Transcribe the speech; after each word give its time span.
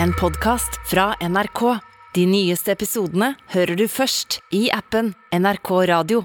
en 0.00 0.12
podkast 0.12 0.80
fra 0.90 1.14
NRK. 1.20 1.78
De 2.14 2.26
nyeste 2.28 2.72
episodene 2.72 3.34
hører 3.54 3.76
du 3.76 3.86
først 3.88 4.40
i 4.52 4.68
appen 4.72 5.14
NRK 5.32 5.70
Radio. 5.88 6.24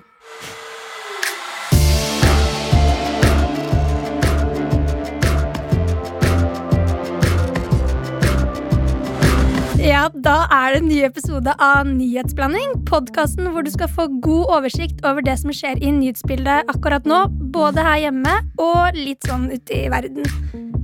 Ja, 9.88 10.09
da 10.11 10.41
er 10.52 10.73
det 10.73 10.79
en 10.81 10.89
ny 10.89 10.97
episode 11.07 11.54
av 11.63 11.88
Nyhetsblanding. 11.88 12.73
Podkasten 12.89 13.47
hvor 13.54 13.63
du 13.63 13.71
skal 13.71 13.88
få 13.88 14.09
god 14.20 14.52
oversikt 14.57 15.05
over 15.07 15.23
det 15.23 15.38
som 15.39 15.54
skjer 15.55 15.79
i 15.79 15.93
nyhetsbildet 15.95 16.68
akkurat 16.73 17.07
nå. 17.07 17.23
Både 17.55 17.86
her 17.88 18.02
hjemme 18.09 18.36
og 18.59 18.99
litt 18.99 19.23
sånn 19.29 19.47
ute 19.54 19.86
i 19.86 19.88
verden. 19.93 20.27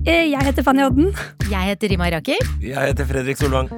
Eh, 0.06 0.28
Jeg 0.34 0.44
heter 0.44 0.64
Fanny 0.66 0.84
Odden. 0.84 1.14
Jeg 1.50 1.70
heter 1.72 1.92
Rima 1.94 2.10
Iraki. 2.12 2.36
Jeg 2.62 2.76
heter 2.90 3.08
Fredrik 3.08 3.40
Solvang. 3.40 3.70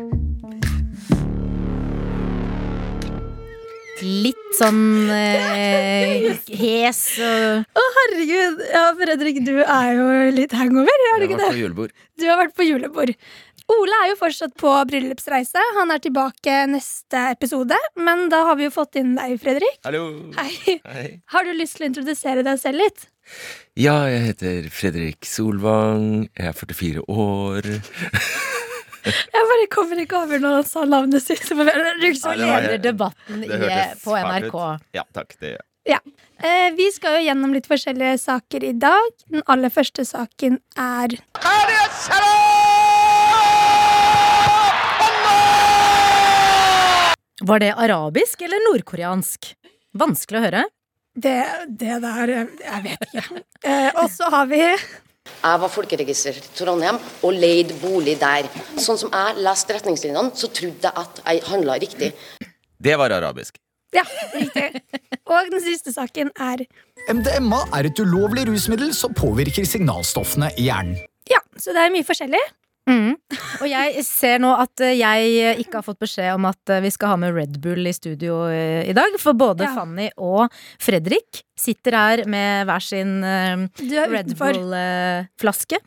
Litt 4.05 4.57
sånn 4.57 5.07
eh, 5.09 6.35
hes 6.59 6.99
og 7.23 7.63
Å, 7.79 7.83
herregud. 7.97 8.59
Ja, 8.73 8.83
Fredrik, 8.99 9.39
du 9.47 9.53
er 9.63 9.91
jo 9.95 10.07
litt 10.35 10.53
hangover, 10.57 10.91
er 11.13 11.23
du 11.23 11.25
Jeg 11.25 11.29
ikke 11.29 11.39
vært 11.39 11.45
det? 11.45 11.53
på 11.55 11.61
julebord. 11.61 11.93
Du 12.19 12.25
har 12.27 12.41
vært 12.41 12.55
på 12.59 12.67
julebord. 12.67 13.13
Ole 13.75 13.97
er 14.03 14.11
jo 14.11 14.17
fortsatt 14.19 14.53
på 14.61 14.73
bryllupsreise. 14.91 15.63
Han 15.79 15.93
er 15.95 16.03
tilbake 16.03 16.57
neste 16.69 17.23
episode. 17.31 17.77
Men 17.97 18.27
da 18.29 18.43
har 18.51 18.59
vi 18.59 18.67
jo 18.67 18.73
fått 18.75 18.99
inn 19.01 19.15
deg, 19.17 19.39
Fredrik. 19.41 19.79
Hallo. 19.87 20.03
Hei. 20.37 20.77
Hei. 20.85 21.07
Har 21.33 21.47
du 21.47 21.55
lyst 21.57 21.79
til 21.79 21.87
å 21.87 21.89
introdusere 21.89 22.43
deg 22.45 22.61
selv 22.61 22.83
litt? 22.83 23.07
Ja, 23.75 24.05
jeg 24.11 24.21
heter 24.29 24.67
Fredrik 24.71 25.27
Solvang. 25.27 26.27
Jeg 26.37 26.51
er 26.51 26.57
44 26.57 27.05
år. 27.11 27.69
Jeg 29.05 29.45
bare 29.51 29.67
kommer 29.69 29.99
ikke 30.01 30.17
over 30.17 30.41
når 30.41 30.59
han 30.59 30.67
sa 30.67 30.85
navnet 30.89 31.21
sitt. 31.21 31.43
Så 31.45 31.57
Nei, 31.59 31.69
det 31.69 32.41
leder 32.41 32.79
debatten 32.81 33.43
Det 33.45 33.59
i, 33.61 33.81
på 34.01 34.15
NRK. 34.17 34.59
Ja, 34.97 35.05
takk. 35.13 35.35
Det 35.37 35.51
gjør 35.53 35.63
jeg. 35.85 36.01
Eh, 36.41 36.71
vi 36.73 36.87
skal 36.93 37.19
jo 37.19 37.25
gjennom 37.27 37.53
litt 37.53 37.67
forskjellige 37.69 38.17
saker 38.23 38.65
i 38.65 38.73
dag. 38.81 39.11
Den 39.29 39.45
aller 39.51 39.69
første 39.73 40.05
saken 40.07 40.57
er 40.81 41.13
Var 47.45 47.61
det 47.61 47.73
arabisk 47.77 48.41
eller 48.47 48.63
nordkoreansk? 48.71 49.51
Vanskelig 49.95 50.39
å 50.39 50.45
høre. 50.47 50.63
Det, 51.15 51.39
det 51.79 51.97
der 52.03 52.31
eh, 52.33 52.53
Jeg 52.61 52.83
vet 52.83 53.09
ikke. 53.09 53.43
Eh, 53.65 53.89
og 54.01 54.09
så 54.11 54.29
har 54.33 54.47
vi 54.51 54.61
Jeg 54.61 55.59
var 55.61 55.71
folkeregister 55.71 56.37
i 56.37 56.43
Trondheim 56.57 56.99
og 57.23 57.33
leide 57.33 57.75
bolig 57.81 58.17
der. 58.21 58.49
Sånn 58.77 58.99
som 58.99 59.13
jeg 59.13 59.45
leste 59.45 59.77
retningslinjene, 59.77 60.33
så 60.37 60.49
trodde 60.53 60.89
jeg 60.89 61.05
at 61.05 61.21
jeg 61.25 61.45
handla 61.49 61.79
riktig. 61.81 62.11
Det 62.77 62.97
var 62.99 63.15
arabisk. 63.15 63.57
Ja, 63.95 64.03
riktig. 64.35 64.81
Og 65.25 65.49
den 65.53 65.63
siste 65.63 65.93
saken 65.95 66.31
er 66.35 66.65
MDMA 67.09 67.61
er 67.77 67.87
et 67.89 67.99
ulovlig 68.01 68.45
rusmiddel 68.49 68.91
som 68.97 69.13
påvirker 69.15 69.65
signalstoffene 69.67 70.51
i 70.59 70.67
hjernen. 70.67 70.99
Ja, 71.31 71.39
så 71.57 71.73
det 71.73 71.85
er 71.85 71.93
mye 71.93 72.05
forskjellig. 72.05 72.41
Mm. 72.85 73.15
Og 73.61 73.67
jeg 73.69 74.03
ser 74.05 74.41
nå 74.43 74.51
at 74.61 74.83
eh, 74.85 74.93
jeg 74.99 75.55
ikke 75.63 75.79
har 75.79 75.85
fått 75.87 76.01
beskjed 76.03 76.35
om 76.35 76.45
at 76.49 76.69
eh, 76.73 76.83
vi 76.85 76.91
skal 76.93 77.15
ha 77.15 77.17
med 77.21 77.33
Red 77.33 77.57
Bull 77.63 77.87
i 77.89 77.93
studio 77.95 78.43
eh, 78.51 78.83
i 78.89 78.93
dag. 78.97 79.17
For 79.21 79.37
både 79.37 79.65
Ja. 79.65 79.73
Fanny 79.77 80.09
og 80.21 80.53
Fredrik 80.81 81.41
sitter 81.57 81.97
her 81.97 82.25
med 82.29 82.69
hver 82.69 82.83
sin 82.85 83.17
eh, 83.25 83.65
Red. 84.11 84.35
Bull-flaske. 84.37 85.81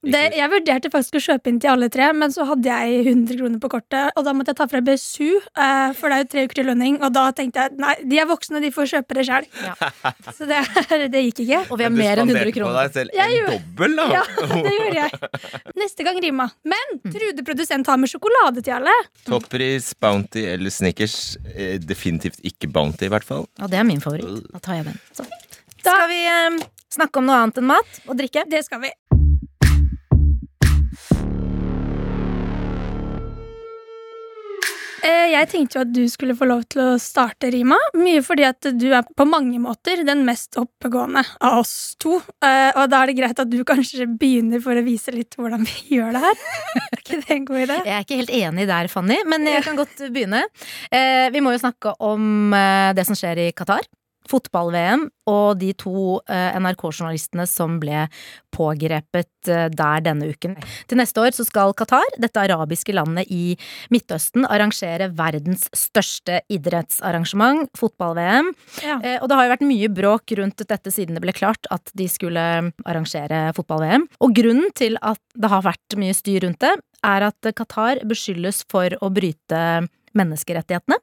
Det, 0.00 0.20
jeg 0.32 0.48
vurderte 0.48 0.88
faktisk 0.88 1.18
å 1.18 1.20
kjøpe 1.20 1.50
inn 1.52 1.58
til 1.60 1.68
alle 1.74 1.90
tre, 1.92 2.06
men 2.16 2.32
så 2.32 2.46
hadde 2.48 2.64
jeg 2.72 3.02
100 3.10 3.36
kroner 3.36 3.60
på 3.60 3.68
kortet, 3.68 4.14
og 4.16 4.24
da 4.24 4.32
måtte 4.32 4.54
jeg 4.54 4.56
ta 4.56 4.66
fra 4.70 4.80
BSU, 4.86 5.26
eh, 5.36 5.90
for 5.98 6.08
det 6.08 6.16
er 6.16 6.22
jo 6.22 6.28
tre 6.32 6.44
uker 6.48 6.56
til 6.62 6.68
lønning, 6.70 6.96
og 7.04 7.12
da 7.12 7.26
tenkte 7.36 7.66
jeg 7.66 7.76
nei, 7.76 7.92
de 8.08 8.20
er 8.22 8.28
voksne, 8.30 8.62
de 8.64 8.70
får 8.72 8.88
kjøpe 8.94 9.18
det 9.18 9.26
sjøl. 9.28 9.48
Ja. 9.60 9.74
Så 10.38 10.48
det, 10.48 10.62
det 11.12 11.20
gikk 11.26 11.42
ikke. 11.44 11.60
Og 11.68 11.76
vi 11.82 11.84
har 11.84 11.92
mer 11.92 12.22
enn 12.24 12.32
100 12.32 12.54
kroner. 12.56 12.70
på 12.72 12.78
deg 12.78 12.96
selv 12.96 13.18
Jeg 13.18 13.26
en 13.28 13.36
gjorde- 13.36 13.58
dobbel, 13.58 13.98
da. 14.00 14.08
Ja, 14.16 14.24
det 14.64 14.72
gjorde 14.78 15.02
jeg. 15.02 15.70
Neste 15.84 16.08
gang 16.08 16.22
rima. 16.24 16.48
Men 16.72 16.96
Trude 17.04 17.44
produsent 17.50 17.92
har 17.92 18.00
med 18.00 18.08
sjokolade 18.14 18.64
til 18.64 18.78
alle. 18.78 18.96
Toppris, 19.28 19.92
Bounty 20.00 20.46
eller 20.54 20.72
Snickers. 20.72 21.18
Eh, 21.52 21.76
definitivt 21.76 22.40
ikke 22.40 22.72
Bounty, 22.72 23.04
i 23.04 23.12
hvert 23.12 23.28
fall. 23.28 23.44
Og 23.60 23.68
det 23.68 23.76
er 23.82 23.84
min 23.84 24.00
favoritt. 24.00 24.48
Da 24.56 24.64
tar 24.64 24.80
jeg 24.80 24.88
den. 24.88 24.98
Så. 25.12 25.28
Skal 25.84 26.08
vi 26.08 26.24
eh, 26.24 26.60
snakke 26.96 27.20
om 27.20 27.28
noe 27.28 27.44
annet 27.44 27.60
enn 27.60 27.68
mat 27.76 28.00
og 28.08 28.16
drikke? 28.16 28.48
Det 28.48 28.64
skal 28.64 28.80
vi. 28.88 28.96
Jeg 35.04 35.48
tenkte 35.48 35.78
jo 35.78 35.82
at 35.86 35.92
du 35.94 36.02
skulle 36.10 36.34
få 36.36 36.46
lov 36.48 36.64
til 36.70 36.82
å 36.82 36.98
starte, 37.00 37.48
Rima. 37.52 37.76
Mye 37.96 38.20
fordi 38.24 38.44
at 38.48 38.66
du 38.76 38.88
er 38.92 39.06
på 39.16 39.26
mange 39.28 39.60
måter 39.62 40.02
den 40.06 40.24
mest 40.26 40.58
oppegående 40.60 41.22
av 41.40 41.60
oss 41.62 41.94
to. 42.02 42.18
Eh, 42.44 42.70
Og 42.76 42.90
da 42.92 43.02
er 43.02 43.10
det 43.10 43.16
greit 43.20 43.40
at 43.40 43.50
du 43.50 43.58
kanskje 43.64 44.06
begynner 44.20 44.60
for 44.64 44.76
å 44.76 44.84
vise 44.86 45.14
litt 45.14 45.36
hvordan 45.38 45.64
vi 45.66 45.96
gjør 45.96 46.12
det 46.16 46.24
her. 46.26 46.44
Er 46.90 47.00
ikke 47.00 47.20
det 47.22 47.34
en 47.36 47.46
god 47.48 47.62
idé? 47.64 47.76
Jeg 47.86 47.94
er 47.96 48.04
ikke 48.04 48.18
helt 48.20 48.34
enig 48.40 48.66
der, 48.70 48.88
Fanny, 48.92 49.16
men 49.26 49.46
jeg 49.48 49.64
kan 49.64 49.78
godt 49.78 50.02
begynne. 50.12 50.42
Eh, 50.92 51.28
vi 51.32 51.40
må 51.42 51.54
jo 51.54 51.62
snakke 51.62 51.94
om 52.04 52.52
eh, 52.56 52.90
det 52.98 53.06
som 53.08 53.16
skjer 53.18 53.46
i 53.46 53.50
Qatar. 53.56 53.86
Fotball-VM 54.30 55.08
og 55.30 55.58
de 55.60 55.72
to 55.78 56.20
eh, 56.30 56.56
NRK-journalistene 56.58 57.46
som 57.50 57.78
ble 57.82 58.06
pågrepet 58.54 59.50
eh, 59.50 59.68
der 59.74 60.02
denne 60.06 60.30
uken. 60.30 60.56
Til 60.90 61.00
neste 61.00 61.22
år 61.22 61.34
så 61.36 61.46
skal 61.46 61.74
Qatar, 61.78 62.06
dette 62.20 62.42
arabiske 62.42 62.94
landet 62.96 63.30
i 63.30 63.56
Midtøsten, 63.94 64.46
arrangere 64.46 65.10
verdens 65.18 65.68
største 65.76 66.40
idrettsarrangement, 66.52 67.70
fotball-VM. 67.78 68.52
Ja. 68.84 68.98
Eh, 69.02 69.18
Og 69.20 69.28
det 69.30 69.38
har 69.38 69.46
jo 69.48 69.54
vært 69.54 69.66
mye 69.68 69.92
bråk 70.00 70.36
rundt 70.40 70.62
dette 70.66 70.94
siden 70.94 71.18
det 71.18 71.24
ble 71.24 71.34
klart 71.36 71.66
at 71.74 71.90
de 71.98 72.06
skulle 72.10 72.44
arrangere 72.86 73.50
fotball-VM. 73.56 74.06
Og 74.22 74.34
grunnen 74.36 74.70
til 74.78 74.98
at 75.02 75.20
det 75.34 75.50
har 75.52 75.66
vært 75.66 75.98
mye 76.00 76.16
styr 76.16 76.46
rundt 76.46 76.62
det, 76.62 76.74
er 77.06 77.24
at 77.30 77.52
Qatar 77.56 78.02
beskyldes 78.04 78.64
for 78.68 78.92
å 79.00 79.08
bryte 79.14 79.60
menneskerettighetene. 80.16 80.96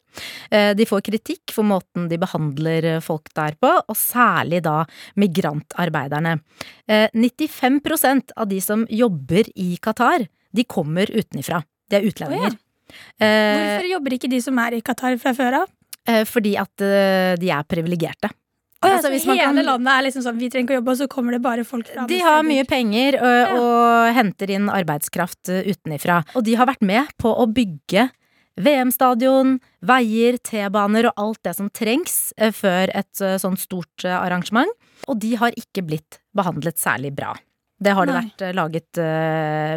Eh, 0.51 0.73
De 0.78 0.85
får 0.85 1.01
kritikk 1.07 1.51
for 1.56 1.63
måten 1.63 2.07
de 2.09 2.18
behandler 2.18 3.00
folk 3.01 3.29
der 3.34 3.56
på, 3.62 3.72
og 3.88 3.95
særlig 3.95 4.62
da 4.63 4.85
migrantarbeiderne. 5.16 6.40
Eh, 6.88 7.07
95% 7.13 8.31
av 8.35 8.47
de 8.50 8.59
som 8.62 8.85
jobber 8.90 9.47
i 9.56 9.78
Qatar, 9.81 10.28
de 10.53 10.63
kommer 10.63 11.06
utenifra. 11.12 11.63
De 11.90 11.96
er 12.00 12.07
utlendinger. 12.09 12.57
Eh, 13.19 13.28
Hvorfor 13.28 13.90
jobber 13.91 14.16
ikke 14.17 14.29
de 14.31 14.41
som 14.41 14.57
er 14.63 14.78
i 14.78 14.81
Qatar 14.81 15.17
fra 15.19 15.34
før 15.35 15.62
av? 15.63 15.69
eh, 16.07 16.23
Fordi 16.23 16.56
at 16.57 16.81
eh, 16.81 17.35
de 17.35 17.50
er 17.51 17.63
privilegerte. 17.67 18.29
Oh, 18.78 18.88
ja, 18.90 18.96
Altså, 18.97 19.07
så 19.07 19.12
hvis 19.12 19.25
man 19.25 19.38
hele 19.38 19.56
kan- 19.56 19.66
landet 19.66 19.90
er 19.91 20.03
liksom 20.06 20.22
sånn 20.22 20.38
Vi 20.38 20.50
trenger 20.50 20.67
ikke 20.69 20.75
å 20.78 20.79
jobbe, 20.81 20.91
og 20.91 20.97
så 21.00 21.07
kommer 21.09 21.31
det 21.34 21.41
bare 21.41 21.63
folk 21.66 21.88
fra 21.88 22.06
De 22.06 22.19
har 22.19 22.44
mye 22.44 22.63
penger 22.63 23.16
ø, 23.17 23.31
og 23.57 24.13
henter 24.13 24.51
inn 24.53 24.69
arbeidskraft 24.69 25.50
utenifra. 25.50 26.23
Og 26.35 26.44
de 26.46 26.53
har 26.53 26.67
vært 26.67 26.84
med 26.85 27.07
på 27.17 27.34
å 27.34 27.47
bygge 27.51 28.12
VM-stadion, 28.57 29.57
veier, 29.85 30.38
T-baner 30.41 31.09
og 31.12 31.22
alt 31.23 31.41
det 31.45 31.56
som 31.57 31.69
trengs 31.69 32.31
før 32.57 32.90
et 32.97 33.22
ø, 33.22 33.35
sånt 33.41 33.62
stort 33.62 34.06
arrangement. 34.09 34.72
Og 35.07 35.19
de 35.22 35.35
har 35.38 35.53
ikke 35.57 35.85
blitt 35.85 36.19
behandlet 36.38 36.79
særlig 36.81 37.13
bra. 37.17 37.35
Det 37.78 37.94
har 37.94 38.09
det 38.09 38.13
Nei. 38.16 38.23
vært 38.25 38.56
laget 38.57 39.00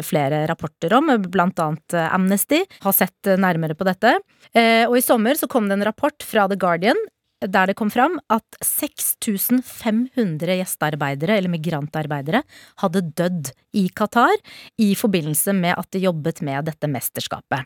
flere 0.07 0.39
rapporter 0.49 0.95
om, 0.97 1.11
blant 1.29 1.59
annet 1.61 1.93
Amnesty 2.09 2.63
har 2.81 2.95
sett 2.97 3.29
nærmere 3.37 3.75
på 3.77 3.85
dette. 3.85 4.15
Eh, 4.57 4.87
Og 4.89 4.97
i 4.97 5.03
sommer 5.05 5.37
så 5.37 5.45
kom 5.47 5.69
det 5.69 5.77
en 5.77 5.85
rapport 5.85 6.25
fra 6.25 6.47
The 6.49 6.57
Guardian 6.57 6.97
der 7.41 7.71
det 7.71 7.77
kom 7.79 7.89
fram 7.93 8.19
at 8.31 8.57
6500 8.63 10.57
gjestearbeidere, 10.59 11.37
eller 11.39 11.51
migrantarbeidere, 11.53 12.43
hadde 12.83 13.03
dødd 13.17 13.51
i 13.77 13.87
Qatar 13.97 14.35
i 14.81 14.91
forbindelse 14.97 15.55
med 15.57 15.77
at 15.77 15.89
de 15.93 16.03
jobbet 16.05 16.43
med 16.45 16.69
dette 16.69 16.89
mesterskapet. 16.91 17.65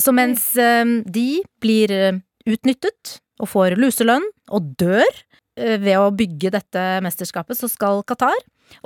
Så 0.00 0.12
mens 0.16 0.50
eh, 0.60 0.84
de 1.06 1.28
blir 1.62 1.92
eh, 1.94 2.20
utnyttet 2.46 3.18
og 3.40 3.50
får 3.52 3.78
luselønn 3.80 4.24
og 4.54 4.74
dør 4.80 5.08
eh, 5.08 5.78
ved 5.80 5.96
å 5.98 6.12
bygge 6.14 6.52
dette 6.58 6.84
mesterskapet, 7.04 7.58
så 7.58 7.70
skal 7.72 8.04
Qatar 8.06 8.36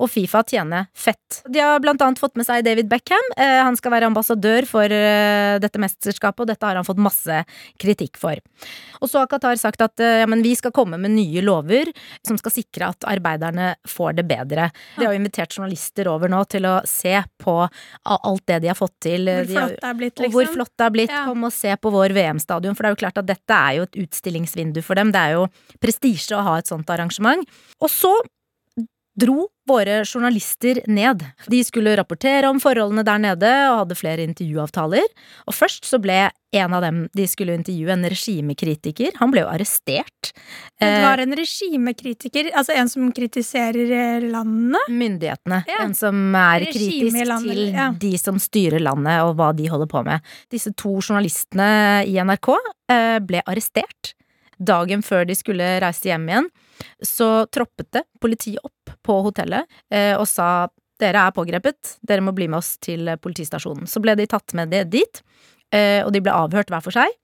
og 0.01 0.11
Fifa 0.11 0.43
tjene 0.47 0.85
fett. 0.97 1.41
De 1.49 1.61
har 1.63 1.81
blant 1.83 2.01
annet 2.03 2.21
fått 2.21 2.37
med 2.39 2.47
seg 2.47 2.65
David 2.67 2.89
Beckham. 2.91 3.33
Eh, 3.37 3.61
han 3.63 3.77
skal 3.79 3.95
være 3.95 4.09
ambassadør 4.11 4.67
for 4.69 4.93
eh, 4.95 5.57
dette 5.63 5.81
mesterskapet, 5.83 6.45
og 6.45 6.51
dette 6.51 6.67
har 6.67 6.79
han 6.79 6.87
fått 6.87 7.01
masse 7.03 7.43
kritikk 7.81 8.19
for. 8.21 8.41
Og 9.01 9.11
så 9.11 9.23
har 9.23 9.31
Qatar 9.31 9.61
sagt 9.61 9.83
at 9.85 10.03
eh, 10.03 10.21
ja, 10.23 10.29
men 10.31 10.45
vi 10.45 10.55
skal 10.59 10.75
komme 10.77 10.99
med 11.01 11.15
nye 11.15 11.45
lover 11.45 11.93
som 12.27 12.39
skal 12.41 12.55
sikre 12.55 12.91
at 12.93 13.09
arbeiderne 13.09 13.75
får 13.89 14.19
det 14.21 14.27
bedre. 14.31 14.71
De 14.97 15.07
har 15.07 15.15
jo 15.15 15.21
invitert 15.21 15.57
journalister 15.57 16.11
over 16.11 16.33
nå 16.33 16.43
til 16.51 16.69
å 16.69 16.79
se 16.89 17.17
på 17.41 17.57
alt 18.11 18.47
det 18.51 18.61
de 18.65 18.73
har 18.73 18.79
fått 18.79 18.97
til. 19.07 19.31
Hvor 19.31 19.55
flott 19.55 19.79
det 19.81 19.91
er 19.91 20.01
blitt, 20.01 20.17
og 20.17 20.27
liksom. 20.27 20.37
hvor 20.37 20.53
flott 20.57 20.75
det 20.75 20.87
har 20.87 20.97
blitt. 20.97 21.15
Ja. 21.15 21.25
Kom 21.31 21.47
og 21.47 21.55
se 21.55 21.77
på 21.81 21.93
vår 21.95 22.15
VM-stadion, 22.17 22.77
for 22.77 22.85
det 22.85 22.91
er 22.91 22.97
jo 22.97 23.03
klart 23.05 23.23
at 23.23 23.29
dette 23.29 23.57
er 23.57 23.79
jo 23.79 23.87
et 23.87 24.03
utstillingsvindu 24.05 24.83
for 24.85 24.99
dem. 25.01 25.15
Det 25.15 25.23
er 25.23 25.39
jo 25.39 25.47
prestisje 25.83 26.37
å 26.37 26.45
ha 26.47 26.59
et 26.61 26.71
sånt 26.71 26.91
arrangement. 26.93 27.47
Og 27.81 27.93
så 27.93 28.13
dro 29.19 29.49
våre 29.69 30.01
journalister 30.05 30.81
ned. 30.91 31.23
De 31.51 31.61
skulle 31.65 31.93
rapportere 31.99 32.49
om 32.51 32.59
forholdene 32.63 33.05
der 33.07 33.19
nede 33.23 33.51
og 33.71 33.83
hadde 33.85 33.97
flere 33.99 34.25
intervjuavtaler. 34.27 35.07
Og 35.47 35.55
først 35.55 35.87
så 35.87 36.01
ble 36.03 36.31
en 36.57 36.75
av 36.75 36.83
dem 36.83 37.05
de 37.15 37.27
skulle 37.31 37.55
intervjue, 37.55 37.93
en 37.95 38.09
regimekritiker. 38.11 39.13
Han 39.21 39.31
ble 39.31 39.45
jo 39.45 39.51
arrestert. 39.53 40.33
Det 40.81 40.89
Eh, 40.89 41.05
var 41.05 41.19
en 41.23 41.37
regimekritiker, 41.37 42.51
altså 42.55 42.75
en 42.75 42.89
som 42.89 43.13
kritiserer 43.13 44.21
landene? 44.21 44.41
landet. 44.41 44.89
myndighetene. 44.89 45.65
Ja. 45.69 45.85
En 45.85 45.95
som 45.95 46.35
er 46.35 46.65
kritisk 46.73 47.17
til 47.45 47.73
ja. 47.75 47.91
de 47.93 48.19
som 48.19 48.39
styrer 48.39 48.81
landet 48.81 49.23
og 49.23 49.37
hva 49.37 49.53
de 49.57 49.69
holder 49.71 49.87
på 49.87 50.03
med. 50.05 50.21
Disse 50.51 50.73
to 50.75 50.99
journalistene 51.01 52.05
i 52.07 52.17
NRK 52.19 52.49
eh, 52.91 53.19
ble 53.21 53.43
arrestert. 53.47 54.15
Dagen 54.59 55.03
før 55.03 55.25
de 55.27 55.35
skulle 55.35 55.65
reise 55.81 56.09
hjem 56.11 56.27
igjen, 56.29 56.51
så 57.03 57.47
troppet 57.53 57.91
det 57.97 58.05
politiet 58.21 58.63
opp 58.65 58.95
på 59.07 59.21
hotellet 59.27 59.69
eh, 59.93 60.15
og 60.17 60.27
sa 60.29 60.69
dere 61.01 61.25
er 61.25 61.35
pågrepet, 61.35 61.97
dere 62.05 62.25
må 62.25 62.35
bli 62.37 62.49
med 62.51 62.61
oss 62.61 62.75
til 62.83 63.09
politistasjonen. 63.23 63.89
Så 63.89 64.03
ble 64.05 64.15
de 64.19 64.27
tatt 64.29 64.53
med 64.59 64.73
det 64.73 64.85
dit, 64.93 65.23
eh, 65.73 66.05
og 66.05 66.13
de 66.13 66.21
ble 66.21 66.35
avhørt 66.35 66.73
hver 66.73 66.85
for 66.85 66.95
seg. 66.95 67.15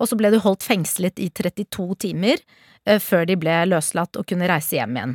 Og 0.00 0.08
så 0.10 0.16
ble 0.18 0.30
de 0.32 0.40
holdt 0.42 0.64
fengslet 0.66 1.20
i 1.22 1.28
32 1.30 1.98
timer 2.06 2.40
eh, 2.86 2.98
før 3.02 3.28
de 3.28 3.36
ble 3.40 3.58
løslatt 3.70 4.18
og 4.18 4.26
kunne 4.30 4.48
reise 4.50 4.78
hjem 4.78 4.96
igjen. 4.96 5.14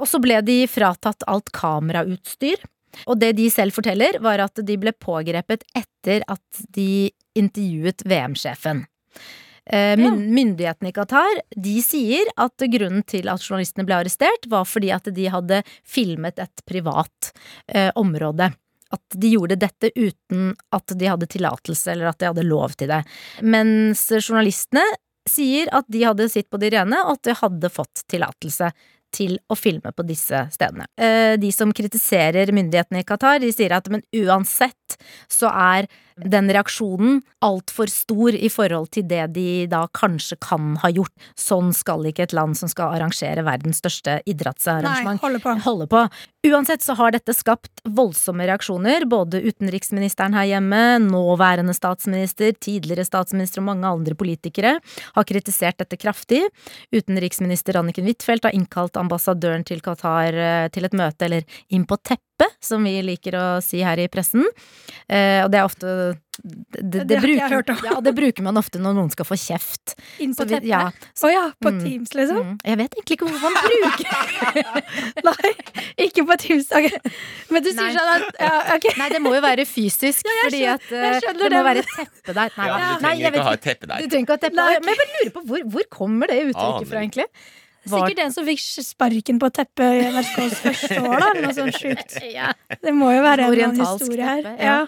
Og 0.00 0.08
så 0.08 0.20
ble 0.22 0.38
de 0.44 0.62
fratatt 0.70 1.26
alt 1.30 1.52
kamerautstyr. 1.54 2.62
Og 3.08 3.16
det 3.16 3.32
de 3.38 3.48
selv 3.48 3.72
forteller, 3.72 4.18
var 4.20 4.42
at 4.44 4.60
de 4.60 4.76
ble 4.76 4.92
pågrepet 4.92 5.64
etter 5.78 6.24
at 6.28 6.64
de 6.76 7.08
intervjuet 7.38 8.04
VM-sjefen. 8.04 8.84
Eh, 9.70 9.94
myn 9.98 10.34
Myndighetene 10.34 10.90
i 10.90 10.94
Qatar 10.96 11.40
de 11.56 11.76
sier 11.84 12.26
at 12.40 12.64
grunnen 12.72 13.04
til 13.06 13.28
at 13.30 13.44
journalistene 13.44 13.86
ble 13.86 14.00
arrestert, 14.00 14.48
var 14.50 14.66
fordi 14.66 14.90
at 14.94 15.06
de 15.14 15.28
hadde 15.30 15.62
filmet 15.86 16.42
et 16.42 16.64
privat 16.66 17.30
eh, 17.68 17.90
område. 17.94 18.50
At 18.92 19.16
de 19.16 19.30
gjorde 19.32 19.56
dette 19.62 19.92
uten 19.96 20.50
at 20.74 20.96
de 20.98 21.08
hadde 21.08 21.30
tillatelse 21.30 21.94
eller 21.94 22.10
at 22.10 22.18
de 22.20 22.28
hadde 22.28 22.44
lov 22.44 22.74
til 22.76 22.90
det. 22.92 23.00
Mens 23.40 24.04
journalistene 24.18 24.84
sier 25.28 25.70
at 25.72 25.86
de 25.92 26.02
hadde 26.04 26.26
sitt 26.28 26.50
på 26.50 26.58
de 26.60 26.72
rene, 26.74 26.98
og 27.06 27.16
at 27.16 27.28
de 27.28 27.38
hadde 27.38 27.70
fått 27.72 28.02
tillatelse 28.10 28.72
til 29.12 29.38
å 29.52 29.56
filme 29.58 29.92
på 29.94 30.06
disse 30.08 30.46
stedene. 30.54 30.88
Eh, 30.96 31.36
De 31.40 31.50
som 31.52 31.72
kritiserer 31.72 32.52
myndighetene 32.52 33.02
i 33.02 33.08
Qatar, 33.08 33.40
de 33.42 33.52
sier 33.52 33.72
at 33.76 33.88
men 33.92 34.02
uansett 34.12 34.96
så 35.32 35.48
er 35.48 35.86
den 36.22 36.50
reaksjonen 36.52 37.22
altfor 37.42 37.88
stor 37.88 38.36
i 38.36 38.50
forhold 38.52 38.90
til 38.92 39.06
det 39.08 39.22
de 39.32 39.64
da 39.70 39.86
kanskje 39.96 40.36
kan 40.44 40.74
ha 40.82 40.90
gjort. 40.92 41.12
Sånn 41.40 41.70
skal 41.74 42.04
ikke 42.10 42.26
et 42.26 42.34
land 42.36 42.58
som 42.58 42.68
skal 42.68 42.92
arrangere 42.98 43.40
verdens 43.46 43.80
største 43.80 44.18
Nei, 44.18 44.34
idrettsarrangement 44.34 45.22
holder 45.24 45.40
på. 45.42 45.54
holde 45.64 45.86
på. 45.88 46.02
Uansett 46.52 46.84
så 46.84 46.94
har 46.98 47.14
dette 47.14 47.32
skapt 47.34 47.80
voldsomme 47.88 48.44
reaksjoner. 48.50 49.06
Både 49.08 49.40
utenriksministeren 49.40 50.36
her 50.36 50.50
hjemme, 50.50 50.82
nåværende 51.06 51.74
statsminister, 51.74 52.52
tidligere 52.60 53.06
statsminister 53.08 53.62
og 53.62 53.70
mange 53.70 53.88
andre 53.88 54.14
politikere 54.18 54.76
har 55.16 55.24
kritisert 55.28 55.80
dette 55.80 55.96
kraftig. 55.96 56.42
Utenriksminister 56.92 57.78
Anniken 57.80 58.06
Huitfeldt 58.06 58.44
har 58.50 58.54
innkalt 58.56 59.00
ambassadøren 59.02 59.64
til 59.68 59.82
Qatar 59.84 60.34
eh, 60.34 60.66
til 60.74 60.88
et 60.88 60.96
møte, 60.98 61.26
eller 61.28 61.46
inn 61.74 61.84
på 61.88 61.98
teppet, 62.02 62.56
som 62.62 62.82
vi 62.86 62.96
liker 63.06 63.36
å 63.38 63.46
si 63.62 63.82
her 63.86 64.00
i 64.02 64.08
pressen. 64.10 64.42
Eh, 65.06 65.42
og 65.44 65.50
det 65.52 65.60
er 65.60 65.66
ofte 65.68 65.92
det, 66.42 66.80
det, 66.80 67.02
Det 67.10 67.18
bruker. 67.20 67.74
Ja, 67.84 67.98
det 68.02 68.14
bruker 68.16 68.42
man 68.46 68.56
ofte 68.56 68.80
når 68.80 68.94
noen 68.96 69.10
skal 69.12 69.26
få 69.28 69.36
kjeft. 69.38 69.92
Inn 70.24 70.32
på 70.34 70.46
teppet? 70.48 70.64
Å 70.64 70.70
ja, 70.72 70.80
oh 70.88 71.30
ja, 71.32 71.42
på 71.60 71.70
Mm. 71.72 71.78
Teams, 71.84 72.10
liksom? 72.16 72.38
Mm. 72.42 72.56
Jeg 72.66 72.78
vet 72.80 72.96
egentlig 72.96 73.16
ikke 73.16 73.28
hvorfor 73.28 73.52
man 73.52 73.62
bruker 73.68 74.72
Nei, 75.28 75.52
ikke 76.06 76.24
på 76.28 76.36
Teams. 76.42 76.68
Okay. 76.72 77.12
Men 77.52 77.64
du 77.64 77.70
Nei. 77.70 77.76
sier 77.78 77.96
sånn 77.96 78.10
at 78.16 78.40
ja, 78.42 78.50
okay. 78.76 78.94
Nei, 79.00 79.08
det 79.14 79.20
må 79.24 79.32
jo 79.36 79.42
være 79.44 79.64
fysisk, 79.68 80.26
ja, 80.28 80.36
fordi 80.46 80.62
at 80.72 80.86
uh, 80.90 81.18
det 81.22 81.32
må 81.36 81.50
det. 81.54 81.62
være 81.68 81.84
et 81.84 81.94
teppe 81.96 82.36
der. 82.36 82.54
Nei, 82.58 82.68
Ja, 82.68 82.76
du 82.76 82.82
trenger 82.82 83.06
Nei, 83.06 83.14
ikke 83.32 83.42
å 83.44 83.48
ha 83.48 83.54
et 83.58 83.64
teppe 83.68 83.86
Du 83.86 83.92
der. 83.92 84.06
trenger 84.12 84.26
ikke 84.26 84.36
ha 84.38 84.42
teppe. 84.46 84.68
Men 84.82 84.92
jeg 84.92 85.00
bare 85.02 85.10
lurer 85.16 85.34
på 85.38 85.44
hvor, 85.52 85.66
hvor 85.76 85.88
kommer 86.00 86.32
det 86.32 86.40
uttrykket 86.50 86.78
Aner 86.80 86.90
fra, 86.92 87.04
egentlig? 87.06 87.28
Var- 87.84 88.08
Sikkert 88.08 88.24
en 88.24 88.32
som 88.34 88.46
fikk 88.46 88.60
sparken 88.86 89.38
på 89.42 89.50
teppet 89.50 89.98
i 89.98 90.08
NRKs 90.14 90.58
første 90.62 90.98
år, 91.02 91.18
da. 91.24 91.30
Noe 91.42 91.54
sånt 91.56 91.78
sjukt. 91.80 92.18
Ja. 92.32 92.52
Det 92.82 92.92
må 92.94 93.10
jo 93.14 93.22
være 93.24 93.46
en 93.48 93.52
eller 93.52 93.70
annen 93.72 93.86
historie 93.86 94.26
her. 94.28 94.42
teppe, 94.46 94.68
ja. 94.68 94.80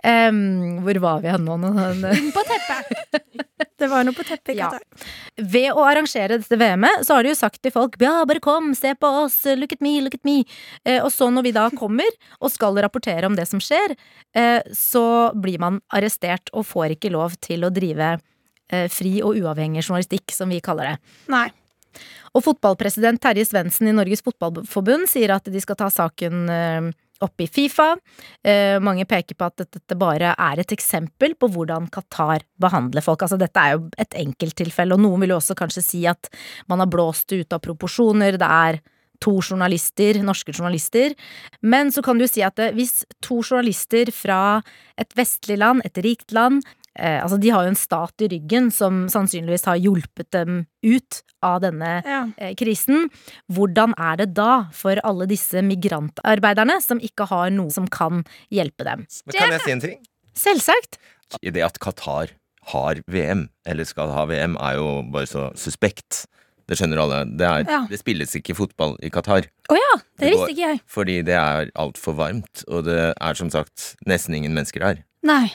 Um, 0.00 0.78
hvor 0.80 0.96
var 1.02 1.18
vi 1.20 1.28
hen 1.28 1.44
nå? 1.44 1.56
på 2.36 2.42
teppet. 2.48 3.26
Det 3.80 3.88
var 3.88 4.04
noe 4.04 4.16
på 4.16 4.24
teppet 4.28 4.54
i 4.54 4.58
Ja. 4.58 4.70
Qatar. 4.72 5.06
Ved 5.36 5.70
å 5.72 5.84
arrangere 5.88 6.36
dette 6.40 6.56
VM-et, 6.60 7.04
så 7.06 7.16
har 7.16 7.24
de 7.24 7.30
jo 7.32 7.36
sagt 7.38 7.60
til 7.64 7.72
folk 7.72 7.96
ja, 8.00 8.24
bare 8.28 8.40
kom, 8.44 8.72
se 8.76 8.92
på 8.96 9.08
oss, 9.22 9.38
look 9.56 9.72
at 9.76 9.80
me, 9.84 9.94
look 10.04 10.16
at 10.18 10.24
me. 10.28 10.38
Uh, 10.88 10.98
og 11.04 11.10
så 11.14 11.28
når 11.32 11.46
vi 11.48 11.52
da 11.56 11.66
kommer 11.76 12.08
og 12.40 12.52
skal 12.52 12.76
rapportere 12.84 13.28
om 13.28 13.36
det 13.38 13.46
som 13.48 13.60
skjer, 13.62 13.94
uh, 14.36 14.60
så 14.76 15.04
blir 15.36 15.60
man 15.62 15.80
arrestert 15.96 16.52
og 16.52 16.66
får 16.68 16.96
ikke 16.96 17.12
lov 17.14 17.36
til 17.44 17.64
å 17.68 17.72
drive 17.72 18.14
uh, 18.18 18.86
fri 18.92 19.18
og 19.24 19.36
uavhengig 19.40 19.84
journalistikk, 19.86 20.32
som 20.36 20.52
vi 20.52 20.60
kaller 20.64 20.92
det. 20.94 21.16
Nei. 21.32 21.46
Og 22.34 22.44
fotballpresident 22.46 23.20
Terje 23.22 23.46
Svendsen 23.48 23.90
i 23.90 23.94
Norges 23.96 24.24
Fotballforbund 24.26 25.08
sier 25.10 25.34
at 25.34 25.48
de 25.50 25.62
skal 25.62 25.78
ta 25.80 25.88
saken 25.92 26.52
eh, 26.54 26.90
opp 27.24 27.40
i 27.40 27.48
Fifa. 27.50 27.90
Eh, 28.42 28.78
mange 28.82 29.04
peker 29.08 29.36
på 29.36 29.48
at 29.48 29.64
dette 29.66 29.98
bare 29.98 30.32
er 30.32 30.62
et 30.62 30.72
eksempel 30.76 31.36
på 31.38 31.50
hvordan 31.52 31.90
Qatar 31.92 32.46
behandler 32.60 33.04
folk. 33.04 33.24
Altså 33.26 33.40
dette 33.40 33.60
er 33.60 33.76
jo 33.76 33.84
et 34.00 34.16
enkelttilfelle, 34.22 34.96
og 34.96 35.04
noen 35.04 35.24
vil 35.24 35.34
jo 35.34 35.40
også 35.40 35.58
kanskje 35.58 35.84
si 35.84 36.06
at 36.08 36.32
man 36.70 36.82
har 36.82 36.90
blåst 36.90 37.28
det 37.30 37.44
ut 37.44 37.56
av 37.56 37.62
proporsjoner. 37.66 38.40
Det 38.40 38.50
er 38.50 38.80
to 39.20 39.36
journalister, 39.44 40.16
norske 40.24 40.52
journalister. 40.56 41.14
Men 41.60 41.92
så 41.92 42.02
kan 42.04 42.20
du 42.20 42.26
si 42.28 42.44
at 42.46 42.58
eh, 42.62 42.72
hvis 42.76 43.04
to 43.20 43.42
journalister 43.42 44.12
fra 44.14 44.60
et 45.00 45.12
vestlig 45.18 45.60
land, 45.60 45.84
et 45.84 46.00
rikt 46.04 46.32
land, 46.36 46.64
eh, 46.98 47.22
altså 47.22 47.38
de 47.40 47.50
har 47.50 47.64
jo 47.64 47.68
en 47.74 47.78
stat 47.78 48.24
i 48.24 48.28
ryggen 48.28 48.70
som 48.72 49.06
sannsynligvis 49.08 49.64
har 49.66 49.76
hjulpet 49.76 50.30
dem 50.32 50.66
ut 50.82 51.22
av 51.42 51.60
denne 51.62 52.02
Ja. 52.04 52.28
eh, 52.38 52.54
krisen. 52.54 53.08
Hvordan 53.50 53.94
er 53.98 54.16
det 54.16 54.34
da 54.34 54.68
for 54.72 54.96
alle 55.04 55.26
disse 55.26 55.62
migrantarbeiderne 55.62 56.80
som 56.82 56.98
ikke 57.00 57.26
har 57.30 57.50
noe 57.50 57.70
som 57.70 57.86
kan 57.88 58.24
hjelpe 58.52 58.84
dem? 58.84 59.06
Men 59.26 59.32
kan 59.38 59.50
jeg 59.54 59.60
si 59.64 59.70
en 59.72 59.80
ting? 59.80 59.98
Selvsagt! 60.34 60.98
I 61.42 61.50
det 61.50 61.62
at 61.62 61.78
Qatar 61.82 62.30
har 62.72 63.00
VM, 63.08 63.48
eller 63.66 63.84
skal 63.88 64.10
ha 64.12 64.24
VM, 64.26 64.56
er 64.60 64.76
jo 64.76 65.02
bare 65.10 65.26
så 65.26 65.48
suspekt. 65.58 66.26
Det 66.70 66.76
skjønner 66.78 67.00
alle. 67.02 67.24
Det, 67.36 67.46
er, 67.46 67.64
Ja. 67.66 67.80
det 67.90 67.98
spilles 67.98 68.34
ikke 68.36 68.54
fotball 68.54 68.96
i 69.02 69.08
Qatar. 69.10 69.46
Oh 69.70 69.76
ja, 69.76 69.96
det 70.18 70.28
Det 70.28 70.32
går- 70.32 70.46
visste 70.46 70.50
ikke 70.54 70.68
jeg. 70.68 70.80
Fordi 70.86 71.22
det 71.22 71.34
er 71.34 71.70
altfor 71.74 72.14
varmt, 72.14 72.64
og 72.68 72.84
det 72.84 73.14
er 73.20 73.34
som 73.34 73.50
sagt 73.50 73.96
nesten 74.06 74.34
ingen 74.36 74.54
mennesker 74.54 74.82
her. 74.84 75.02
Nei. 75.24 75.50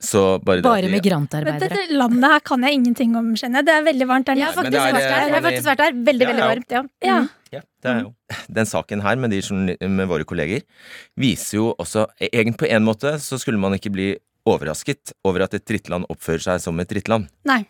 Så 0.00 0.38
bare, 0.44 0.60
Bare 0.60 0.88
migrantarbeidere. 0.90 1.68
dette 1.70 1.94
landet 1.96 2.24
her 2.28 2.40
kan 2.40 2.60
jeg 2.66 2.74
ingenting 2.76 3.14
om, 3.16 3.28
kjenner 3.38 3.62
jeg. 3.62 3.66
Det 3.68 3.74
er 3.74 3.84
veldig 3.86 4.06
varmt 4.10 4.26
der 4.26 4.34
Jeg 4.36 4.44
har 4.46 4.52
faktisk 4.58 4.72
det 4.72 4.80
er- 4.80 4.92
vært 4.92 5.04
der. 5.08 5.20
Jeg 5.28 5.34
har 5.34 5.44
faktisk 5.46 5.68
vært 5.70 5.76
der. 5.78 5.92
Veldig, 5.92 6.20
Ja, 6.26 6.32
veldig 6.32 6.48
varmt. 6.50 6.70
Ja. 6.70 6.82
Ja. 7.08 7.18
Mm. 7.20 7.28
Ja, 7.54 7.60
det 7.82 7.90
er 7.92 8.00
jo 8.02 8.14
Den 8.58 8.66
saken 8.66 9.02
her 9.02 9.16
med, 9.16 9.30
de, 9.30 9.76
med 9.88 10.08
våre 10.08 10.24
kolleger 10.24 10.62
viser 11.16 11.54
jo 11.60 11.74
også 11.78 12.08
Egentlig 12.20 12.58
på 12.58 12.68
en 12.68 12.84
måte 12.84 13.14
så 13.22 13.38
skulle 13.38 13.58
man 13.62 13.72
ikke 13.78 13.92
bli 13.92 14.16
overrasket 14.44 15.12
over 15.24 15.42
at 15.46 15.54
et 15.54 15.64
drittland 15.64 16.04
oppfører 16.10 16.42
seg 16.42 16.60
som 16.60 16.78
et 16.80 16.88
drittland. 16.90 17.28
Nei. 17.46 17.64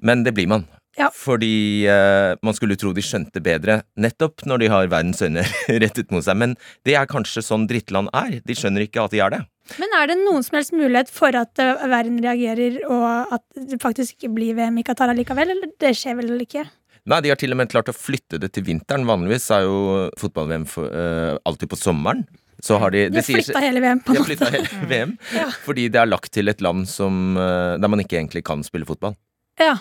Men 0.00 0.22
det 0.22 0.34
blir 0.36 0.46
man. 0.46 0.66
Ja. 0.96 1.08
Fordi 1.12 1.84
eh, 1.90 2.36
man 2.42 2.54
skulle 2.54 2.76
tro 2.76 2.92
de 2.92 3.02
skjønte 3.04 3.42
bedre, 3.42 3.82
nettopp 3.98 4.44
når 4.46 4.58
de 4.62 4.68
har 4.72 4.86
verdens 4.92 5.20
øyne 5.24 5.42
rettet 5.82 6.12
mot 6.14 6.22
seg. 6.24 6.36
Men 6.36 6.54
det 6.84 6.94
er 6.94 7.06
kanskje 7.10 7.42
sånn 7.44 7.66
drittland 7.68 8.08
er. 8.14 8.38
De 8.46 8.54
skjønner 8.56 8.86
ikke 8.86 9.02
at 9.04 9.10
de 9.16 9.20
er 9.24 9.30
det. 9.34 9.42
Men 9.80 9.94
er 9.98 10.10
det 10.10 10.18
noen 10.20 10.44
som 10.46 10.58
helst 10.58 10.74
mulighet 10.76 11.10
for 11.12 11.36
at 11.36 11.62
eh, 11.62 11.86
verden 11.90 12.18
reagerer, 12.22 12.80
og 12.86 13.36
at 13.36 13.44
det 13.58 13.80
faktisk 13.82 14.16
ikke 14.16 14.32
blir 14.36 14.56
VM 14.58 14.80
i 14.80 14.84
Qatar 14.86 15.12
likevel? 15.16 15.54
Eller 15.56 15.72
det 15.82 15.94
skjer 15.98 16.18
vel 16.20 16.34
ikke? 16.44 16.66
Nei, 17.06 17.20
de 17.22 17.30
har 17.30 17.38
til 17.38 17.54
og 17.54 17.60
med 17.60 17.70
klart 17.70 17.90
å 17.90 17.94
flytte 17.94 18.40
det 18.42 18.50
til 18.54 18.64
vinteren. 18.66 19.06
Vanligvis 19.06 19.46
er 19.54 19.66
jo 19.66 19.76
fotball-VM 20.18 20.66
eh, 20.86 21.34
alltid 21.46 21.70
på 21.70 21.78
sommeren. 21.78 22.24
Så 22.62 22.78
har 22.80 22.90
de 22.90 23.04
De 23.12 23.20
har 23.20 23.26
flytta 23.26 23.60
hele 23.62 23.82
VM, 23.84 24.00
på 24.02 24.14
De 24.14 24.16
en 24.16 24.22
har 24.22 24.30
flytta 24.30 24.48
måte. 24.48 24.62
hele 24.62 24.88
VM. 24.90 25.12
Fordi 25.66 25.84
det 25.92 26.00
er 26.00 26.08
lagt 26.08 26.32
til 26.34 26.50
et 26.50 26.64
land 26.64 26.88
som, 26.90 27.36
uh, 27.36 27.76
der 27.78 27.92
man 27.92 28.02
ikke 28.02 28.16
egentlig 28.16 28.42
kan 28.48 28.64
spille 28.66 28.88
fotball. 28.88 29.14
Ja. 29.60 29.76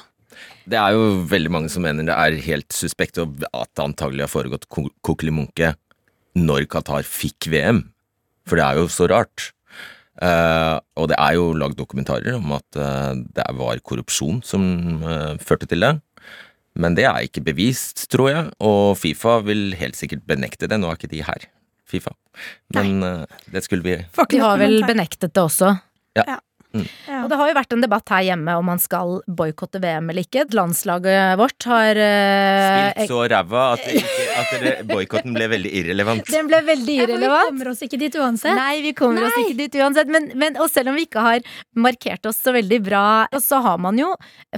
Det 0.67 0.77
er 0.77 0.93
jo 0.97 1.23
veldig 1.31 1.53
mange 1.55 1.71
som 1.71 1.85
mener 1.87 2.05
det 2.05 2.13
er 2.13 2.37
helt 2.45 2.75
suspekt, 2.75 3.17
og 3.23 3.39
at 3.47 3.71
det 3.71 3.85
antagelig 3.85 4.25
har 4.25 4.33
foregått 4.33 4.67
kokelimunke 4.69 5.71
når 6.35 6.67
Qatar 6.69 7.07
fikk 7.07 7.47
VM. 7.53 7.85
For 8.45 8.59
det 8.59 8.67
er 8.67 8.81
jo 8.83 8.89
så 8.91 9.07
rart. 9.09 9.54
Eh, 10.23 10.75
og 10.95 11.09
det 11.11 11.17
er 11.19 11.35
jo 11.35 11.49
lagd 11.59 11.77
dokumentarer 11.79 12.37
om 12.37 12.53
at 12.55 12.79
uh, 12.79 13.11
det 13.35 13.45
var 13.59 13.81
korrupsjon 13.83 14.39
som 14.47 14.63
uh, 15.03 15.35
førte 15.43 15.67
til 15.67 15.83
det. 15.83 15.93
Men 16.79 16.95
det 16.95 17.05
er 17.07 17.27
ikke 17.27 17.43
bevist, 17.43 18.07
tror 18.11 18.31
jeg, 18.31 18.47
og 18.63 18.95
Fifa 18.99 19.39
vil 19.47 19.75
helt 19.79 19.95
sikkert 19.95 20.25
benekte 20.27 20.67
det. 20.67 20.79
Nå 20.79 20.89
er 20.91 20.99
ikke 20.99 21.11
de 21.11 21.23
her, 21.23 21.47
Fifa. 21.87 22.11
Men 22.75 22.99
det 23.47 23.61
skulle 23.63 23.85
vi 23.85 23.93
De 24.03 24.41
har 24.41 24.59
vel 24.59 24.81
benektet 24.83 25.31
det 25.31 25.39
også. 25.39 25.69
Ja. 26.19 26.41
Og 26.75 27.29
det 27.31 27.37
har 27.39 27.49
jo 27.49 27.55
vært 27.57 27.73
en 27.75 27.83
debatt 27.83 28.11
her 28.13 28.25
hjemme 28.27 28.55
om 28.59 28.67
man 28.69 28.81
skal 28.81 29.19
boikotte 29.25 29.81
VM 29.83 30.11
eller 30.11 30.25
ikke. 30.27 30.45
Landslaget 30.55 31.39
vårt 31.39 31.67
har 31.69 31.99
uh, 31.99 32.91
Spilt 32.93 33.11
så 33.11 33.21
ræva 33.31 33.63
at, 33.75 33.87
at 34.41 34.83
boikotten 34.89 35.35
ble 35.35 35.49
veldig 35.55 35.71
irrelevant. 35.81 36.29
Den 36.31 36.49
ble 36.51 36.61
veldig 36.67 36.97
Ja, 36.99 37.07
for 37.07 37.21
vi 37.21 37.29
kommer 37.31 37.71
oss 37.71 37.83
ikke 37.85 37.99
dit 38.01 38.19
uansett. 38.19 38.57
Nei, 38.59 38.73
vi 38.85 38.93
kommer 38.97 39.27
oss 39.29 39.39
ikke 39.41 39.57
dit 39.63 39.79
uansett. 39.81 40.11
Men, 40.11 40.29
men, 40.35 40.59
og 40.61 40.69
selv 40.71 40.93
om 40.93 40.99
vi 40.99 41.07
ikke 41.07 41.23
har 41.25 41.55
markert 41.79 42.29
oss 42.29 42.41
så 42.43 42.53
veldig 42.55 42.81
bra, 42.85 43.05
så 43.41 43.61
har 43.65 43.81
man 43.81 43.99
jo 43.99 44.11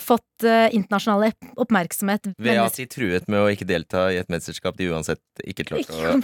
fått 0.03 0.47
uh, 0.47 0.67
internasjonal 0.75 1.31
oppmerksomhet. 1.55 2.33
Ved 2.41 2.61
at 2.61 2.81
de 2.81 2.87
truet 2.91 3.29
med 3.31 3.43
å 3.43 3.47
ikke 3.53 3.67
delta 3.69 4.09
i 4.13 4.19
et 4.21 4.31
mesterskap 4.33 4.77
de 4.79 4.91
uansett 4.91 5.23
ikke 5.47 5.67
klarte 5.71 5.93
å 5.93 6.17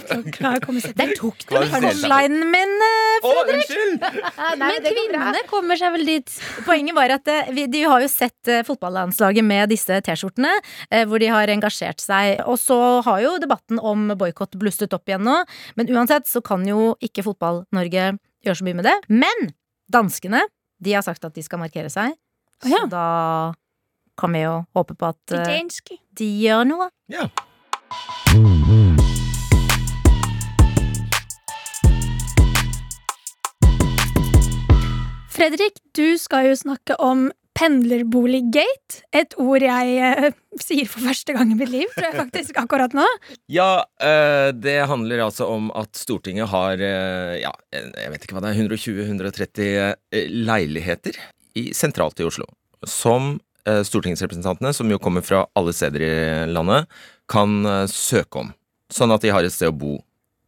Der 0.94 1.14
tok 1.18 1.46
du 1.46 1.54
punchlinen 1.54 2.50
min, 2.50 2.74
Fredrik! 2.74 3.24
Å, 3.24 3.32
unnskyld! 3.54 4.04
Nei, 4.60 4.72
Men 4.74 4.88
kvinnene 4.88 5.42
kommer 5.50 5.78
seg 5.80 5.83
vel 5.92 6.06
dit. 6.08 6.34
Poenget 6.66 6.96
var 6.96 7.12
at 7.14 7.28
eh, 7.30 7.50
vi, 7.54 7.66
de 7.70 7.82
har 7.84 8.02
jo 8.04 8.10
sett 8.10 8.50
eh, 8.50 8.62
fotballandslaget 8.66 9.44
med 9.46 9.72
disse 9.72 9.98
T-skjortene, 10.06 10.52
eh, 10.90 11.04
hvor 11.08 11.22
de 11.22 11.30
har 11.32 11.52
engasjert 11.52 12.02
seg. 12.02 12.40
Og 12.48 12.58
så 12.60 12.78
har 13.06 13.22
jo 13.24 13.34
debatten 13.42 13.80
om 13.80 14.12
boikott 14.18 14.56
blusset 14.60 14.94
opp 14.96 15.10
igjen 15.10 15.26
nå. 15.26 15.40
Men 15.78 15.92
uansett 15.94 16.30
så 16.30 16.42
kan 16.44 16.64
jo 16.68 16.94
ikke 17.04 17.26
Fotball-Norge 17.26 18.14
gjøre 18.44 18.60
så 18.60 18.68
mye 18.68 18.80
med 18.80 18.88
det. 18.88 18.96
Men 19.12 19.50
danskene, 19.92 20.44
de 20.84 20.96
har 20.96 21.04
sagt 21.06 21.24
at 21.26 21.36
de 21.36 21.44
skal 21.44 21.62
markere 21.62 21.92
seg. 21.92 22.16
så 22.64 22.72
ja. 22.72 22.84
Da 22.90 23.06
kan 24.20 24.32
vi 24.32 24.44
jo 24.44 24.60
håpe 24.76 24.94
på 24.94 25.10
at 25.10 25.38
de 26.14 26.30
gjør 26.46 26.68
noe. 26.70 26.90
Ja. 27.10 27.28
Fredrik, 35.34 35.80
du 35.98 36.14
skal 36.20 36.46
jo 36.46 36.54
snakke 36.54 36.94
om 37.02 37.26
pendlerboliggate. 37.58 39.00
Et 39.14 39.34
ord 39.42 39.62
jeg 39.62 39.94
eh, 39.98 40.34
sier 40.62 40.86
for 40.90 41.06
første 41.08 41.34
gang 41.34 41.50
i 41.50 41.56
mitt 41.58 41.72
liv, 41.72 41.90
tror 41.94 42.06
jeg 42.06 42.18
faktisk, 42.18 42.58
akkurat 42.62 42.94
nå. 42.94 43.06
Ja, 43.50 43.84
eh, 43.98 44.50
det 44.54 44.76
handler 44.90 45.24
altså 45.26 45.48
om 45.50 45.72
at 45.74 45.94
Stortinget 45.98 46.50
har 46.52 46.78
eh, 46.78 47.40
ja, 47.42 47.50
jeg 47.74 48.12
vet 48.12 48.26
ikke 48.26 48.38
hva 48.38 48.44
det 48.44 48.52
er, 48.52 48.60
120-130 48.62 49.66
eh, 49.72 50.30
leiligheter 50.50 51.18
i, 51.58 51.68
sentralt 51.74 52.22
i 52.22 52.28
Oslo. 52.28 52.46
Som 52.86 53.36
stortingsrepresentantene, 53.64 54.74
som 54.76 54.90
jo 54.92 54.98
kommer 55.00 55.24
fra 55.24 55.38
alle 55.56 55.72
steder 55.72 56.02
i 56.04 56.10
landet, 56.52 56.84
kan 57.32 57.64
søke 57.88 58.42
om. 58.42 58.50
Sånn 58.92 59.16
at 59.16 59.24
de 59.24 59.32
har 59.32 59.40
et 59.40 59.56
sted 59.56 59.72
å 59.72 59.78
bo 59.80 59.96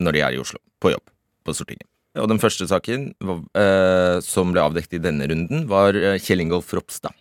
når 0.04 0.18
de 0.18 0.24
er 0.26 0.36
i 0.36 0.42
Oslo, 0.42 0.60
på 0.84 0.92
jobb 0.92 1.14
på 1.48 1.56
Stortinget. 1.56 1.88
Og 2.16 2.28
den 2.30 2.40
første 2.40 2.66
saken 2.70 3.10
eh, 3.20 4.18
som 4.24 4.52
ble 4.54 4.62
avdekket 4.64 4.98
i 4.98 5.04
denne 5.04 5.28
runden, 5.30 5.66
var 5.70 5.96
eh, 5.98 6.18
Kjell 6.22 6.44
Ingolf 6.44 6.72
Ropstad. 6.76 7.14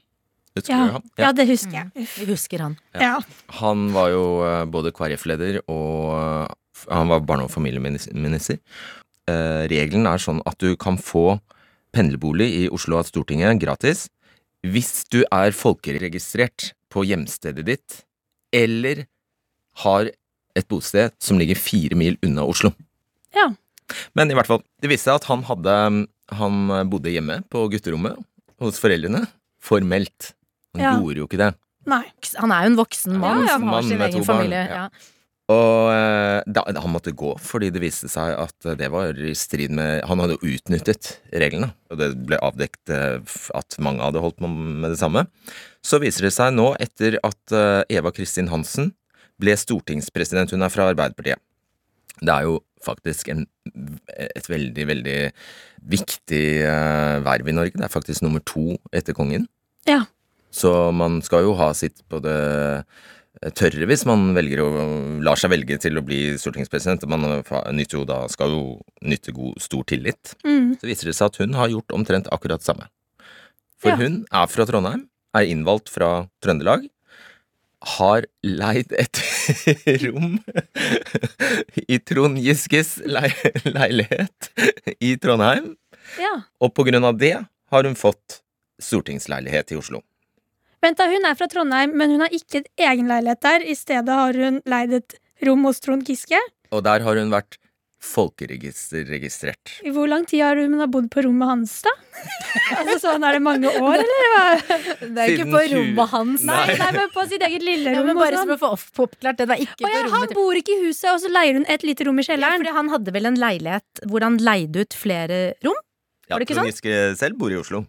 Husker 0.56 0.72
Ja, 0.72 1.00
ja, 1.20 1.32
det 1.36 1.50
husker 1.50 1.76
jeg. 1.76 2.06
Vi 2.16 2.28
husker 2.30 2.62
han. 2.64 2.78
Ja. 2.96 3.18
Han 3.60 3.90
var 3.96 4.14
jo 4.14 4.26
eh, 4.48 4.62
både 4.72 4.94
KrF-leder 4.96 5.60
og 5.66 6.14
eh, 6.16 6.54
han 6.92 7.12
var 7.12 7.26
barne- 7.28 7.48
og 7.48 7.52
familieminister. 7.52 8.60
Eh, 9.28 9.64
regelen 9.72 10.08
er 10.08 10.22
sånn 10.22 10.40
at 10.48 10.60
du 10.64 10.76
kan 10.80 11.00
få 11.02 11.40
pendlerbolig 11.96 12.48
i 12.62 12.64
Oslo 12.72 13.00
av 13.00 13.08
Stortinget 13.10 13.60
gratis 13.62 14.08
hvis 14.66 15.06
du 15.14 15.22
er 15.30 15.54
folkeregistrert 15.56 16.72
på 16.92 17.04
hjemstedet 17.06 17.66
ditt 17.68 18.00
eller 18.56 19.06
har 19.84 20.10
et 20.56 20.68
bosted 20.72 21.14
som 21.22 21.40
ligger 21.40 21.60
fire 21.60 21.98
mil 22.00 22.16
unna 22.24 22.46
Oslo. 22.48 22.72
Ja. 23.36 23.52
Men 24.18 24.32
i 24.32 24.36
hvert 24.38 24.48
fall, 24.50 24.64
det 24.82 24.90
viste 24.92 25.10
seg 25.12 25.20
at 25.22 25.28
han 25.30 25.44
hadde 25.48 25.74
Han 26.40 26.90
bodde 26.90 27.12
hjemme 27.14 27.44
på 27.54 27.68
gutterommet 27.70 28.18
hos 28.62 28.80
foreldrene. 28.82 29.28
Formelt. 29.62 30.32
Han 30.74 30.82
Ja. 30.84 30.94
gjorde 31.00 31.22
jo 31.22 31.28
ikke 31.28 31.38
det. 31.42 31.52
Nei. 31.86 32.04
Han 32.42 32.52
er 32.52 32.64
jo 32.66 32.72
en 32.72 32.80
voksen 32.80 33.20
mann 33.22 33.44
Ja, 33.46 33.58
ja. 33.60 33.66
har 33.70 33.82
sin 33.84 33.98
med 34.00 34.10
egen 34.14 34.24
familie. 34.26 34.64
ja. 34.70 34.76
Ja. 34.86 34.90
Og 35.48 35.92
eh, 35.94 36.42
da, 36.50 36.64
han 36.82 36.90
måtte 36.90 37.14
gå 37.14 37.36
fordi 37.38 37.68
det 37.70 37.80
viste 37.84 38.10
seg 38.10 38.32
at 38.34 38.66
det 38.80 38.88
var 38.90 39.14
i 39.14 39.36
strid 39.38 39.70
med 39.70 40.02
Han 40.10 40.18
hadde 40.18 40.40
jo 40.40 40.56
utnyttet 40.56 41.20
reglene, 41.38 41.70
og 41.92 42.00
det 42.02 42.08
ble 42.26 42.40
avdekt 42.42 42.90
eh, 42.90 43.20
at 43.54 43.78
mange 43.78 44.02
hadde 44.02 44.24
holdt 44.24 44.40
på 44.42 44.50
med 44.50 44.90
det 44.90 44.98
samme. 44.98 45.28
Så 45.86 46.00
viser 46.02 46.26
det 46.26 46.34
seg 46.34 46.50
nå, 46.58 46.72
etter 46.82 47.20
at 47.22 47.54
eh, 47.54 47.84
Eva 47.94 48.10
Kristin 48.10 48.50
Hansen 48.50 48.96
ble 49.38 49.54
stortingspresident, 49.54 50.50
hun 50.50 50.64
er 50.66 50.74
fra 50.74 50.90
Arbeiderpartiet. 50.90 51.38
Det 52.22 52.32
er 52.32 52.48
jo 52.48 52.60
faktisk 52.86 53.30
en, 53.34 53.46
et 54.16 54.48
veldig, 54.50 54.86
veldig 54.88 55.18
viktig 55.90 56.44
uh, 56.64 57.18
verv 57.26 57.50
i 57.50 57.56
Norge. 57.58 57.76
Det 57.78 57.88
er 57.88 57.94
faktisk 57.94 58.24
nummer 58.26 58.44
to 58.46 58.78
etter 58.96 59.18
kongen. 59.18 59.48
Ja. 59.90 60.04
Så 60.56 60.72
man 60.96 61.20
skal 61.26 61.44
jo 61.48 61.56
ha 61.60 61.72
sitt 61.76 62.04
på 62.10 62.22
det 62.24 62.40
tørre 63.60 63.84
hvis 63.90 64.06
man 64.08 64.30
velger 64.36 64.62
å 64.64 64.68
lar 65.26 65.36
seg 65.40 65.52
velge 65.52 65.76
til 65.84 66.00
å 66.00 66.04
bli 66.06 66.38
stortingspresident. 66.40 67.04
Man 67.12 67.26
nyter 67.76 68.00
jo 68.00 68.06
da, 68.08 68.22
skal 68.32 68.54
jo 68.56 68.62
nyte 69.04 69.34
god, 69.36 69.60
stor 69.62 69.84
tillit. 69.90 70.36
Mm. 70.48 70.78
Så 70.80 70.88
viser 70.88 71.12
det 71.12 71.18
seg 71.18 71.34
at 71.34 71.42
hun 71.44 71.58
har 71.60 71.74
gjort 71.74 71.98
omtrent 71.98 72.32
akkurat 72.32 72.64
samme. 72.64 72.88
For 73.82 73.92
Ja. 73.92 74.00
hun 74.00 74.22
er 74.32 74.48
fra 74.48 74.66
Trondheim, 74.66 75.10
er 75.36 75.50
innvalgt 75.52 75.92
fra 75.92 76.30
Trøndelag, 76.42 76.88
har 77.86 78.26
leid 78.44 78.94
et 78.98 79.22
rom 80.06 80.40
i 81.86 82.00
Trond 82.02 82.40
Giskes 82.42 82.98
lei 83.06 83.30
leilighet 83.68 84.50
i 85.00 85.16
Trondheim, 85.22 85.76
ja. 86.22 86.34
og 86.62 86.74
på 86.74 86.88
grunn 86.88 87.06
av 87.06 87.20
det 87.22 87.38
har 87.72 87.88
hun 87.88 87.98
fått 88.00 88.42
stortingsleilighet 88.82 89.74
i 89.76 89.80
Oslo. 89.80 90.02
Vent 90.84 91.00
da, 91.00 91.08
Hun 91.10 91.26
er 91.26 91.38
fra 91.38 91.48
Trondheim, 91.50 91.96
men 91.98 92.12
hun 92.14 92.26
har 92.26 92.34
ikke 92.34 92.66
egen 92.78 93.08
leilighet 93.10 93.42
der. 93.42 93.64
I 93.66 93.74
stedet 93.78 94.14
har 94.14 94.38
hun 94.38 94.60
leid 94.70 94.94
et 94.94 95.16
rom 95.46 95.64
hos 95.66 95.82
Trond 95.82 96.06
Giske. 96.06 96.40
Og 96.70 96.84
der 96.86 97.06
har 97.06 97.18
hun 97.18 97.32
vært 97.34 97.58
folkeregistrert. 98.06 99.74
I 99.86 99.92
hvor 99.96 100.08
lang 100.10 100.26
tid 100.30 100.44
har 100.46 100.60
hun 100.60 100.78
bodd 100.92 101.08
på 101.14 101.24
rommet 101.26 101.50
hans, 101.50 101.74
da? 101.86 101.94
altså 102.80 102.98
sånn 103.04 103.26
Er 103.28 103.38
det 103.38 103.44
mange 103.46 103.72
år, 103.72 104.02
eller? 104.04 104.26
hva? 104.36 104.80
Det 105.02 105.24
er 105.26 105.34
ikke 105.36 105.48
på 105.52 105.62
20 105.66 105.76
rommet 105.76 106.14
hans. 106.14 106.46
Nei, 106.48 106.60
Nei. 106.72 106.78
nei, 106.82 106.92
men 107.00 107.14
på 107.16 107.26
sitt 107.32 107.46
eget 107.48 107.66
lille 107.66 107.96
Ja, 107.96 108.02
rom. 108.04 108.12
men 108.12 108.20
bare 108.22 108.40
sånn. 108.40 108.52
som 108.54 108.56
å 108.74 108.78
få 108.86 109.08
oppklart 109.10 109.42
det. 109.42 109.50
Det 109.52 109.58
er 109.58 109.66
ikke 109.66 109.80
ja, 109.82 109.88
på 109.88 109.94
han 109.96 110.06
rommet 110.10 110.36
Han 110.36 110.36
bor 110.40 110.62
ikke 110.62 110.76
i 110.78 110.84
huset, 110.86 111.10
og 111.14 111.24
så 111.26 111.32
leier 111.34 111.60
hun 111.60 111.66
et 111.78 111.88
lite 111.88 112.08
rom 112.08 112.20
i 112.22 112.26
ja, 112.26 112.32
kjelleren. 112.34 112.62
fordi 112.64 112.76
Han 112.82 112.94
hadde 112.96 113.16
vel 113.18 113.32
en 113.32 113.42
leilighet 113.42 114.06
hvor 114.12 114.26
han 114.28 114.38
leide 114.42 114.86
ut 114.86 114.94
flere 114.98 115.42
rom? 115.66 115.82
Ja, 116.30 116.40
Trond 116.42 116.72
Giske 116.72 117.02
selv 117.20 117.38
bor 117.38 117.54
i 117.54 117.58
Oslo. 117.60 117.84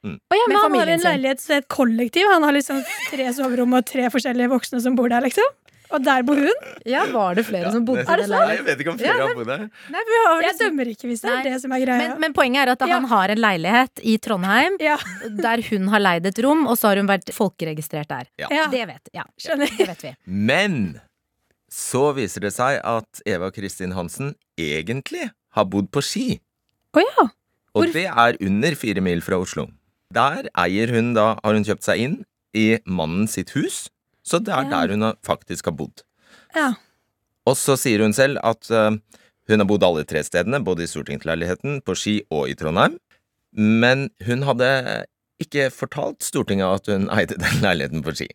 Å 0.00 0.36
ja, 0.38 0.44
men 0.48 0.56
han 0.56 0.74
har 0.78 0.88
en 0.94 1.02
leilighet, 1.04 1.42
så 1.42 1.58
et 1.58 1.66
kollektiv. 1.68 2.24
Han 2.30 2.44
har 2.46 2.54
liksom 2.56 2.78
tre 3.10 3.26
soverom 3.36 3.74
og 3.76 3.84
tre 3.84 4.06
forskjellige 4.08 4.48
voksne 4.48 4.80
som 4.80 4.94
bor 4.96 5.10
der, 5.12 5.20
liksom. 5.26 5.44
Og 5.90 6.04
der 6.06 6.22
bor 6.22 6.38
hun. 6.38 6.66
Ja, 6.86 7.04
Var 7.10 7.34
det 7.34 7.44
flere 7.48 7.70
som 7.74 7.84
bodde 7.84 8.04
der? 8.06 8.22
Jeg 8.54 8.64
vet 8.66 8.80
ikke 8.84 8.92
om 8.92 8.98
flere 9.00 9.16
Ja, 9.18 9.26
har 9.26 9.34
bodd 9.34 9.48
der. 9.50 9.64
Nei, 9.90 10.02
vi 10.06 10.18
har 10.26 10.42
Jeg 10.46 10.58
dømmer 10.60 10.90
ikke 10.92 11.08
hvis 11.10 11.20
det 11.24 11.30
er 11.30 11.34
Nei. 11.40 11.42
det 11.50 11.60
som 11.64 11.72
er 11.74 11.82
greia. 11.84 11.98
men, 12.04 12.20
men 12.20 12.32
poenget 12.36 12.62
er 12.62 12.72
at 12.76 12.84
Ja. 12.86 12.94
han 12.94 13.08
har 13.10 13.28
en 13.34 13.38
leilighet 13.42 14.02
i 14.06 14.16
Trondheim 14.22 14.76
ja, 14.80 14.96
der 15.46 15.62
hun 15.70 15.88
har 15.88 15.98
leid 16.04 16.26
et 16.30 16.38
rom, 16.44 16.66
og 16.70 16.78
så 16.78 16.88
har 16.92 16.96
hun 17.02 17.10
vært 17.10 17.32
folkeregistrert 17.34 18.08
der. 18.08 18.30
ja. 18.38 18.68
Det 18.70 18.86
vet, 18.86 19.08
ja. 19.14 19.24
Skjønner. 19.38 19.66
det 19.78 19.88
vet 19.88 20.02
vi. 20.02 20.14
Men 20.26 21.00
så 21.70 22.12
viser 22.14 22.40
det 22.46 22.52
seg 22.54 22.80
at 22.82 23.20
Eva 23.26 23.50
Kristin 23.54 23.92
Hansen 23.94 24.34
egentlig 24.58 25.30
har 25.54 25.64
bodd 25.70 25.90
på 25.90 26.02
Ski. 26.02 26.40
Oh, 26.94 27.02
ja. 27.02 27.28
Og 27.78 27.92
det 27.94 28.06
er 28.10 28.36
under 28.42 28.74
fire 28.78 29.00
mil 29.02 29.20
fra 29.22 29.38
Oslo. 29.38 29.68
Der 30.14 30.48
eier 30.58 30.90
hun 30.90 31.12
da, 31.14 31.36
har 31.44 31.54
hun 31.54 31.62
kjøpt 31.66 31.86
seg 31.86 32.00
inn 32.02 32.16
i 32.58 32.78
mannen 32.86 33.28
sitt 33.30 33.52
hus, 33.54 33.88
så 34.30 34.38
det 34.42 34.54
er 34.54 34.68
der 34.70 34.94
hun 34.94 35.10
faktisk 35.26 35.70
har 35.70 35.76
bodd. 35.78 36.04
ja. 36.54 36.72
Og 37.48 37.56
så 37.56 37.74
sier 37.80 38.02
hun 38.04 38.12
selv 38.14 38.38
at 38.46 38.68
uh, 38.70 38.92
hun 39.50 39.62
har 39.62 39.66
bodd 39.66 39.82
alle 39.82 40.04
tre 40.06 40.20
stedene, 40.22 40.60
både 40.62 40.84
i 40.84 40.90
stortingsleiligheten, 40.90 41.80
på 41.82 41.96
Ski 41.98 42.20
og 42.30 42.50
i 42.50 42.54
Trondheim. 42.54 42.98
Men 43.56 44.10
hun 44.28 44.44
hadde 44.46 44.68
ikke 45.42 45.70
fortalt 45.74 46.22
Stortinget 46.22 46.68
at 46.68 46.92
hun 46.92 47.08
eide 47.10 47.38
den 47.40 47.62
leiligheten 47.66 48.04
på 48.06 48.14
Ski. 48.14 48.28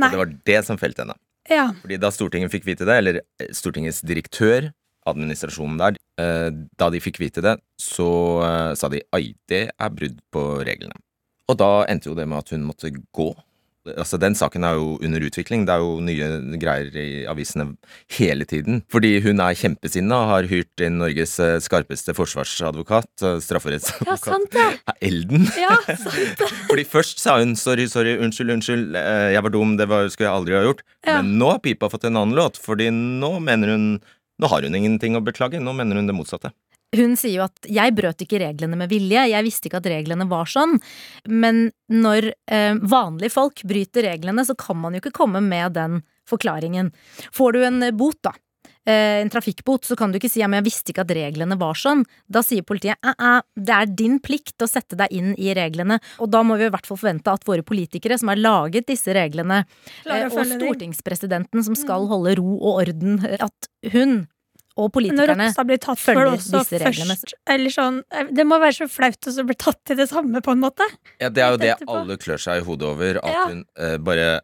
Nei. 0.00 0.08
Og 0.08 0.14
det 0.14 0.22
var 0.22 0.32
det 0.52 0.60
som 0.68 0.80
felte 0.80 1.04
henne. 1.04 1.18
ja. 1.50 1.66
Fordi 1.82 1.98
da 2.00 2.12
Stortinget 2.14 2.54
fikk 2.54 2.70
vite 2.70 2.88
det, 2.88 2.96
eller 3.02 3.20
eh, 3.20 3.50
Stortingets 3.52 4.00
direktør, 4.06 4.70
administrasjonen 5.10 5.80
der, 5.82 5.98
uh, 6.22 6.48
da 6.78 6.88
de 6.94 7.02
fikk 7.02 7.18
vite 7.20 7.42
det, 7.44 7.56
så 7.82 8.08
uh, 8.40 8.72
sa 8.78 8.88
de 8.92 9.02
ai, 9.12 9.34
det 9.50 9.66
er 9.74 9.96
brudd 9.96 10.20
på 10.32 10.44
reglene. 10.62 10.94
Og 11.50 11.58
da 11.58 11.82
endte 11.90 12.08
jo 12.08 12.16
det 12.16 12.28
med 12.30 12.38
at 12.38 12.54
hun 12.54 12.64
måtte 12.64 12.94
gå. 12.94 13.32
Altså, 13.82 14.18
Den 14.20 14.36
saken 14.38 14.64
er 14.64 14.76
jo 14.78 14.96
under 15.02 15.24
utvikling. 15.26 15.64
Det 15.66 15.74
er 15.74 15.82
jo 15.82 15.96
nye 16.04 16.28
greier 16.62 16.94
i 16.98 17.24
avisene 17.30 17.72
hele 18.14 18.46
tiden. 18.48 18.82
Fordi 18.92 19.16
hun 19.24 19.42
er 19.42 19.58
kjempesinna 19.58 20.20
og 20.22 20.30
har 20.30 20.48
hyrt 20.52 20.84
inn 20.84 21.00
Norges 21.02 21.34
eh, 21.42 21.58
skarpeste 21.62 22.14
forsvarsadvokat, 22.14 23.10
strafferettsadvokat, 23.42 24.06
ja, 24.06 24.16
sant 24.22 24.54
det. 24.54 24.96
Elden. 25.02 25.48
Ja, 25.58 25.74
sant. 25.90 26.38
det. 26.38 26.50
Fordi 26.70 26.86
først 26.88 27.22
sa 27.22 27.38
hun 27.42 27.56
sorry, 27.58 27.88
sorry, 27.90 28.14
unnskyld, 28.22 28.54
unnskyld, 28.56 28.98
eh, 28.98 29.28
jeg 29.34 29.46
var 29.48 29.54
dum, 29.54 29.76
det 29.80 29.88
var, 29.90 30.06
skulle 30.14 30.30
jeg 30.30 30.38
aldri 30.38 30.58
ha 30.58 30.64
gjort. 30.68 30.86
Ja. 31.02 31.18
Men 31.18 31.36
nå 31.42 31.52
har 31.54 31.62
pipa 31.64 31.90
fått 31.92 32.06
en 32.08 32.18
annen 32.20 32.38
låt, 32.38 32.60
fordi 32.62 32.90
nå 32.94 33.38
mener 33.42 33.74
hun 33.76 33.86
Nå 34.40 34.48
har 34.48 34.64
hun 34.64 34.74
ingenting 34.74 35.14
å 35.14 35.20
beklage, 35.22 35.60
nå 35.62 35.70
mener 35.76 36.00
hun 36.00 36.08
det 36.08 36.14
motsatte. 36.16 36.50
Hun 36.92 37.16
sier 37.16 37.38
jo 37.38 37.46
at 37.46 37.56
'jeg 37.64 37.94
brøt 37.96 38.20
ikke 38.20 38.40
reglene 38.42 38.76
med 38.76 38.90
vilje, 38.92 39.24
jeg 39.32 39.44
visste 39.46 39.68
ikke 39.68 39.80
at 39.80 39.88
reglene 39.88 40.28
var 40.28 40.44
sånn'. 40.44 40.76
Men 41.26 41.72
når 41.88 42.32
eh, 42.46 42.74
vanlige 42.76 43.32
folk 43.32 43.64
bryter 43.64 44.04
reglene, 44.04 44.44
så 44.44 44.54
kan 44.54 44.76
man 44.76 44.92
jo 44.92 45.00
ikke 45.00 45.16
komme 45.16 45.40
med 45.40 45.72
den 45.72 46.02
forklaringen. 46.28 46.92
Får 47.32 47.52
du 47.52 47.64
en 47.64 47.96
bot, 47.96 48.20
da, 48.22 48.32
eh, 48.84 49.22
en 49.22 49.30
trafikkbot, 49.30 49.88
så 49.88 49.96
kan 49.96 50.12
du 50.12 50.18
ikke 50.18 50.30
si 50.30 50.40
jeg 50.40 50.64
visste 50.64 50.92
ikke 50.92 51.06
at 51.06 51.16
reglene 51.16 51.58
var 51.58 51.74
sånn. 51.74 52.04
Da 52.28 52.42
sier 52.42 52.62
politiet 52.62 53.00
'æ, 53.00 53.14
eh, 53.18 53.40
det 53.56 53.72
er 53.72 53.86
din 53.86 54.20
plikt 54.20 54.60
å 54.60 54.68
sette 54.68 54.94
deg 54.94 55.08
inn 55.10 55.34
i 55.38 55.54
reglene, 55.54 55.98
og 56.18 56.30
da 56.30 56.42
må 56.42 56.58
vi 56.58 56.66
i 56.66 56.70
hvert 56.70 56.86
fall 56.86 56.98
forvente 56.98 57.32
at 57.32 57.44
våre 57.44 57.62
politikere 57.62 58.18
som 58.18 58.28
har 58.28 58.36
laget 58.36 58.86
disse 58.86 59.08
reglene, 59.08 59.64
eh, 60.04 60.24
og 60.28 60.44
stortingspresidenten 60.44 61.64
som 61.64 61.74
skal 61.74 62.06
holde 62.06 62.36
ro 62.36 62.58
og 62.60 62.86
orden, 62.86 63.24
at 63.40 63.68
hun 63.92 64.28
og 64.76 64.86
Når 64.88 64.92
politikerne 64.96 65.46
Ropstad 65.48 65.66
blir 65.68 65.80
tatt 65.82 65.98
for 66.00 66.12
følger 66.14 66.30
det 66.30 66.38
også 66.38 66.60
disse 66.62 66.78
reglene. 66.84 67.16
først 67.18 67.34
Eller 67.54 67.70
sånn 67.74 67.98
Det 68.32 68.46
må 68.48 68.58
være 68.62 68.76
så 68.78 68.88
flaut 68.88 69.28
å 69.28 69.44
bli 69.50 69.56
tatt 69.60 69.92
i 69.92 69.98
det 69.98 70.08
samme, 70.08 70.40
på 70.40 70.54
en 70.54 70.62
måte. 70.64 70.86
Ja, 71.20 71.28
det 71.28 71.42
er 71.44 71.50
jo 71.50 71.60
det 71.60 71.72
Etterpå. 71.76 71.98
alle 72.00 72.16
klør 72.16 72.40
seg 72.40 72.62
i 72.62 72.64
hodet 72.64 72.88
over, 72.88 73.20
at 73.22 73.32
Ja. 73.34 73.44
hun 73.50 73.64
eh, 73.76 73.96
bare 73.98 74.40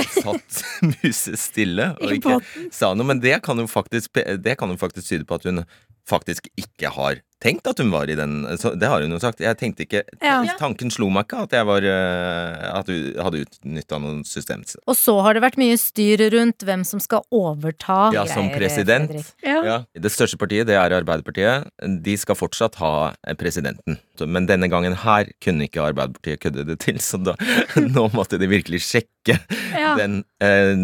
satt 0.00 0.62
musestille 1.02 1.90
og 2.00 2.12
ikke 2.16 2.38
sa 2.72 2.92
noe. 2.96 3.06
Men 3.06 3.20
det 3.20 3.42
kan, 3.44 3.58
jo 3.60 3.66
faktisk, 3.70 4.14
det 4.42 4.56
kan 4.58 4.70
jo 4.72 4.78
faktisk 4.80 5.08
tyde 5.10 5.26
på 5.28 5.34
at 5.40 5.44
hun 5.48 5.62
faktisk 6.08 6.48
ikke 6.60 6.92
har 6.94 7.20
tenkt 7.40 7.64
at 7.70 7.78
hun 7.80 7.88
var 7.88 8.10
i 8.12 8.14
den 8.18 8.42
så 8.60 8.74
Det 8.76 8.88
har 8.90 9.00
hun 9.00 9.14
jo 9.14 9.18
sagt. 9.22 9.40
Jeg 9.40 9.56
tenkte 9.56 9.86
ikke 9.86 10.02
Ja. 10.20 10.42
Tanken 10.60 10.90
slo 10.92 11.08
meg 11.08 11.24
ikke 11.24 11.38
at 11.46 11.54
jeg 11.56 11.64
var 11.64 11.86
eh, 11.88 12.66
At 12.76 12.90
hun 12.92 13.14
hadde 13.16 13.40
utnytta 13.46 13.96
noen 14.02 14.18
system. 14.28 14.60
Og 14.84 14.96
så 14.98 15.14
har 15.24 15.34
det 15.34 15.42
vært 15.46 15.56
mye 15.60 15.78
styr 15.80 16.20
rundt 16.34 16.60
hvem 16.68 16.84
som 16.84 17.00
skal 17.00 17.24
overta 17.32 18.10
Ja, 18.12 18.26
som 18.28 18.50
greier, 18.50 18.58
president. 18.60 19.08
Fredrik. 19.14 19.32
Ja. 19.46 19.62
Ja. 19.64 19.78
Det 19.96 20.12
største 20.12 20.36
partiet, 20.40 20.68
det 20.68 20.76
er 20.76 20.92
Arbeiderpartiet. 20.98 21.70
De 22.04 22.16
skal 22.20 22.36
fortsatt 22.36 22.76
ha 22.82 22.92
eh, 23.24 23.32
presidenten. 23.40 23.96
Men 24.20 24.44
denne 24.50 24.68
gangen 24.68 24.92
her 25.00 25.30
kunne 25.40 25.64
ikke 25.64 25.80
Arbeiderpartiet 25.86 26.42
kødde 26.44 26.66
det 26.68 26.76
til, 26.84 27.00
så 27.00 27.16
da, 27.24 27.38
nå 27.96 28.10
måtte 28.12 28.36
de 28.40 28.50
virkelig 28.52 28.82
sjekke 28.84 29.38
Ja. 29.80 29.94
den 29.96 30.20
eh, 30.44 30.76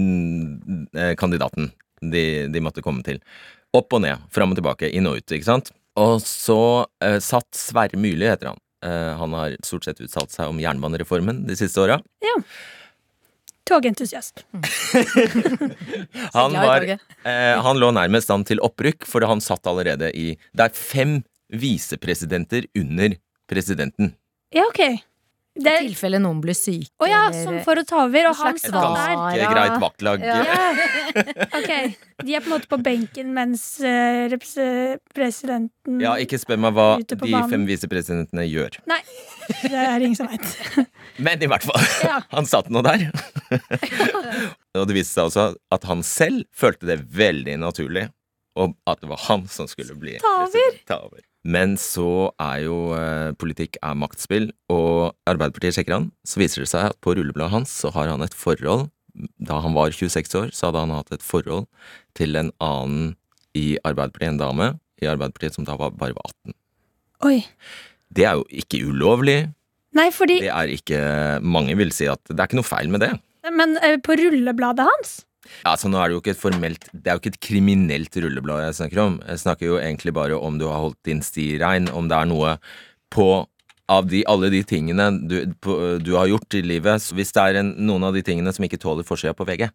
eh, 0.97 1.13
kandidaten 1.21 1.69
de, 2.01 2.47
de 2.53 2.61
måtte 2.65 2.81
komme 2.85 3.05
til. 3.05 3.21
Opp 3.77 3.93
og 3.97 4.03
ned, 4.05 4.23
fram 4.33 4.55
og 4.55 4.59
tilbake, 4.59 4.91
inn 4.97 5.09
og 5.11 5.21
ut, 5.21 5.35
ikke 5.37 5.49
sant? 5.49 5.73
Og 6.01 6.21
så 6.25 6.61
eh, 7.05 7.19
satt 7.25 7.49
Sverre 7.57 7.99
Myrli, 8.01 8.29
heter 8.29 8.53
han. 8.53 8.61
Eh, 8.85 9.13
han 9.21 9.37
har 9.37 9.57
stort 9.65 9.87
sett 9.89 10.01
uttalt 10.05 10.33
seg 10.35 10.53
om 10.53 10.61
jernbanereformen 10.61 11.45
de 11.49 11.57
siste 11.59 11.81
åra. 11.83 12.01
Togentusiast. 13.67 14.45
Han, 16.37 16.53
glad 16.53 16.67
var, 16.67 16.85
eh, 16.87 17.57
han 17.59 17.81
lå 17.83 17.89
nærmest 17.91 18.31
an 18.31 18.45
til 18.47 18.61
opprykk, 18.63 19.03
for 19.11 19.27
han 19.27 19.43
satt 19.43 19.67
allerede 19.67 20.13
i 20.15 20.37
Det 20.55 20.69
er 20.69 20.77
fem 20.77 21.17
visepresidenter 21.51 22.69
under 22.79 23.17
presidenten. 23.51 24.13
Ja, 24.55 24.69
ok. 24.69 25.03
Det 25.57 25.73
I 25.73 25.87
tilfelle 25.89 26.19
noen 26.21 26.41
blir 26.45 26.53
syke. 26.57 26.91
Å 27.01 27.07
ja, 27.09 27.21
eller- 27.31 27.45
som 27.47 27.55
for 27.65 27.81
å 27.81 27.85
ta 27.89 28.03
over, 28.05 28.27
og 28.29 28.37
han 28.37 28.59
satt 28.61 28.73
der. 28.77 29.15
Ganske 29.17 29.47
greit 29.55 29.81
vaktlag. 29.81 30.21
Ja. 30.21 30.43
Ja. 30.45 30.73
Ok, 31.57 31.71
De 32.27 32.35
er 32.37 32.43
på 32.45 32.51
en 32.51 32.53
måte 32.53 32.69
på 32.69 32.77
benken 32.85 33.31
mens 33.33 33.63
eh, 33.81 34.29
presidenten 35.17 36.01
Ja, 36.03 36.15
ikke 36.21 36.37
spør 36.41 36.59
meg 36.61 36.75
hva 36.77 36.87
de 37.01 37.17
banen. 37.17 37.49
fem 37.51 37.65
visepresidentene 37.69 38.45
gjør. 38.51 38.77
Nei, 38.91 38.99
det 39.63 39.73
er 39.73 40.05
ingen 40.05 40.17
som 40.19 40.29
veit. 40.29 40.45
Men 41.25 41.41
i 41.43 41.49
hvert 41.49 41.65
fall, 41.65 41.81
Ja. 42.05 42.21
han 42.37 42.45
satt 42.49 42.69
nå 42.73 42.83
der. 42.85 43.07
og 44.77 44.87
det 44.91 44.97
viste 44.99 45.15
seg 45.17 45.31
også 45.31 45.47
at 45.73 45.87
han 45.89 46.03
selv 46.07 46.45
følte 46.57 46.89
det 46.91 46.99
veldig 47.17 47.57
naturlig, 47.65 48.09
og 48.57 48.77
at 48.89 49.01
det 49.03 49.09
var 49.11 49.21
han 49.29 49.47
som 49.53 49.69
skulle 49.69 49.97
bli 50.01 50.19
Ta 50.21 51.01
over. 51.01 51.21
Men 51.47 51.77
så 51.79 52.33
er 52.43 52.65
jo 52.65 52.77
eh, 52.97 53.31
politikk 53.39 53.79
er 53.85 53.95
maktspill, 53.99 54.49
og 54.73 55.15
Arbeiderpartiet 55.31 55.77
sjekker 55.79 55.95
han. 55.95 56.09
Så 56.27 56.41
viser 56.43 56.65
det 56.65 56.71
seg 56.73 56.91
at 56.91 56.99
på 57.05 57.15
rullebladet 57.15 57.55
hans 57.55 57.75
så 57.85 57.93
har 57.95 58.11
han 58.11 58.25
et 58.27 58.35
forhold 58.37 58.89
Da 59.49 59.61
han 59.65 59.73
var 59.73 59.95
26 59.95 60.35
år, 60.37 60.51
så 60.53 60.69
hadde 60.69 60.83
han 60.83 60.93
hatt 60.93 61.13
et 61.15 61.25
forhold 61.25 61.65
til 62.19 62.37
en 62.37 62.51
annen 62.61 63.15
i 63.57 63.79
Arbeiderpartiet, 63.81 64.35
en 64.35 64.41
dame 64.43 64.67
i 65.01 65.09
Arbeiderpartiet 65.09 65.57
som 65.57 65.65
da 65.65 65.77
var, 65.81 65.95
bare 65.97 66.17
var 66.19 66.33
18. 66.45 66.57
Oi. 67.25 67.39
Det 68.13 68.27
er 68.29 68.37
jo 68.37 68.45
ikke 68.53 68.83
ulovlig. 68.85 69.39
Nei, 69.97 70.11
fordi 70.13 70.43
Det 70.45 70.51
er 70.53 70.69
ikke 70.75 70.99
Mange 71.41 71.77
vil 71.79 71.95
si 71.97 72.05
at 72.11 72.21
det 72.29 72.37
er 72.37 72.51
ikke 72.51 72.59
noe 72.61 72.69
feil 72.69 72.93
med 72.93 73.07
det. 73.07 73.15
Men 73.55 73.79
eh, 73.81 73.97
på 74.03 74.19
rullebladet 74.19 74.85
hans 74.85 75.21
Ja, 75.65 75.73
altså 75.75 75.89
nå 75.93 75.99
er 76.03 76.09
det 76.09 76.17
jo 76.17 76.21
ikke 76.23 76.35
et 76.35 76.41
formelt 76.43 76.87
Det 76.93 77.07
er 77.11 77.17
jo 77.17 77.23
ikke 77.23 77.33
et 77.35 77.41
kriminelt 77.49 78.17
rulleblad 78.23 78.65
jeg 78.67 78.79
snakker 78.81 79.03
om. 79.03 79.19
Jeg 79.27 79.43
snakker 79.45 79.67
jo 79.71 79.79
egentlig 79.81 80.15
bare 80.17 80.39
om 80.39 80.59
du 80.59 80.67
har 80.69 80.81
holdt 80.83 80.99
din 81.09 81.23
sti 81.23 81.59
rein, 81.63 81.89
om 81.93 82.09
det 82.11 82.17
er 82.19 82.27
noe 82.31 82.57
på 83.15 83.29
av 83.89 84.09
de, 84.11 84.25
alle 84.27 84.49
de 84.51 84.65
tingene 84.67 85.05
du, 85.31 85.37
på, 85.63 85.75
du 86.03 86.17
har 86.19 86.27
gjort 86.27 86.57
i 86.59 86.63
livet, 86.67 86.99
så 87.05 87.15
hvis 87.15 87.31
det 87.37 87.43
er 87.45 87.59
en, 87.61 87.69
noen 87.87 88.03
av 88.09 88.17
de 88.17 88.23
tingene 88.27 88.51
som 88.53 88.65
ikke 88.67 88.81
tåler 88.83 89.07
forsida 89.07 89.35
på 89.39 89.47
VG, 89.47 89.69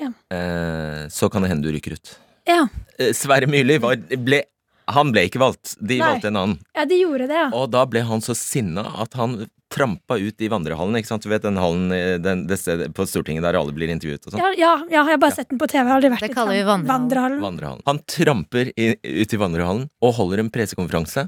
Ja. 0.00 0.08
eh, 0.32 1.08
så 1.12 1.28
kan 1.28 1.42
det 1.44 1.50
hende 1.50 1.66
du 1.68 1.72
rykker 1.74 1.92
ut. 1.98 2.14
Ja, 2.48 2.62
Eh, 2.98 3.12
Sverre 3.14 3.46
Myrli 3.46 3.76
var, 3.78 3.94
ble 4.16 4.40
Han 4.88 5.12
ble 5.12 5.26
ikke 5.28 5.38
valgt. 5.38 5.74
De 5.78 5.98
Nei. 5.98 6.06
valgte 6.06 6.30
en 6.32 6.36
annen. 6.40 6.58
ja 6.74 6.84
de 6.88 6.96
gjorde 7.02 7.26
det, 7.28 7.36
ja. 7.36 7.50
Og 7.52 7.68
da 7.70 7.84
ble 7.86 8.00
han 8.08 8.22
så 8.24 8.32
sinna 8.34 8.86
at 9.04 9.12
han 9.20 9.34
trampa 9.72 10.16
ut 10.18 10.40
i 10.40 10.48
vandrehallen. 10.48 10.96
ikke 10.98 11.10
sant? 11.10 11.22
Du 11.24 11.30
vet 11.32 11.42
den 11.44 11.58
hallen 11.60 11.92
eh, 11.92 12.16
den, 12.22 12.46
det 12.48 12.56
stedet 12.60 12.90
på 12.96 13.04
Stortinget 13.08 13.44
der 13.44 13.58
alle 13.60 13.74
blir 13.76 13.90
intervjuet 13.92 14.26
og 14.26 14.32
sånn? 14.34 14.40
Ja, 14.40 14.50
ja, 14.56 14.72
ja, 14.88 15.02
jeg 15.04 15.14
har 15.14 15.22
bare 15.22 15.36
sett 15.36 15.50
den 15.52 15.60
på 15.60 15.68
TV. 15.70 15.82
Jeg 15.82 15.88
har 15.90 15.98
aldri 16.00 16.12
vært 16.14 16.26
Det 16.26 16.34
kaller 16.34 16.56
vi 16.56 16.62
vandrehallen. 16.68 16.88
vandrehallen. 16.92 17.40
Vandrehallen. 17.44 17.82
Han 17.90 18.00
tramper 18.08 18.72
i, 18.76 18.88
ut 19.22 19.34
i 19.36 19.40
vandrehallen 19.44 19.88
og 20.00 20.14
holder 20.20 20.44
en 20.44 20.50
pressekonferanse. 20.54 21.26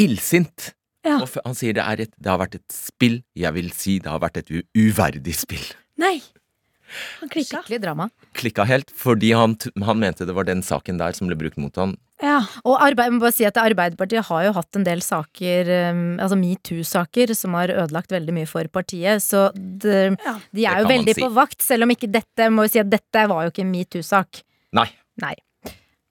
Illsint. 0.00 0.72
Ja. 1.06 1.16
Og 1.24 1.32
han 1.46 1.56
sier 1.56 1.74
det, 1.76 1.84
er 1.84 2.02
et, 2.04 2.12
det 2.20 2.28
har 2.28 2.40
vært 2.42 2.58
et 2.58 2.74
spill. 2.74 3.20
Jeg 3.38 3.56
vil 3.56 3.70
si 3.74 3.98
det 4.04 4.10
har 4.12 4.20
vært 4.22 4.42
et 4.42 4.52
uverdig 4.76 5.34
spill. 5.38 5.64
Nei! 6.00 6.18
Han 7.20 7.30
klikka. 7.30 7.60
Skikkelig 7.62 7.80
drama. 7.84 8.08
Klikka 8.34 8.64
helt 8.66 8.90
fordi 8.98 9.30
han, 9.38 9.54
han 9.86 10.00
mente 10.02 10.26
det 10.26 10.34
var 10.34 10.48
den 10.48 10.62
saken 10.66 10.98
der 10.98 11.14
som 11.16 11.30
ble 11.30 11.38
brukt 11.38 11.58
mot 11.62 11.76
han. 11.78 11.94
Ja. 12.22 12.38
Og 12.68 12.76
arbeid, 12.84 13.06
jeg 13.08 13.12
må 13.16 13.20
bare 13.22 13.32
si 13.32 13.46
at 13.48 13.56
Arbeiderpartiet 13.56 14.26
har 14.28 14.44
jo 14.44 14.52
hatt 14.58 14.76
en 14.76 14.84
del 14.84 15.00
saker, 15.04 15.70
um, 15.90 16.00
altså 16.20 16.36
metoo-saker, 16.36 17.32
som 17.38 17.54
har 17.56 17.72
ødelagt 17.72 18.12
veldig 18.12 18.34
mye 18.36 18.48
for 18.50 18.68
partiet. 18.68 19.22
Så 19.24 19.46
det, 19.56 20.16
Ja. 20.24 20.34
de 20.52 20.66
er 20.66 20.82
jo 20.82 20.88
veldig 20.90 21.14
si. 21.16 21.22
på 21.22 21.30
vakt, 21.32 21.62
selv 21.64 21.82
om 21.88 21.90
ikke 21.94 22.10
dette 22.12 22.50
må 22.52 22.66
jo 22.68 22.74
si 22.74 22.78
at 22.82 22.90
dette 22.92 23.26
var 23.28 23.44
jo 23.46 23.50
ikke 23.54 23.64
en 23.64 23.72
metoo-sak. 23.72 24.42
Nei. 24.76 24.88
Nei. 25.20 25.34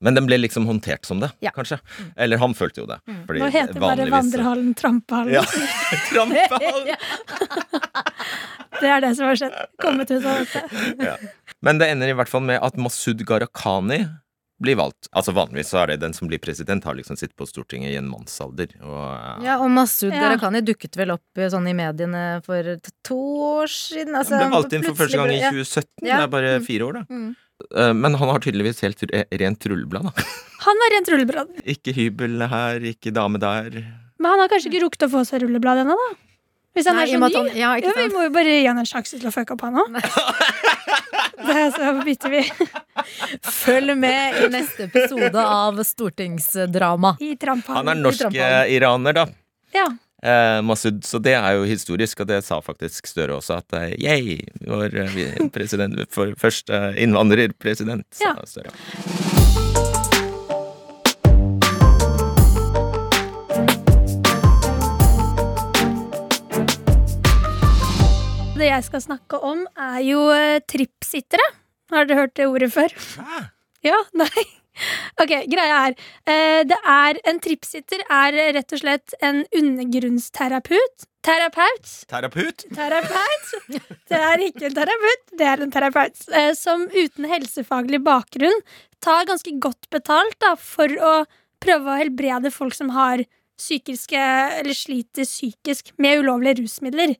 Men 0.01 0.15
den 0.15 0.25
ble 0.25 0.37
liksom 0.39 0.65
håndtert 0.65 1.03
som 1.05 1.19
det, 1.19 1.29
Ja. 1.41 1.51
kanskje. 1.51 1.77
Eller 2.17 2.37
han 2.39 2.53
følte 2.55 2.77
jo 2.81 2.85
det. 2.87 2.99
fordi 3.27 3.39
Nå 3.43 3.49
heter 3.51 3.73
det 3.73 3.81
bare 3.81 4.05
Vandrehallen 4.09 4.73
Trampehallen. 4.73 5.33
Ja. 5.33 5.43
Trampehallen! 6.09 6.95
Det 8.79 8.87
er 8.87 9.01
det 9.03 9.09
som 9.17 9.25
har 9.27 9.35
skjedd. 9.35 9.55
Kommet 9.81 10.09
ut 10.11 10.23
av 10.23 10.37
dette. 10.39 10.61
ja. 11.03 11.15
Men 11.61 11.79
det 11.81 11.89
ender 11.91 12.07
i 12.07 12.13
hvert 12.15 12.29
fall 12.31 12.45
med 12.45 12.61
at 12.63 12.77
Masud 12.79 13.19
Gharahkhani 13.27 14.05
blir 14.59 14.75
valgt. 14.79 15.07
Altså 15.15 15.33
Vanligvis 15.35 15.69
så 15.71 15.81
er 15.83 15.93
det 15.93 15.99
den 16.03 16.13
som 16.15 16.27
blir 16.29 16.39
president, 16.43 16.83
har 16.83 16.95
liksom 16.97 17.17
sittet 17.19 17.35
på 17.39 17.47
Stortinget 17.47 17.93
i 17.93 17.97
en 17.99 18.09
mannsalder. 18.11 18.73
Og, 18.83 19.43
Ja, 19.45 19.57
og 19.63 19.69
Masud 19.71 20.11
Ja. 20.11 20.19
Gharahkhani 20.25 20.61
dukket 20.67 20.97
vel 20.99 21.13
opp 21.15 21.37
eh, 21.39 21.49
sånn 21.51 21.67
i 21.69 21.75
mediene 21.77 22.41
for 22.45 22.63
to 23.07 23.19
år 23.63 23.71
siden. 23.71 24.15
Altså, 24.19 24.35
han 24.35 24.49
ble 24.49 24.57
valgt 24.57 24.73
inn 24.75 24.83
for 24.83 24.99
første 24.99 25.17
gang 25.21 25.31
i 25.31 25.39
plutselig 25.39 25.85
2017. 25.95 26.07
Ja. 26.07 26.17
Det 26.19 26.23
er 26.27 26.33
bare 26.35 26.51
fire 26.65 26.89
år, 26.89 26.99
da. 26.99 27.05
Mm. 27.09 27.29
Eh, 27.75 27.93
Men 27.93 28.13
han 28.19 28.29
har 28.35 28.39
tydeligvis 28.39 28.81
helt 28.83 29.03
rent 29.43 29.65
rulleblad, 29.71 30.11
da. 30.11 30.27
Han 30.65 30.75
har 30.83 30.91
rent 30.91 31.07
rulleblad. 31.07 31.51
Ikke 31.71 31.93
hybel 31.95 32.41
her, 32.51 32.83
ikke 32.83 33.13
dame 33.15 33.39
der. 33.39 33.69
Men 34.19 34.27
han 34.33 34.41
har 34.43 34.49
kanskje 34.51 34.67
ikke 34.73 34.81
rukket 34.83 35.05
å 35.07 35.11
få 35.13 35.21
seg 35.23 35.45
rulleblad 35.45 35.85
ennå, 35.85 35.95
da? 35.95 36.09
Hvis 36.79 36.87
han 36.87 36.95
Nei, 36.95 37.03
er 37.03 37.11
så 37.11 37.19
ny? 37.19 37.35
han- 37.35 37.57
ja, 37.59 37.71
Ja, 37.83 37.93
vi 37.97 38.07
må 38.15 38.23
jo 38.23 38.31
bare 38.31 38.53
gi 38.61 38.65
han 38.69 38.77
en 38.79 38.87
sjanse 38.87 39.19
til 39.19 39.27
å 39.27 39.33
fucke 39.35 39.51
opp, 39.57 39.61
han 39.67 39.75
òg. 39.83 39.99
Så 41.75 41.91
bytter 42.05 42.29
vi 42.33 42.41
Følg 43.63 43.95
med 43.97 44.35
i 44.43 44.49
neste 44.53 44.85
episode 44.89 45.39
av 45.39 45.77
Stortingsdrama. 45.87 47.15
i. 47.23 47.31
Han 47.67 47.87
er 47.87 47.95
norsk 47.99 48.25
tramphallen. 48.27 48.67
eh, 48.67 48.73
iraner, 48.75 49.13
da. 49.13 49.25
Ja. 49.75 49.85
Eh, 50.21 50.59
Masud, 50.67 50.99
så 51.07 51.19
det 51.23 51.33
er 51.37 51.55
jo 51.55 51.63
historisk, 51.69 52.19
og 52.19 52.27
det 52.27 52.41
sa 52.43 52.59
faktisk 52.61 53.07
Støre 53.07 53.37
også, 53.39 53.57
at 53.63 53.73
eh, 53.79 53.95
yay, 54.03 54.39
vår 54.67 54.97
president, 55.55 55.95
for 56.11 56.33
første 56.35 56.81
innvandrerpresident, 56.99 58.03
sa 58.11 58.33
Ja. 58.35 58.45
Støre. 58.45 58.75
Det 68.59 68.67
jeg 68.67 68.83
skal 68.83 68.99
snakke 68.99 69.37
om, 69.47 69.61
er 69.79 69.99
jo 70.03 70.19
eh, 70.35 70.59
trippsittere. 70.67 71.43
Har 71.93 72.07
dere 72.09 72.25
hørt 72.25 72.33
det 72.35 72.47
ordet 72.49 72.67
før? 72.73 72.91
Hæ? 72.91 73.37
Ja? 73.87 73.99
Nei? 74.19 74.43
Ok, 75.19 75.31
greia 75.51 75.77
er 75.89 75.95
eh, 76.27 76.61
Det 76.67 76.77
er 76.87 77.17
En 77.27 77.39
trippsitter 77.43 78.03
er 78.05 78.35
rett 78.55 78.75
og 78.75 78.81
slett 78.81 79.15
en 79.23 79.45
undergrunnsterapeut. 79.55 81.07
Terapeut. 81.23 81.93
Terapeut? 82.11 82.65
Terapeut. 82.75 83.47
Det 84.11 84.19
er 84.19 84.43
ikke 84.43 84.67
en 84.67 84.75
terapeut, 84.75 85.25
det 85.39 85.47
er 85.53 85.63
en 85.63 85.73
terapeut. 85.77 86.27
Eh, 86.35 86.51
som 86.59 86.83
uten 86.91 87.29
helsefaglig 87.31 88.01
bakgrunn 88.03 88.59
tar 88.99 89.23
ganske 89.29 89.55
godt 89.63 89.87
betalt 89.95 90.35
da, 90.43 90.57
for 90.59 90.99
å 90.99 91.15
prøve 91.63 91.93
å 91.95 91.97
helbrede 92.03 92.51
folk 92.51 92.75
som 92.75 92.91
har 92.97 93.23
psykiske, 93.59 94.19
eller 94.59 94.75
sliter 94.75 95.27
psykisk 95.27 95.93
med 95.99 96.25
ulovlige 96.25 96.59
rusmidler. 96.65 97.15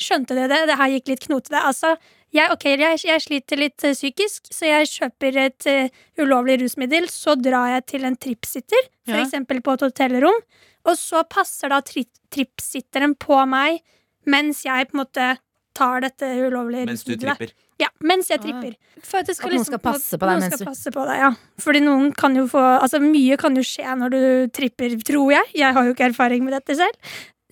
Skjønte 0.00 0.34
dere 0.34 0.48
det? 0.50 0.60
Det 0.72 0.76
her 0.80 0.88
gikk 0.96 1.08
litt 1.12 1.26
knotete. 1.28 1.60
Altså, 1.62 1.94
jeg, 2.34 2.50
ok, 2.50 2.64
jeg, 2.74 2.98
jeg 3.06 3.20
sliter 3.22 3.60
litt 3.60 3.84
eh, 3.86 3.94
psykisk, 3.94 4.48
så 4.50 4.66
jeg 4.66 4.88
kjøper 4.90 5.36
et 5.44 5.66
uh, 5.70 5.88
ulovlig 6.18 6.58
rusmiddel. 6.64 7.06
Så 7.12 7.36
drar 7.38 7.76
jeg 7.76 7.86
til 7.94 8.04
en 8.08 8.16
tripsitter, 8.16 8.88
for 9.06 9.14
Ja. 9.20 9.22
eksempel 9.24 9.62
på 9.62 9.74
et 9.78 9.84
hotellrom. 9.86 10.40
Og 10.84 10.96
så 10.98 11.22
passer 11.30 11.70
da 11.70 11.80
tri 11.80 12.06
tripsitteren 12.34 13.14
på 13.16 13.36
meg 13.46 13.78
mens 14.26 14.64
jeg 14.66 14.88
på 14.90 14.96
en 14.96 15.04
måte 15.04 15.26
tar 15.74 16.00
dette 16.02 16.26
ulovlige 16.42 16.86
Mens 16.88 17.04
du 17.04 17.12
rusmiddelet. 17.12 17.38
tripper. 17.38 17.52
Ja, 17.82 17.88
mens 18.02 18.28
jeg 18.30 18.38
Ah. 18.38 18.42
tripper. 18.42 18.74
For 19.02 19.18
at, 19.18 19.26
det 19.26 19.38
At 19.38 19.50
noen 19.52 19.64
skal 19.64 19.78
passe 19.78 20.18
på 20.18 20.26
deg 20.26 20.40
noen 20.40 20.52
skal 20.52 20.66
passe 20.66 20.90
på 20.94 21.06
deg, 21.06 21.16
ja. 21.18 21.30
Fordi 21.58 21.80
noen 21.82 22.12
kan 22.14 22.34
jo 22.36 22.46
få 22.46 22.62
Altså, 22.80 23.00
mye 23.02 23.36
kan 23.38 23.54
jo 23.54 23.62
skje 23.62 23.84
når 23.98 24.10
du 24.10 24.48
tripper, 24.54 24.94
tror 25.04 25.30
jeg. 25.32 25.44
Jeg 25.54 25.72
har 25.74 25.84
jo 25.84 25.94
ikke 25.94 26.08
erfaring 26.10 26.42
med 26.44 26.52
dette 26.54 26.76
selv. 26.76 26.94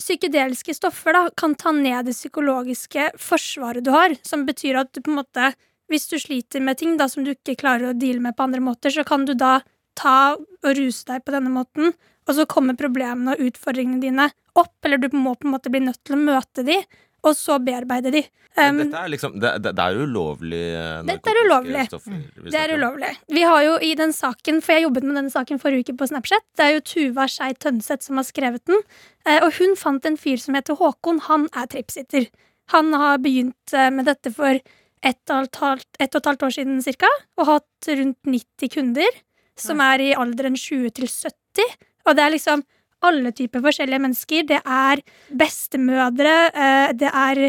Psykedeliske 0.01 0.75
stoffer 0.75 1.15
da, 1.15 1.27
kan 1.37 1.55
ta 1.59 1.73
ned 1.77 2.09
det 2.09 2.15
psykologiske 2.17 3.11
forsvaret 3.21 3.85
du 3.85 3.93
har, 3.93 4.15
som 4.27 4.47
betyr 4.49 4.81
at 4.81 4.93
du 4.93 5.03
på 5.03 5.13
en 5.13 5.21
måte 5.21 5.53
Hvis 5.93 6.09
du 6.09 6.17
sliter 6.17 6.63
med 6.65 6.79
ting 6.81 6.97
da 6.97 7.05
som 7.11 7.25
du 7.25 7.35
ikke 7.35 7.59
klarer 7.61 7.91
å 7.91 7.97
deale 7.97 8.23
med 8.25 8.37
på 8.37 8.47
andre 8.47 8.63
måter, 8.65 8.89
så 8.89 9.05
kan 9.05 9.27
du 9.29 9.35
da 9.37 9.59
ta 9.99 10.35
og 10.39 10.71
ruse 10.79 11.05
deg 11.05 11.21
på 11.27 11.35
denne 11.35 11.53
måten, 11.53 11.93
og 12.25 12.33
så 12.39 12.47
kommer 12.49 12.79
problemene 12.79 13.35
og 13.35 13.43
utfordringene 13.51 14.01
dine 14.01 14.31
opp, 14.57 14.73
eller 14.87 15.03
du 15.03 15.11
må 15.13 15.35
på 15.37 15.49
en 15.49 15.53
måte 15.53 15.73
bli 15.75 15.83
nødt 15.85 16.01
til 16.07 16.17
å 16.17 16.23
møte 16.23 16.65
de, 16.65 16.79
og 17.23 17.37
så 17.39 17.59
bearbeide 17.63 18.11
de. 18.15 18.23
Um, 18.53 18.83
dette 18.83 18.99
er 19.01 19.09
liksom 19.09 19.37
Det, 19.41 19.51
det, 19.65 19.71
det 19.79 19.85
er 19.85 19.99
ulovlig 20.05 20.59
eh, 20.77 20.99
Dette 21.09 21.33
er 21.33 21.39
ulovlig. 21.47 21.85
stoffer 21.89 22.19
Det 22.53 22.59
er 22.61 22.75
ulovlig. 22.77 23.13
Vi 23.33 23.45
har 23.49 23.63
jo 23.65 23.79
i 23.81 23.95
den 23.97 24.13
saken, 24.13 24.61
for 24.65 24.77
jeg 24.77 24.85
jobbet 24.85 25.07
med 25.07 25.17
denne 25.21 25.33
saken 25.33 25.63
forrige 25.63 25.87
uke 25.87 25.97
på 26.03 26.11
Snapchat, 26.11 26.45
det 26.59 26.67
er 26.67 26.75
jo 26.75 26.85
Tuva 26.91 27.25
Skei 27.33 27.55
Tønseth 27.57 28.05
som 28.09 28.21
har 28.21 28.29
skrevet 28.29 28.65
den, 28.69 28.83
eh, 29.25 29.39
og 29.41 29.55
hun 29.57 29.73
fant 29.81 30.09
en 30.09 30.19
fyr 30.21 30.43
som 30.43 30.59
heter 30.59 30.77
Håkon. 30.77 31.23
Han 31.31 31.49
er 31.57 31.71
tripsitter. 31.73 32.29
Han 32.75 32.93
har 32.97 33.23
begynt 33.25 33.77
eh, 33.77 33.89
med 33.95 34.11
dette 34.11 34.35
for 34.35 34.61
ett 35.03 35.33
og 35.35 35.49
et 35.49 35.63
halvt, 35.63 35.89
ett 35.99 36.13
og 36.13 36.21
et 36.21 36.31
halvt 36.31 36.47
år 36.47 36.55
siden 36.59 36.83
cirka, 36.85 37.09
og 37.41 37.49
hatt 37.49 37.89
rundt 37.89 38.21
90 38.29 38.75
kunder, 38.77 39.23
som 39.59 39.81
er 39.85 40.05
i 40.05 40.13
alderen 40.15 40.55
20 40.59 40.93
til 40.99 41.09
70. 41.09 41.75
Og 42.07 42.17
det 42.19 42.25
er 42.25 42.35
liksom 42.37 42.63
alle 43.03 43.33
typer 43.37 43.63
forskjellige 43.65 44.03
mennesker. 44.03 44.47
Det 44.49 44.61
er 44.63 45.03
bestemødre, 45.39 46.35
eh, 46.55 46.93
det 46.93 47.11
er 47.11 47.41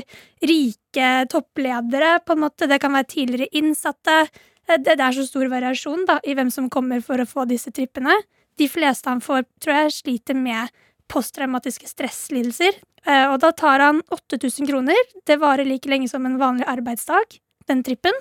rike 0.43 1.09
toppledere, 1.29 2.19
på 2.25 2.33
en 2.35 2.43
måte. 2.45 2.67
Det 2.67 2.79
kan 2.81 2.93
være 2.93 3.11
tidligere 3.15 3.49
innsatte. 3.53 4.27
Eh, 4.67 4.77
Det, 4.77 4.99
er 4.99 5.11
så 5.11 5.27
stor 5.27 5.47
variasjon 5.49 6.05
da, 6.05 6.19
i 6.23 6.33
hvem 6.33 6.51
som 6.51 6.69
kommer 6.69 7.01
for 7.01 7.17
å 7.17 7.27
få 7.27 7.47
disse 7.47 7.71
trippene. 7.71 8.15
De 8.57 8.67
fleste 8.67 9.09
han 9.09 9.21
får, 9.21 9.45
tror 9.59 9.73
jeg, 9.83 9.91
sliter 9.91 10.35
med 10.35 10.69
posttraumatiske 11.07 11.87
stresslidelser. 11.87 12.73
Eh, 13.05 13.27
Og 13.31 13.39
da 13.39 13.51
tar 13.51 13.79
han 13.79 14.01
8000 14.09 14.67
kroner. 14.67 14.95
Det 15.25 15.39
varer 15.39 15.65
like 15.65 15.89
lenge 15.89 16.09
som 16.09 16.25
en 16.25 16.37
vanlig 16.37 16.65
arbeidsdag, 16.65 17.39
den 17.67 17.83
trippen. 17.83 18.13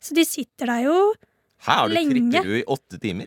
Så 0.00 0.14
de 0.14 0.24
sitter 0.24 0.66
der 0.66 0.84
jo 0.84 1.14
Her 1.66 1.74
har 1.74 1.88
du 1.88 1.94
trippet 1.94 2.44
du 2.44 2.54
i 2.60 2.64
åtte 2.64 3.00
timer. 3.00 3.26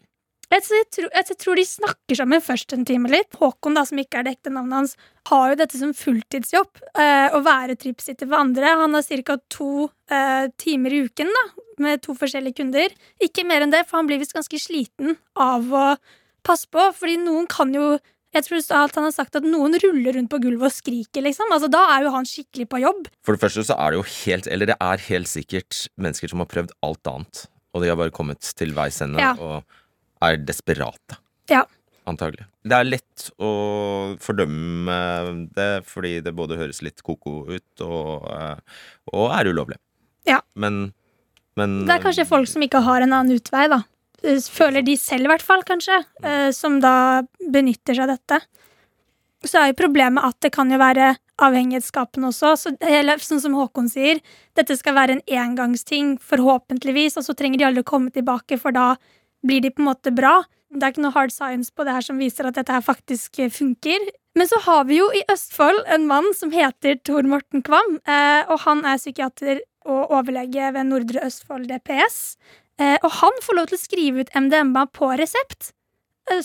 Jeg, 0.51 0.85
tror- 0.91 1.11
jeg, 1.15 1.37
tror, 1.39 1.55
de 1.59 1.65
snakker 1.67 2.19
sammen 2.19 2.43
først 2.43 2.73
en 2.75 2.85
time 2.87 3.09
litt. 3.11 3.35
Håkon, 3.39 3.77
da, 3.77 3.85
som 3.87 4.01
ikke 4.01 4.19
er 4.19 4.27
det 4.27 4.35
ekte 4.37 4.53
navnet 4.53 4.77
hans, 4.77 4.95
har 5.31 5.51
jo 5.51 5.59
dette 5.61 5.79
som 5.79 5.93
fulltidsjobb. 5.95 6.81
Eh, 6.99 7.27
å 7.37 7.41
være 7.45 7.77
tripsitter 7.79 8.27
for 8.29 8.41
andre. 8.41 8.75
Han 8.83 8.97
har 8.97 9.23
ca. 9.25 9.37
to 9.49 9.89
eh, 10.11 10.47
timer 10.61 10.93
i 10.93 11.03
uken 11.07 11.31
da, 11.31 11.43
med 11.81 12.01
to 12.05 12.15
forskjellige 12.17 12.59
kunder. 12.61 12.93
Ikke 13.23 13.45
mer 13.47 13.65
enn 13.65 13.73
det, 13.73 13.85
for 13.87 14.01
han 14.01 14.09
blir 14.09 14.19
visst 14.21 14.35
ganske 14.37 14.59
sliten 14.59 15.17
av 15.39 15.71
å 15.71 15.85
passe 16.43 16.67
på. 16.71 16.87
Fordi 16.97 17.17
noen 17.23 17.47
kan 17.51 17.73
jo 17.73 17.97
jeg 18.31 18.45
tror 18.47 18.61
at 18.85 18.95
han 18.95 19.03
har 19.03 19.11
sagt 19.11 19.35
at 19.35 19.43
noen 19.43 19.75
ruller 19.83 20.15
rundt 20.15 20.31
på 20.31 20.39
gulvet 20.39 20.69
og 20.69 20.71
skriker, 20.71 21.23
liksom. 21.25 21.51
Altså, 21.51 21.67
da 21.71 21.81
er 21.97 22.05
jo 22.05 22.13
han 22.13 22.27
skikkelig 22.27 22.69
på 22.71 22.79
jobb. 22.79 23.09
For 23.27 23.35
det 23.35 23.43
første 23.43 23.65
så 23.67 23.75
er 23.75 23.91
det 23.91 23.99
jo 23.99 24.05
helt, 24.07 24.47
eller 24.47 24.71
det 24.71 24.77
er 24.79 25.03
helt 25.09 25.27
sikkert 25.27 25.81
mennesker 25.99 26.31
som 26.31 26.39
har 26.43 26.47
prøvd 26.47 26.71
alt 26.87 27.11
annet, 27.11 27.41
og 27.75 27.83
de 27.83 27.91
har 27.91 27.99
bare 27.99 28.13
kommet 28.15 28.53
til 28.55 28.71
veis 28.77 29.01
ende 29.03 29.19
Ja. 29.19 29.33
og 29.35 29.67
er 30.25 30.41
desperate. 30.45 31.19
Ja. 31.51 31.65
Antagelig. 32.09 32.47
Det 32.65 32.77
er 32.77 32.87
lett 32.87 33.27
å 33.41 33.51
fordømme 34.21 34.95
det 35.53 35.69
fordi 35.89 36.15
det 36.25 36.33
både 36.37 36.57
høres 36.57 36.81
litt 36.85 37.03
ko-ko 37.05 37.43
ut 37.49 37.83
og, 37.85 38.25
eh, 38.31 38.81
og 39.13 39.27
er 39.37 39.51
ulovlig. 39.51 39.77
Ja. 40.29 40.39
Men, 40.55 40.93
men 41.59 41.83
Det 41.85 41.97
er 41.97 42.05
kanskje 42.05 42.29
folk 42.29 42.49
som 42.49 42.65
ikke 42.65 42.83
har 42.85 43.05
en 43.05 43.13
annen 43.13 43.37
utvei, 43.37 43.67
da. 43.71 43.83
Eh, 44.23 44.41
Føler 44.41 44.85
de 44.85 44.97
selv, 44.97 45.27
i 45.27 45.33
hvert 45.33 45.45
fall, 45.45 45.65
kanskje, 45.67 46.01
eh, 46.23 46.49
som 46.55 46.79
da 46.81 47.21
benytter 47.41 47.97
seg 47.97 48.07
av 48.07 48.15
dette. 48.15 48.41
Så 49.45 49.57
er 49.57 49.71
jo 49.71 49.79
problemet 49.81 50.25
at 50.25 50.37
det 50.45 50.51
kan 50.53 50.69
jo 50.69 50.77
være 50.81 51.15
avhengighetsskapende 51.41 52.29
også. 52.29 52.51
Så, 52.57 52.75
eller, 52.85 53.21
sånn 53.21 53.41
som 53.41 53.55
Håkon 53.57 53.89
sier, 53.89 54.21
dette 54.57 54.77
skal 54.77 54.97
være 54.97 55.17
en 55.17 55.23
engangsting, 55.25 56.15
forhåpentligvis, 56.21 57.17
og 57.17 57.25
så 57.25 57.37
trenger 57.37 57.61
de 57.61 57.81
å 57.81 57.87
komme 57.87 58.13
tilbake, 58.13 58.59
for 58.61 58.73
da 58.75 58.95
blir 59.45 59.61
de 59.63 59.71
på 59.73 59.83
en 59.83 59.91
måte 59.91 60.13
bra. 60.15 60.41
Det 60.71 60.85
er 60.85 60.93
ikke 60.93 61.03
noe 61.03 61.15
hard 61.15 61.33
science 61.33 61.73
på 61.75 61.83
det 61.83 61.95
her 61.97 62.05
som 62.05 62.21
viser 62.21 62.47
at 62.47 62.57
dette 62.57 62.73
her 62.73 62.83
faktisk 62.85 63.41
eh, 63.43 63.51
funker. 63.51 64.07
Men 64.37 64.47
så 64.47 64.61
har 64.63 64.85
vi 64.87 65.01
jo 65.01 65.09
i 65.11 65.25
Østfold 65.31 65.81
en 65.91 66.07
mann 66.07 66.29
som 66.37 66.53
heter 66.53 67.01
Tor 67.03 67.27
Morten 67.27 67.63
Kvam, 67.67 67.97
eh, 68.07 68.47
og 68.47 68.63
han 68.63 68.85
er 68.87 69.01
psykiater 69.01 69.59
og 69.89 70.13
overlege 70.13 70.71
ved 70.75 70.87
Nordre 70.87 71.25
Østfold 71.27 71.67
DPS. 71.67 72.37
Eh, 72.79 72.97
og 73.01 73.11
han 73.19 73.43
får 73.43 73.57
lov 73.57 73.69
til 73.69 73.79
å 73.79 73.81
skrive 73.81 74.23
ut 74.23 74.33
MDMA 74.37 74.85
på 74.95 75.11
resept, 75.19 75.73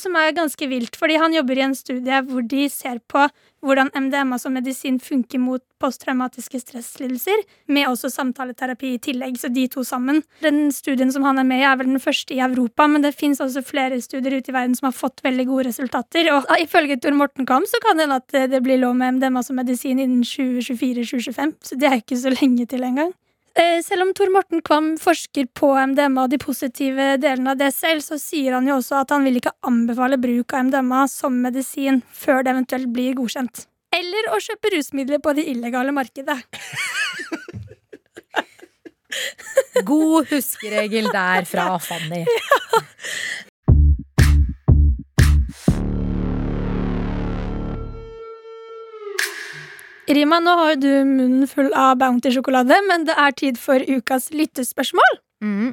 som 0.01 0.17
er 0.19 0.35
ganske 0.37 0.69
vilt, 0.71 0.97
fordi 0.99 1.19
han 1.21 1.35
jobber 1.35 1.59
i 1.59 1.67
en 1.67 1.77
studie 1.77 2.23
hvor 2.27 2.45
de 2.49 2.67
ser 2.73 2.99
på 3.11 3.27
hvordan 3.67 3.91
MDMA 3.95 4.39
som 4.39 4.55
medisin 4.55 4.99
funker 5.03 5.41
mot 5.43 5.62
posttraumatiske 5.83 6.61
stresslidelser, 6.62 7.43
med 7.73 7.89
også 7.89 8.11
samtaleterapi 8.12 8.93
i 8.95 9.01
tillegg, 9.03 9.37
så 9.41 9.51
de 9.53 9.67
to 9.73 9.83
sammen. 9.85 10.23
Den 10.45 10.71
studien 10.73 11.11
som 11.12 11.27
han 11.27 11.41
er 11.43 11.49
med 11.49 11.61
i, 11.61 11.67
er 11.67 11.77
vel 11.81 11.91
den 11.91 12.03
første 12.03 12.37
i 12.37 12.41
Europa, 12.45 12.87
men 12.91 13.05
det 13.05 13.17
fins 13.19 13.43
også 13.43 13.65
flere 13.67 13.99
studier 14.05 14.39
ute 14.39 14.53
i 14.53 14.57
verden 14.57 14.77
som 14.79 14.89
har 14.91 14.97
fått 14.97 15.25
veldig 15.27 15.49
gode 15.51 15.69
resultater. 15.71 16.31
Og 16.37 16.49
ifølge 16.62 17.01
Tor 17.03 17.17
Morten 17.19 17.49
Kam 17.49 17.67
så 17.69 17.83
kan 17.83 17.99
det 17.99 18.07
hende 18.07 18.23
at 18.23 18.39
eh, 18.39 18.49
det 18.53 18.62
blir 18.65 18.81
lov 18.81 18.97
med 18.97 19.19
MDMA 19.19 19.43
som 19.45 19.59
medisin 19.59 19.99
innen 19.99 20.25
2024-2025, 20.25 21.57
så 21.67 21.81
det 21.81 21.91
er 21.91 22.01
ikke 22.01 22.21
så 22.23 22.33
lenge 22.39 22.69
til 22.71 22.87
engang. 22.87 23.15
Eh, 23.57 23.81
Selv 23.83 24.03
om 24.03 24.12
Tor 24.14 24.29
Morten 24.33 24.61
Kvam 24.62 24.90
forsker 25.01 25.47
på 25.57 25.71
MDMA 25.92 26.27
og 26.27 26.33
de 26.33 26.38
positive 26.40 27.14
delene 27.23 27.55
av 27.55 27.61
det 27.61 27.71
selv, 27.73 28.05
så 28.05 28.19
sier 28.21 28.53
han 28.53 28.69
jo 28.69 28.77
også 28.77 28.99
at 29.01 29.14
han 29.14 29.25
vil 29.25 29.38
ikke 29.40 29.55
anbefale 29.64 30.19
bruk 30.21 30.53
av 30.53 30.66
MDMA 30.69 31.07
som 31.09 31.38
medisin 31.40 32.03
før 32.12 32.45
det 32.45 32.53
eventuelt 32.53 32.92
blir 32.92 33.16
godkjent. 33.16 33.64
Eller 33.97 34.29
å 34.35 34.40
kjøpe 34.45 34.75
rusmidler 34.77 35.23
på 35.25 35.33
det 35.38 35.47
illegale 35.49 35.95
markedet. 35.97 36.37
God 39.88 40.29
huskeregel 40.29 41.09
der 41.14 41.49
fra 41.49 41.79
Fanny. 41.81 42.27
Rima, 50.07 50.38
nå 50.38 50.53
har 50.61 50.75
jo 50.75 50.81
du 50.85 50.92
munnen 51.09 51.49
full 51.51 51.73
av 51.75 51.97
Bounty-sjokolade, 51.99 52.77
men 52.87 53.07
det 53.09 53.16
er 53.19 53.35
tid 53.35 53.59
for 53.59 53.83
ukas 53.83 54.29
lyttespørsmål. 54.31 55.19
Mm. 55.42 55.73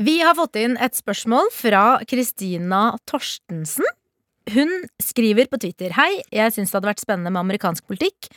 Vi 0.00 0.16
har 0.24 0.34
fått 0.38 0.58
inn 0.58 0.74
et 0.82 0.96
spørsmål 0.98 1.50
fra 1.54 1.82
Kristina 2.10 2.96
Torstensen. 3.10 3.86
Hun 4.50 4.70
skriver 5.02 5.46
på 5.52 5.60
Twitter 5.62 5.92
Hei, 5.94 6.22
jeg 6.34 6.54
syns 6.56 6.72
det 6.72 6.78
hadde 6.80 6.88
vært 6.90 7.02
spennende 7.04 7.30
med 7.30 7.44
amerikansk 7.44 7.84
politikk 7.86 8.30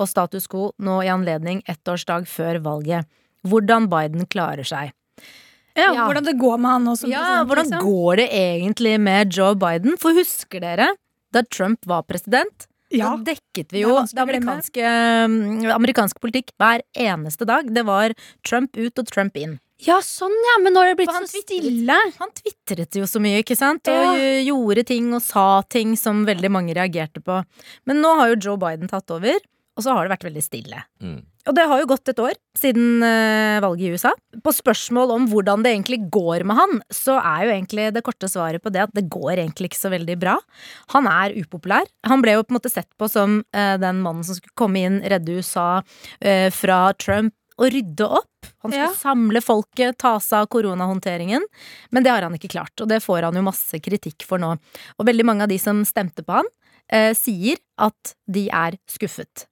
og 0.00 0.08
status 0.10 0.48
quo 0.50 0.70
nå 0.82 0.96
i 1.04 1.10
anledning 1.12 1.60
ettårsdag 1.70 2.26
før 2.30 2.58
valget. 2.64 3.06
Hvordan 3.46 3.86
Biden 3.92 4.26
klarer 4.32 4.66
seg. 4.66 4.90
Ja, 5.76 5.92
Ja. 5.94 6.08
Hvordan 6.08 6.26
det 6.26 6.34
går 6.40 6.58
med 6.58 6.70
han 6.70 6.84
nå 6.88 6.96
som 6.98 7.10
Ja, 7.12 7.20
president. 7.20 7.48
hvordan 7.48 7.66
liksom. 7.70 7.84
går 7.86 8.16
det 8.16 8.28
egentlig 8.32 8.96
med 9.00 9.32
Joe 9.36 9.54
Biden? 9.54 9.96
For 10.00 10.12
husker 10.12 10.60
dere 10.60 10.88
da 11.32 11.42
Trump 11.42 11.86
var 11.86 12.02
president? 12.02 12.66
Ja. 12.90 13.12
Da 13.16 13.32
dekket 13.32 13.70
vi 13.72 13.84
jo 13.84 13.94
det 14.02 14.18
å 14.18 14.22
amerikanske, 14.24 14.82
mm, 15.30 15.70
amerikansk 15.76 16.18
politikk 16.20 16.50
hver 16.58 16.82
eneste 16.98 17.46
dag. 17.46 17.68
Det 17.72 17.84
var 17.86 18.14
Trump 18.46 18.74
ut 18.76 18.98
og 18.98 19.06
Trump 19.06 19.36
inn. 19.38 19.58
ja, 19.80 19.96
sånn 20.04 20.34
ja, 20.44 20.56
men 20.62 20.74
nå 20.74 20.80
har 20.82 20.90
det 20.90 20.96
blitt 20.98 21.08
så 21.14 21.24
stille. 21.40 21.94
Han 22.18 22.28
tvitret 22.36 22.98
jo 22.98 23.06
så 23.08 23.20
mye, 23.22 23.38
ikke 23.44 23.56
sant? 23.56 23.88
Og 23.88 24.18
Ja. 24.18 24.42
gjorde 24.44 24.84
ting 24.86 25.14
og 25.14 25.22
sa 25.22 25.62
ting 25.62 25.96
som 25.96 26.26
veldig 26.26 26.50
mange 26.50 26.74
reagerte 26.74 27.22
på. 27.24 27.44
Men 27.86 28.02
nå 28.02 28.14
har 28.16 28.34
jo 28.34 28.36
Joe 28.50 28.56
Biden 28.58 28.88
tatt 28.90 29.08
over, 29.10 29.38
og 29.78 29.84
så 29.84 29.94
har 29.94 30.04
det 30.04 30.12
vært 30.12 30.24
veldig 30.26 30.42
stille. 30.44 30.80
Mm. 31.00 31.20
Og 31.48 31.54
det 31.56 31.64
har 31.70 31.80
jo 31.80 31.86
gått 31.88 32.10
et 32.12 32.18
år 32.20 32.34
siden 32.58 33.00
uh, 33.00 33.60
valget 33.64 33.86
i 33.86 33.92
USA. 33.96 34.10
På 34.44 34.52
spørsmål 34.52 35.14
om 35.14 35.26
hvordan 35.30 35.62
det 35.64 35.72
egentlig 35.72 36.02
går 36.12 36.44
med 36.44 36.58
han, 36.58 36.74
så 36.92 37.16
er 37.16 37.46
jo 37.46 37.54
egentlig 37.54 37.86
det 37.96 38.02
korte 38.04 38.28
svaret 38.28 38.60
på 38.62 38.72
det 38.74 38.82
at 38.84 38.92
det 38.96 39.06
går 39.08 39.38
egentlig 39.38 39.70
ikke 39.70 39.80
så 39.80 39.92
veldig 39.94 40.18
bra. 40.20 40.36
Han 40.92 41.08
er 41.08 41.32
upopulær. 41.40 41.88
Han 42.10 42.20
ble 42.20 42.36
jo 42.36 42.44
på 42.44 42.52
en 42.52 42.58
måte 42.60 42.72
sett 42.72 42.90
på 43.00 43.08
som 43.08 43.40
uh, 43.56 43.76
den 43.80 44.02
mannen 44.04 44.26
som 44.26 44.36
skulle 44.36 44.58
komme 44.58 44.82
inn, 44.84 45.00
redde 45.00 45.38
USA 45.40 45.80
uh, 45.80 46.48
fra 46.52 46.82
Trump. 47.00 47.32
å 47.60 47.66
rydde 47.68 48.06
opp. 48.08 48.46
Han 48.64 48.70
skulle 48.72 48.86
Ja. 48.88 48.94
samle 48.96 49.40
folket, 49.44 49.98
ta 50.00 50.14
seg 50.18 50.38
av 50.38 50.46
koronahåndteringen. 50.48 51.42
Men 51.92 52.02
det 52.02 52.08
har 52.08 52.22
han 52.24 52.32
ikke 52.32 52.48
klart, 52.54 52.72
og 52.80 52.88
det 52.88 53.02
får 53.04 53.26
han 53.26 53.36
jo 53.36 53.42
masse 53.44 53.76
kritikk 53.84 54.24
for 54.24 54.40
nå. 54.40 54.54
Og 54.96 55.04
veldig 55.04 55.26
mange 55.28 55.44
av 55.44 55.50
de 55.52 55.58
som 55.60 55.82
stemte 55.84 56.24
på 56.24 56.38
han, 56.38 56.48
eh, 56.88 57.12
sier 57.12 57.58
at 57.76 58.14
de 58.26 58.46
er 58.48 58.78
skuffet. 58.88 59.44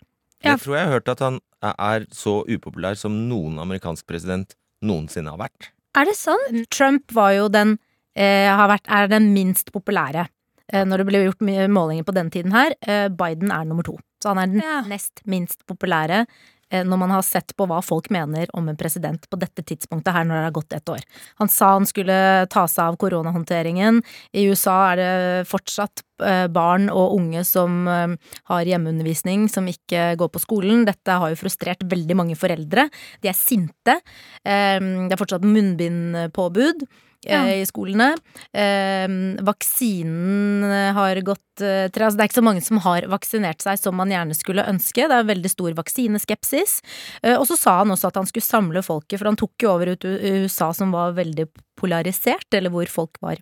Ja. 0.44 0.52
Jeg 0.54 0.62
tror 0.62 0.76
jeg 0.78 0.86
har 0.86 0.92
hørt 0.98 1.08
at 1.12 1.22
han 1.24 1.40
er 1.66 2.06
så 2.14 2.40
upopulær 2.46 2.94
som 2.98 3.14
noen 3.28 3.58
amerikansk 3.58 4.06
president 4.06 4.54
noensinne 4.86 5.32
har 5.34 5.40
vært. 5.40 5.72
Er 5.98 6.06
det 6.06 6.14
sånn? 6.14 6.64
Trump 6.70 7.10
var 7.16 7.32
jo 7.34 7.48
den 7.50 7.78
eh, 8.14 8.46
har 8.46 8.68
vært, 8.70 8.86
er 8.86 9.08
den 9.10 9.32
minst 9.34 9.72
populære 9.74 10.28
eh, 10.72 10.84
når 10.86 11.02
det 11.02 11.08
ble 11.08 11.24
gjort 11.24 11.42
målinger 11.74 12.06
på 12.06 12.14
den 12.14 12.30
tiden 12.30 12.54
her. 12.54 12.76
Eh, 12.86 13.08
Biden 13.10 13.50
er 13.50 13.66
nummer 13.66 13.82
to. 13.86 13.96
Så 14.22 14.30
han 14.30 14.38
er 14.44 14.46
den 14.52 14.62
Ja. 14.62 14.80
nest 14.86 15.24
minst 15.26 15.66
populære 15.66 16.24
eh, 16.70 16.84
når 16.86 16.98
man 17.02 17.10
har 17.10 17.22
sett 17.26 17.56
på 17.58 17.66
hva 17.66 17.82
folk 17.82 18.10
mener 18.14 18.46
om 18.54 18.68
en 18.70 18.76
president 18.78 19.26
på 19.30 19.38
dette 19.40 19.62
tidspunktet 19.66 20.12
her 20.14 20.24
når 20.28 20.34
det 20.38 20.46
har 20.46 20.56
gått 20.60 20.72
ett 20.78 20.88
år. 20.94 21.02
Han 21.42 21.48
sa 21.50 21.72
han 21.74 21.86
skulle 21.86 22.46
ta 22.50 22.66
seg 22.70 22.84
av 22.92 22.96
koronahåndteringen. 22.98 24.02
I 24.34 24.46
USA 24.50 24.92
er 24.92 24.96
det 25.02 25.48
fortsatt 25.50 26.04
barn 26.52 26.88
og 26.90 27.14
unge 27.18 27.44
som 27.46 27.88
eh, 27.88 28.14
har 28.50 28.64
hjemmeundervisning, 28.70 29.48
som 29.52 29.66
ikke 29.70 30.16
går 30.18 30.30
på 30.34 30.42
skolen. 30.42 30.84
Dette 30.88 31.18
har 31.18 31.30
jo 31.34 31.40
frustrert 31.40 31.82
veldig 31.88 32.16
mange 32.18 32.36
foreldre. 32.38 32.88
De 33.22 33.28
er 33.32 33.36
sinte. 33.38 33.98
Eh, 34.44 34.78
Det 34.78 35.12
er 35.14 35.20
fortsatt 35.20 35.44
munnbindpåbud 35.46 36.86
Ja. 37.26 37.42
eh, 37.48 37.62
i 37.62 37.66
skolene. 37.66 38.12
Eh, 38.54 39.08
vaksinen 39.42 40.94
har 40.94 41.18
gått 41.26 41.60
eh, 41.62 41.88
til 41.90 42.02
altså 42.06 42.16
Det 42.16 42.24
er 42.24 42.28
ikke 42.30 42.40
så 42.40 42.44
mange 42.46 42.62
som 42.62 42.78
har 42.84 43.02
vaksinert 43.10 43.62
seg 43.64 43.78
som 43.80 43.96
man 43.98 44.10
gjerne 44.12 44.36
skulle 44.36 44.66
ønske. 44.70 45.08
Det 45.08 45.16
er 45.18 45.26
veldig 45.26 45.50
stor 45.50 45.74
vaksineskepsis. 45.74 46.80
Eh, 47.22 47.36
og 47.36 47.46
så 47.50 47.56
sa 47.58 47.78
han 47.82 47.90
også 47.94 48.08
at 48.12 48.20
han 48.20 48.26
skulle 48.30 48.46
samle 48.46 48.82
folket, 48.86 49.18
for 49.18 49.26
han 49.30 49.36
tok 49.40 49.52
jo 49.62 49.72
over 49.74 49.94
ut 49.94 50.04
USA 50.04 50.72
som 50.72 50.92
var 50.94 51.12
veldig 51.18 51.48
polarisert, 51.78 52.46
eller 52.54 52.70
hvor 52.70 52.86
folk 52.90 53.18
var 53.22 53.36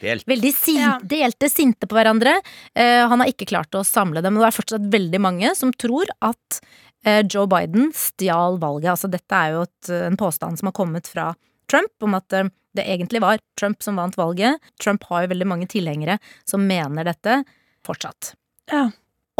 Delt. 0.00 0.26
veldig 0.28 0.52
sin 0.56 0.80
Ja. 0.80 0.98
delte 1.02 1.50
sinte 1.50 1.86
på 1.86 1.96
hverandre. 1.98 2.38
Uh, 2.78 3.08
han 3.10 3.20
har 3.20 3.28
ikke 3.28 3.48
klart 3.50 3.74
å 3.76 3.84
samle 3.84 4.22
dem, 4.22 4.34
Men 4.34 4.42
det 4.42 4.48
er 4.48 4.58
fortsatt 4.62 4.92
veldig 4.92 5.20
mange 5.20 5.54
som 5.56 5.72
tror 5.72 6.08
at 6.20 6.60
uh, 7.06 7.20
Joe 7.22 7.46
Biden 7.46 7.92
stjal 7.92 8.58
valget. 8.58 8.90
Altså 8.94 9.10
dette 9.12 9.34
er 9.36 9.52
jo 9.56 9.62
et, 9.68 9.90
en 10.10 10.16
påstand 10.16 10.58
som 10.58 10.70
har 10.70 10.76
kommet 10.76 11.06
fra 11.06 11.34
Trump 11.70 11.92
om 12.02 12.14
at 12.18 12.32
uh, 12.32 12.48
det 12.74 12.86
egentlig 12.86 13.20
var 13.20 13.38
Trump 13.58 13.82
som 13.82 13.96
vant 13.98 14.16
valget. 14.16 14.60
Trump 14.82 15.04
har 15.10 15.24
jo 15.24 15.32
veldig 15.34 15.46
mange 15.46 15.66
tilhengere 15.70 16.18
som 16.48 16.66
mener 16.66 17.04
dette 17.04 17.42
fortsatt. 17.86 18.34
Ja. 18.70 18.90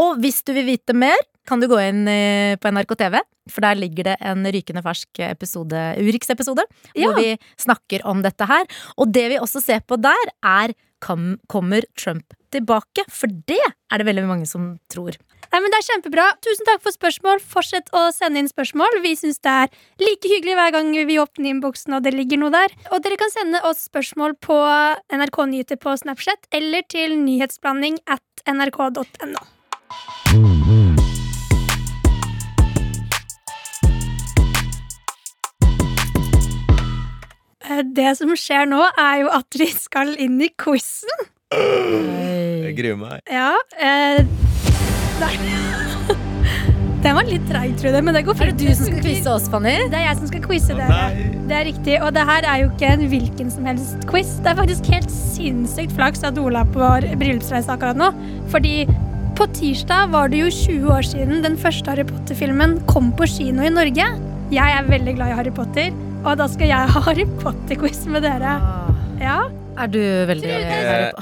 Og 0.01 0.19
hvis 0.23 0.43
du 0.43 0.53
vil 0.57 0.67
vite 0.67 0.97
mer, 0.97 1.19
kan 1.51 1.61
du 1.63 1.67
gå 1.71 1.79
inn 1.83 2.05
eh, 2.11 2.55
på 2.61 2.71
NRK 2.71 2.95
TV, 3.01 3.19
for 3.51 3.67
der 3.67 3.79
ligger 3.81 4.13
det 4.13 4.17
en 4.23 4.47
rykende 4.47 4.83
fersk 4.87 5.23
episode, 5.27 5.81
Urix-episode, 5.99 6.65
Ja. 6.95 7.11
hvor 7.11 7.19
vi 7.19 7.35
snakker 7.59 8.05
om 8.07 8.23
dette 8.23 8.47
her. 8.47 8.69
Og 8.97 9.11
det 9.13 9.27
vi 9.35 9.41
også 9.43 9.63
ser 9.65 9.83
på 9.83 9.99
der, 10.01 10.31
er 10.47 10.75
kom, 11.03 11.35
kommer 11.51 11.83
Trump 11.99 12.33
tilbake? 12.55 13.05
For 13.11 13.27
det 13.27 13.59
er 13.67 13.99
det 13.99 14.07
veldig 14.07 14.27
mange 14.29 14.47
som 14.47 14.79
tror. 14.93 15.17
Nei, 15.51 15.59
men 15.59 15.73
Det 15.73 15.81
er 15.81 15.87
kjempebra. 15.89 16.25
Tusen 16.47 16.67
takk 16.69 16.83
for 16.85 16.95
spørsmål. 16.95 17.41
Fortsett 17.43 17.89
å 17.97 18.05
sende 18.15 18.39
inn 18.39 18.51
spørsmål. 18.51 19.01
Vi 19.03 19.17
syns 19.19 19.41
det 19.43 19.51
er 19.51 19.73
like 19.99 20.31
hyggelig 20.31 20.55
hver 20.55 20.71
gang 20.77 20.93
vi 20.95 21.19
åpner 21.19 21.51
innboksen 21.51 21.97
og 21.99 22.05
det 22.07 22.15
ligger 22.15 22.39
noe 22.39 22.55
der. 22.55 22.71
Og 22.95 23.03
dere 23.03 23.19
kan 23.19 23.35
sende 23.35 23.59
oss 23.67 23.89
spørsmål 23.91 24.39
på 24.39 24.61
NRK 25.11 25.43
Nyheter 25.51 25.81
på 25.83 25.97
Snapchat 25.99 26.47
eller 26.55 26.87
til 26.87 27.19
nyhetsblanding 27.19 27.99
at 28.07 28.23
nrk.no. 28.47 29.43
Det 37.71 38.17
som 38.19 38.33
skjer 38.35 38.67
nå, 38.71 38.81
er 38.99 39.21
jo 39.23 39.29
at 39.35 39.59
vi 39.59 39.69
skal 39.71 40.17
inn 40.19 40.41
i 40.43 40.51
quizen. 40.59 41.11
Jeg 41.55 42.75
gruer 42.79 42.99
meg. 42.99 43.21
Ja, 43.31 43.55
eh. 43.79 44.23
Den 47.01 47.17
var 47.17 47.25
litt 47.25 47.47
treig, 47.49 47.73
tror 47.81 47.95
jeg, 47.97 48.05
men 48.05 48.13
det 48.17 48.23
går 48.27 48.43
Er 48.45 48.51
det 48.51 48.61
du 48.61 48.75
som 48.77 48.85
skal 48.91 49.01
quize 49.01 49.31
oss, 49.33 49.47
Fanny? 49.49 49.73
Det 49.89 49.97
er 49.97 50.05
jeg 50.05 50.19
som 50.19 50.29
skal 50.29 50.43
quize 50.45 50.77
dere. 50.77 51.29
Det 51.49 51.57
er 51.57 51.65
riktig, 51.71 51.95
Og 52.05 52.13
det 52.13 52.27
her 52.29 52.45
er 52.45 52.57
jo 52.61 52.69
ikke 52.69 52.91
en 52.91 53.07
hvilken 53.09 53.53
som 53.55 53.69
helst 53.71 54.05
quiz. 54.11 54.35
Det 54.45 54.53
er 54.53 54.59
faktisk 54.59 54.91
helt 54.93 55.15
sinnssykt 55.15 55.95
flaks 55.97 56.27
at 56.29 56.39
Ola 56.43 56.67
på 56.69 56.91
bryllupsreise 57.23 57.73
akkurat 57.73 57.97
nå. 57.97 58.11
Fordi 58.53 58.85
på 59.39 59.47
tirsdag 59.57 60.13
var 60.13 60.29
det 60.29 60.43
jo 60.43 60.53
20 60.53 60.93
år 60.93 61.07
siden 61.09 61.41
den 61.47 61.57
første 61.57 61.89
Harry 61.89 62.05
Potter-filmen 62.05 62.77
kom 62.91 63.09
på 63.17 63.31
kino 63.31 63.65
i 63.65 63.73
Norge. 63.73 64.11
Jeg 64.53 64.77
er 64.77 64.93
veldig 64.93 65.17
glad 65.17 65.33
i 65.33 65.39
Harry 65.39 65.55
Potter, 65.57 65.95
og 66.25 66.35
da 66.41 66.47
skal 66.51 66.69
jeg 66.71 66.91
ha 66.95 67.01
Harry 67.07 67.25
Potter-quiz 67.41 68.03
med 68.13 68.25
dere. 68.27 68.57
Ja, 69.21 69.39
Er 69.81 69.89
du 69.89 70.01
veldig 70.29 70.51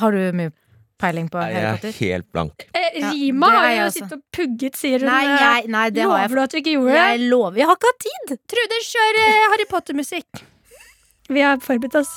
Har 0.00 0.11
du 0.14 0.18
mye 0.34 0.52
peiling 0.98 1.28
på 1.30 1.38
Harry 1.38 1.54
Potter? 1.54 1.62
Jeg 1.62 1.68
er 1.68 1.76
Potter? 1.78 1.98
helt 2.00 2.26
blank. 2.34 2.64
eh, 2.74 2.96
Rima 3.12 3.50
er 3.52 3.58
har 3.58 3.74
jo 3.76 3.90
sittet 3.94 4.12
og 4.16 4.22
pugget, 4.34 4.76
sier 4.78 4.98
hun. 5.04 5.08
Nei, 5.11 5.24
jeg, 5.28 5.68
nei, 5.70 5.84
det 5.94 6.04
Lover 6.04 6.34
du 6.34 6.40
at 6.42 6.50
du 6.50 6.58
ikke 6.58 6.74
gjorde 6.74 6.94
det? 6.96 7.04
Jeg 7.04 7.28
lover. 7.30 7.56
Jeg 7.61 7.66
har 7.70 7.78
ikke 7.78 7.92
hatt 7.92 8.06
tid! 8.08 8.34
Trude, 8.54 8.80
kjør 8.88 9.20
eh, 9.22 9.44
Harry 9.52 9.68
Potter-musikk. 9.70 10.42
Vi 11.28 11.44
har 11.44 11.61
forberedt 11.62 11.94
oss. 12.00 12.16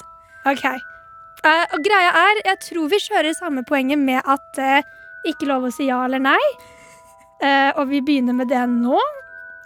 Ok. 0.50 0.66
Eh, 0.66 1.64
og 1.76 1.80
greia 1.86 2.12
er, 2.26 2.42
jeg 2.46 2.60
tror 2.66 2.90
vi 2.90 3.02
kjører 3.06 3.38
samme 3.38 3.64
poenget 3.70 4.00
med 4.02 4.22
at 4.26 4.62
eh, 4.62 4.82
ikke 5.30 5.46
lov 5.50 5.70
å 5.70 5.74
si 5.74 5.90
ja 5.92 6.02
eller 6.06 6.22
nei. 6.24 6.42
Eh, 7.42 7.72
og 7.78 7.88
vi 7.90 8.02
begynner 8.06 8.34
med 8.38 8.50
det 8.50 8.62
nå. 8.70 8.98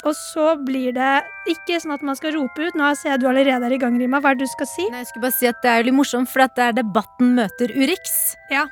Og 0.06 0.14
så 0.14 0.54
blir 0.62 0.94
det 0.94 1.12
ikke 1.50 1.80
sånn 1.82 1.96
at 1.96 2.04
man 2.06 2.18
skal 2.18 2.36
rope 2.38 2.62
ut. 2.62 2.78
Nå 2.78 2.92
ser 2.98 3.16
jeg 3.16 3.24
du 3.24 3.28
allerede 3.30 3.66
er 3.66 3.74
i 3.74 3.82
gang, 3.82 3.98
Rima. 3.98 4.22
Hva 4.22 4.34
er 4.34 4.40
det 4.40 4.46
du 4.46 4.54
skal 4.54 4.70
si? 4.70 4.86
Nei, 4.94 5.02
jeg 5.02 5.10
skulle 5.10 5.26
bare 5.26 5.38
si 5.38 5.50
at 5.50 5.62
Det 5.64 5.72
er 5.72 5.82
jo 5.82 5.88
litt 5.90 5.98
morsomt, 5.98 6.30
for 6.30 6.46
det 6.46 6.66
er 6.68 6.76
Debatten 6.78 7.36
møter 7.40 7.74
Urix. 7.74 8.18
Ja, 8.54 8.68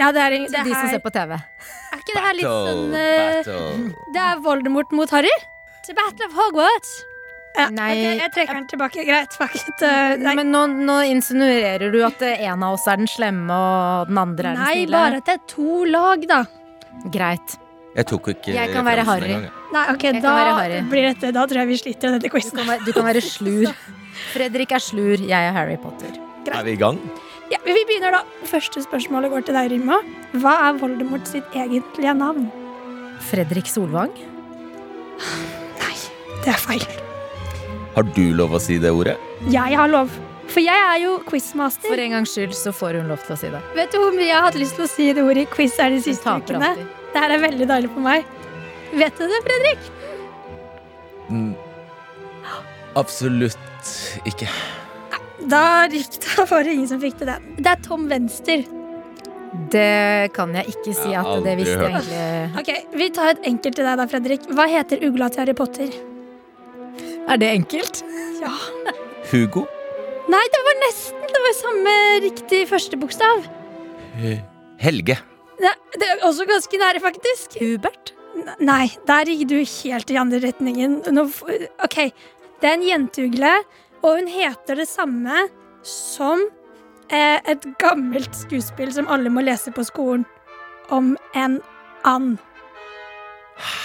ja 0.00 0.12
det 0.14 0.22
er, 0.22 0.36
det 0.46 0.52
Til 0.54 0.70
de 0.70 0.76
som 0.76 0.92
ser 0.92 1.02
på 1.04 1.12
TV. 1.14 1.34
er 1.36 2.04
ikke 2.04 2.14
det 2.16 2.22
her 2.26 2.38
litt 2.38 2.48
sånn 2.48 2.86
uh... 2.94 3.08
battle. 3.22 4.04
Det 4.14 4.22
er 4.28 4.46
Voldemort 4.46 4.94
mot 4.96 5.12
Harry? 5.14 5.34
The 5.84 5.96
Battle 5.96 6.30
of 6.30 6.38
Hogwarts. 6.38 6.94
Ja, 7.54 7.68
Nei. 7.70 7.90
okay, 7.92 8.16
jeg 8.18 8.30
trekker 8.34 8.56
den 8.56 8.64
tilbake. 8.72 9.04
Greit. 9.06 9.36
Fuck 9.38 9.54
it. 9.60 9.84
Nei. 10.24 10.32
Men 10.40 10.48
nå, 10.50 10.64
nå 10.88 10.96
insinuerer 11.12 11.92
du 11.92 12.00
at 12.02 12.24
en 12.32 12.64
av 12.66 12.78
oss 12.78 12.88
er 12.90 12.98
den 12.98 13.10
slemme, 13.10 13.52
og 13.52 14.08
den 14.10 14.18
andre 14.24 14.54
er 14.54 14.56
den 14.56 14.64
Nei, 14.64 14.86
bare 14.90 15.20
at 15.20 15.28
det 15.28 15.36
er 15.36 15.44
to 15.52 15.84
lag, 15.86 16.24
da. 16.30 16.40
Greit. 17.14 17.58
Jeg 17.94 18.06
tok 18.10 18.28
ikke 18.32 18.54
Jeg 18.56 18.72
kan 18.74 18.86
være 18.86 19.04
Harry. 19.06 19.34
Nei, 19.74 19.84
ok, 19.92 20.06
jeg 20.08 20.22
da 20.22 20.32
være 20.34 20.54
Harry. 20.58 20.80
blir 20.90 21.06
dette 21.12 21.30
Da 21.34 21.44
tror 21.46 21.60
jeg 21.62 21.68
vi 21.68 21.76
sliter 21.78 22.16
denne 22.16 22.30
quizen. 22.32 22.58
Du, 22.58 22.72
du 22.88 22.92
kan 22.96 23.06
være 23.06 23.22
slur. 23.22 23.70
Fredrik 24.32 24.74
er 24.74 24.82
slur, 24.82 25.22
jeg 25.22 25.50
er 25.50 25.54
Harry 25.54 25.76
Potter. 25.78 26.18
Er 26.50 26.66
vi 26.66 26.74
i 26.74 26.80
gang? 26.80 26.98
Ja, 27.52 27.60
vi 27.64 27.76
begynner 27.86 28.16
da. 28.18 28.20
Første 28.50 28.82
spørsmålet 28.82 29.30
går 29.30 29.46
til 29.46 29.54
deg, 29.58 29.70
Rima. 29.74 30.00
Hva 30.42 30.54
er 30.68 30.78
Voldemort 30.80 31.28
sitt 31.30 31.54
egentlige 31.54 32.14
navn? 32.18 32.48
Fredrik 33.30 33.70
Solvang. 33.70 34.12
Nei, 35.78 35.96
det 36.42 36.50
er 36.54 36.60
feil. 36.60 36.86
Har 37.94 38.06
du 38.16 38.24
lov 38.34 38.56
å 38.58 38.62
si 38.62 38.80
det 38.82 38.90
ordet? 38.90 39.14
Jeg 39.54 39.78
har 39.78 39.92
lov. 39.92 40.10
For 40.50 40.60
jeg 40.64 40.74
er 40.76 40.98
jo 41.04 41.14
quizmaster. 41.28 41.86
For 41.88 42.00
en 42.02 42.16
gangs 42.18 42.34
skyld 42.34 42.56
så 42.58 42.74
får 42.74 42.98
hun 43.00 43.08
lov 43.12 43.22
til 43.24 43.36
å 43.36 43.38
si 43.38 43.52
det. 43.54 43.62
Vet 43.78 43.94
du 43.94 44.00
hvor 44.02 44.12
mye 44.16 44.26
jeg 44.28 44.36
har 44.36 44.48
hatt 44.48 44.58
lyst 44.60 44.76
til 44.78 44.88
å 44.88 44.90
si 44.90 45.08
det 45.14 45.24
ordet 45.24 45.46
i 45.46 45.50
quiz 45.54 45.78
er 45.78 45.94
de 45.94 46.02
siste 46.04 46.26
ukene? 46.26 46.74
alltid. 46.74 47.03
Det 47.14 47.22
her 47.22 47.30
er 47.36 47.42
veldig 47.44 47.66
deilig 47.70 47.90
for 47.94 48.02
meg. 48.02 48.24
Vet 48.94 49.18
du 49.18 49.28
det, 49.30 49.42
Fredrik? 49.46 49.90
Mm. 51.30 51.52
Absolutt 52.98 53.90
ikke. 54.26 54.48
Da 55.50 55.60
gikk 55.90 56.16
det 56.24 56.46
bare 56.50 56.72
ingen 56.72 56.88
som 56.90 57.02
fikk 57.02 57.20
til 57.20 57.30
det. 57.30 57.36
Det 57.58 57.70
er 57.70 57.84
Tom 57.84 58.08
Venster. 58.10 58.64
Det 59.70 60.32
kan 60.34 60.50
jeg 60.58 60.72
ikke 60.72 60.94
si 60.98 61.12
Jeg 61.12 61.20
at 61.20 61.44
det 61.44 61.52
visste 61.60 61.84
egentlig 61.86 62.22
Ok, 62.58 62.70
Vi 62.98 63.06
tar 63.14 63.28
et 63.36 63.44
enkelt 63.46 63.76
til 63.78 63.86
deg, 63.86 64.00
da, 64.00 64.06
Fredrik. 64.10 64.48
Hva 64.50 64.66
heter 64.72 65.04
ugla 65.06 65.28
til 65.30 65.44
Harry 65.44 65.54
Potter? 65.54 65.94
Er 67.30 67.38
det 67.38 67.52
enkelt? 67.60 68.02
Ja. 68.42 68.50
Hugo? 69.30 69.62
Nei, 70.32 70.42
det 70.50 70.64
var 70.66 70.80
nesten. 70.82 71.22
Det 71.30 71.44
var 71.46 71.54
samme 71.60 71.94
riktig 72.26 72.64
første 72.70 72.98
bokstav. 72.98 73.46
Helge. 74.82 75.20
Det, 75.60 75.70
det 76.00 76.08
er 76.10 76.24
også 76.26 76.46
ganske 76.48 76.78
nære, 76.80 77.00
faktisk. 77.04 77.58
Hubert? 77.60 78.12
N- 78.34 78.54
Nei, 78.66 78.88
der 79.06 79.28
gikk 79.30 79.44
du 79.52 79.56
helt 79.62 80.10
i 80.10 80.16
andre 80.18 80.40
retningen. 80.42 80.96
Nå, 81.14 81.26
ok, 81.86 81.98
det 82.60 82.70
er 82.70 82.74
en 82.78 82.82
jenteugle, 82.88 83.52
og 84.02 84.18
hun 84.18 84.26
heter 84.32 84.80
det 84.82 84.88
samme 84.90 85.44
som 85.86 86.42
eh, 87.12 87.38
et 87.54 87.64
gammelt 87.80 88.34
skuespill 88.36 88.90
som 88.96 89.06
alle 89.12 89.30
må 89.32 89.44
lese 89.46 89.70
på 89.76 89.84
skolen, 89.86 90.24
om 90.92 91.14
en 91.38 91.60
and. 92.04 92.36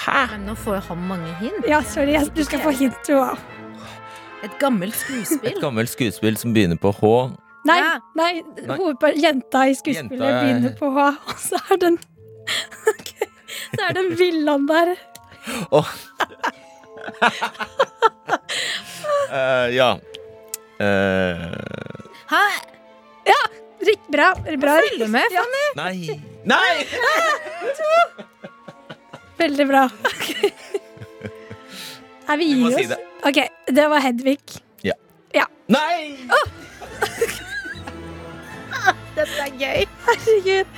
Men 0.10 0.48
nå 0.50 0.56
får 0.58 0.82
han 0.90 1.04
mange 1.08 1.30
hint. 1.44 1.68
Ja, 1.70 1.82
sorry, 1.86 2.16
jeg, 2.18 2.32
du 2.36 2.42
skal 2.48 2.64
få 2.64 2.74
hint, 2.76 2.98
du 3.08 3.14
òg. 3.22 3.38
Et 4.44 4.56
gammelt 4.60 4.96
skuespill? 5.04 5.52
Et 5.54 5.62
gammelt 5.62 5.92
skuespill 5.92 6.38
som 6.40 6.54
begynner 6.56 6.80
på 6.82 6.92
H. 7.02 7.12
Nei, 7.68 7.78
Ja. 7.80 8.00
nei, 8.16 8.42
Nei. 8.68 8.78
hovedper- 8.78 9.18
jenta 9.20 9.66
i 9.68 9.74
skuespillet 9.76 10.12
Jenta 10.12 10.30
er- 10.30 10.44
begynner 10.44 10.76
på 10.80 10.92
H, 10.96 11.08
og 11.28 11.36
så 11.44 11.60
er 11.74 11.78
den 11.82 11.98
Ok, 12.92 13.10
Så 13.76 13.82
er 13.90 13.94
det 13.94 14.04
en 14.06 14.16
villand 14.20 14.68
der. 14.70 14.96
Åh. 15.72 15.90
uh, 19.32 19.68
ja. 19.80 19.90
Uh... 20.80 21.46
Hæ? 22.32 22.44
Rik, 23.80 24.02
bra. 24.12 24.34
bra. 24.60 24.74
Følg 24.84 25.08
med, 25.10 25.32
Ja, 25.32 25.44
nei! 25.78 26.20
Nei! 26.44 26.84
veldig 29.40 29.68
bra. 29.70 29.86
Er 32.30 32.38
vi 32.42 32.50
Du 32.54 32.66
oss. 32.68 32.74
gir 32.76 32.84
si 32.84 32.90
det. 32.92 32.98
Ok, 33.26 33.40
det 33.72 33.86
var 33.90 34.04
Hedvig. 34.04 34.40
Nei! 35.70 36.18
Dette 39.20 39.46
er 39.46 39.54
gøy. 39.60 39.86
Herregud. 40.08 40.74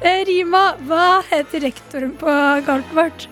Eh, 0.00 0.22
Rima, 0.28 0.62
hva 0.88 1.04
heter 1.28 1.60
rektoren 1.66 2.12
på 2.20 2.32
Galtvort? 2.64 3.26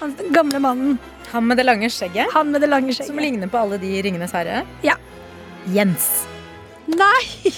Han 0.00 0.14
gamle 0.34 0.58
mannen. 0.62 0.96
Han 1.32 1.46
med 1.48 1.56
det 1.60 1.64
lange 1.64 1.88
skjegget, 1.92 2.32
Han 2.34 2.50
med 2.52 2.60
det 2.64 2.68
lange 2.68 2.92
skjegget. 2.92 3.06
som 3.12 3.18
ligner 3.22 3.48
på 3.48 3.60
alle 3.60 3.78
de 3.80 3.92
i 3.98 4.02
Ringenes 4.04 4.32
herre. 4.36 4.64
Ja. 4.84 4.96
Jens. 5.72 6.08
Nei! 6.90 7.52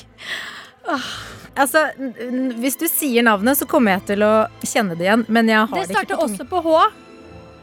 Altså, 1.57 1.85
n- 1.99 2.15
n- 2.21 2.53
Hvis 2.61 2.77
du 2.79 2.85
sier 2.91 3.23
navnet, 3.25 3.57
så 3.59 3.67
kommer 3.71 3.95
jeg 3.97 4.05
til 4.13 4.23
å 4.27 4.33
kjenne 4.67 4.97
det 4.99 5.07
igjen. 5.07 5.25
Men 5.29 5.49
jeg 5.49 5.57
har 5.63 5.67
Det 5.67 5.75
det, 5.75 5.97
ikke 5.97 6.05
starter 6.05 6.17
på 6.17 6.27
tunga. 6.27 6.35
også 6.35 6.49
på 6.51 6.63
H. 6.63 6.93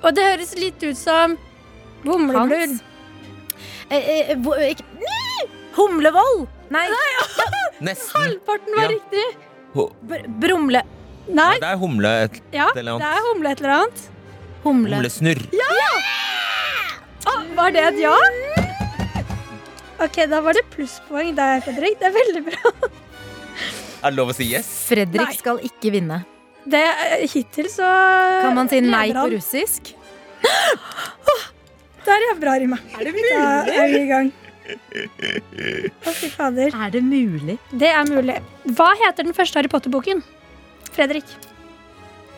Og 0.04 0.15
det 0.17 0.24
høres 0.32 0.54
litt 0.58 0.84
ut 0.84 0.98
som 0.98 1.38
Bomleblod. 2.04 2.50
Hans. 2.50 2.82
Eh, 3.91 4.32
eh, 4.32 4.72
ikke- 4.72 4.86
Nei! 6.71 6.86
Nei, 6.88 7.12
Nesten. 7.89 8.15
Halvparten 8.21 8.75
var 8.77 8.86
Ja. 8.88 8.91
riktig. 8.95 9.25
Ho- 9.75 9.89
br 10.07 10.25
Brumle... 10.41 10.81
Nei, 11.31 11.53
Det 11.62 11.67
er 11.69 11.77
humle 11.79 12.10
et 12.25 12.38
ja, 12.51 12.65
et 12.71 12.77
eller 12.81 12.97
det 12.99 13.05
annet. 13.05 13.19
er 13.21 13.27
humle 13.29 13.51
et 13.53 13.60
eller 13.62 13.73
annet. 13.77 13.99
Humle. 14.63 14.95
Humlesnurr. 14.97 15.41
Ah, 17.29 17.43
var 17.55 17.71
det 17.75 17.84
et 17.91 17.99
ja? 18.01 18.15
Ok, 20.01 20.17
da 20.31 20.39
var 20.41 20.57
det 20.57 20.63
plusspoeng 20.73 21.36
der, 21.38 21.62
Fredrik. 21.62 21.99
Det 22.01 22.07
er 22.10 22.15
veldig 22.15 22.41
bra. 22.49 22.71
Er 24.01 24.10
det 24.10 24.17
lov 24.17 24.31
å 24.34 24.36
si 24.36 24.47
yes? 24.49 24.67
Fredrik 24.89 25.21
Nei. 25.27 25.38
skal 25.38 25.62
ikke 25.67 25.91
vinne. 25.93 26.23
Det, 26.65 26.81
eh, 26.81 27.27
hittil 27.29 27.69
så 27.69 27.86
Kan 28.41 28.55
man 28.57 28.67
si 28.69 28.81
nei 28.81 29.07
leder 29.12 29.19
på 29.21 29.27
han. 29.27 29.36
russisk? 29.38 29.93
Der, 32.05 32.17
ja. 32.27 32.34
Bra, 32.41 32.55
Rima. 32.57 32.77
Er 32.97 33.05
det 33.05 33.13
Da 33.29 33.41
er 33.77 33.88
vi 33.93 33.99
i 34.01 34.07
gang. 34.10 34.31
Å, 34.77 36.13
fy 36.15 36.29
fader. 36.34 36.73
Er 36.75 36.93
det 36.93 37.01
mulig? 37.05 37.57
Det 37.71 37.89
er 37.91 38.05
mulig. 38.10 38.38
Hva 38.77 38.91
heter 39.01 39.27
den 39.27 39.36
første 39.38 39.60
Harry 39.60 39.71
Potter-boken? 39.71 40.21
Fredrik. 40.91 41.25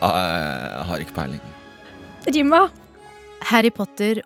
Ah, 0.02 0.14
Jeg 0.14 0.86
har 0.90 1.04
ikke 1.04 1.16
peiling. 1.16 1.40
Rima. 2.34 2.62
Harry 3.50 3.70
Potter 3.74 4.22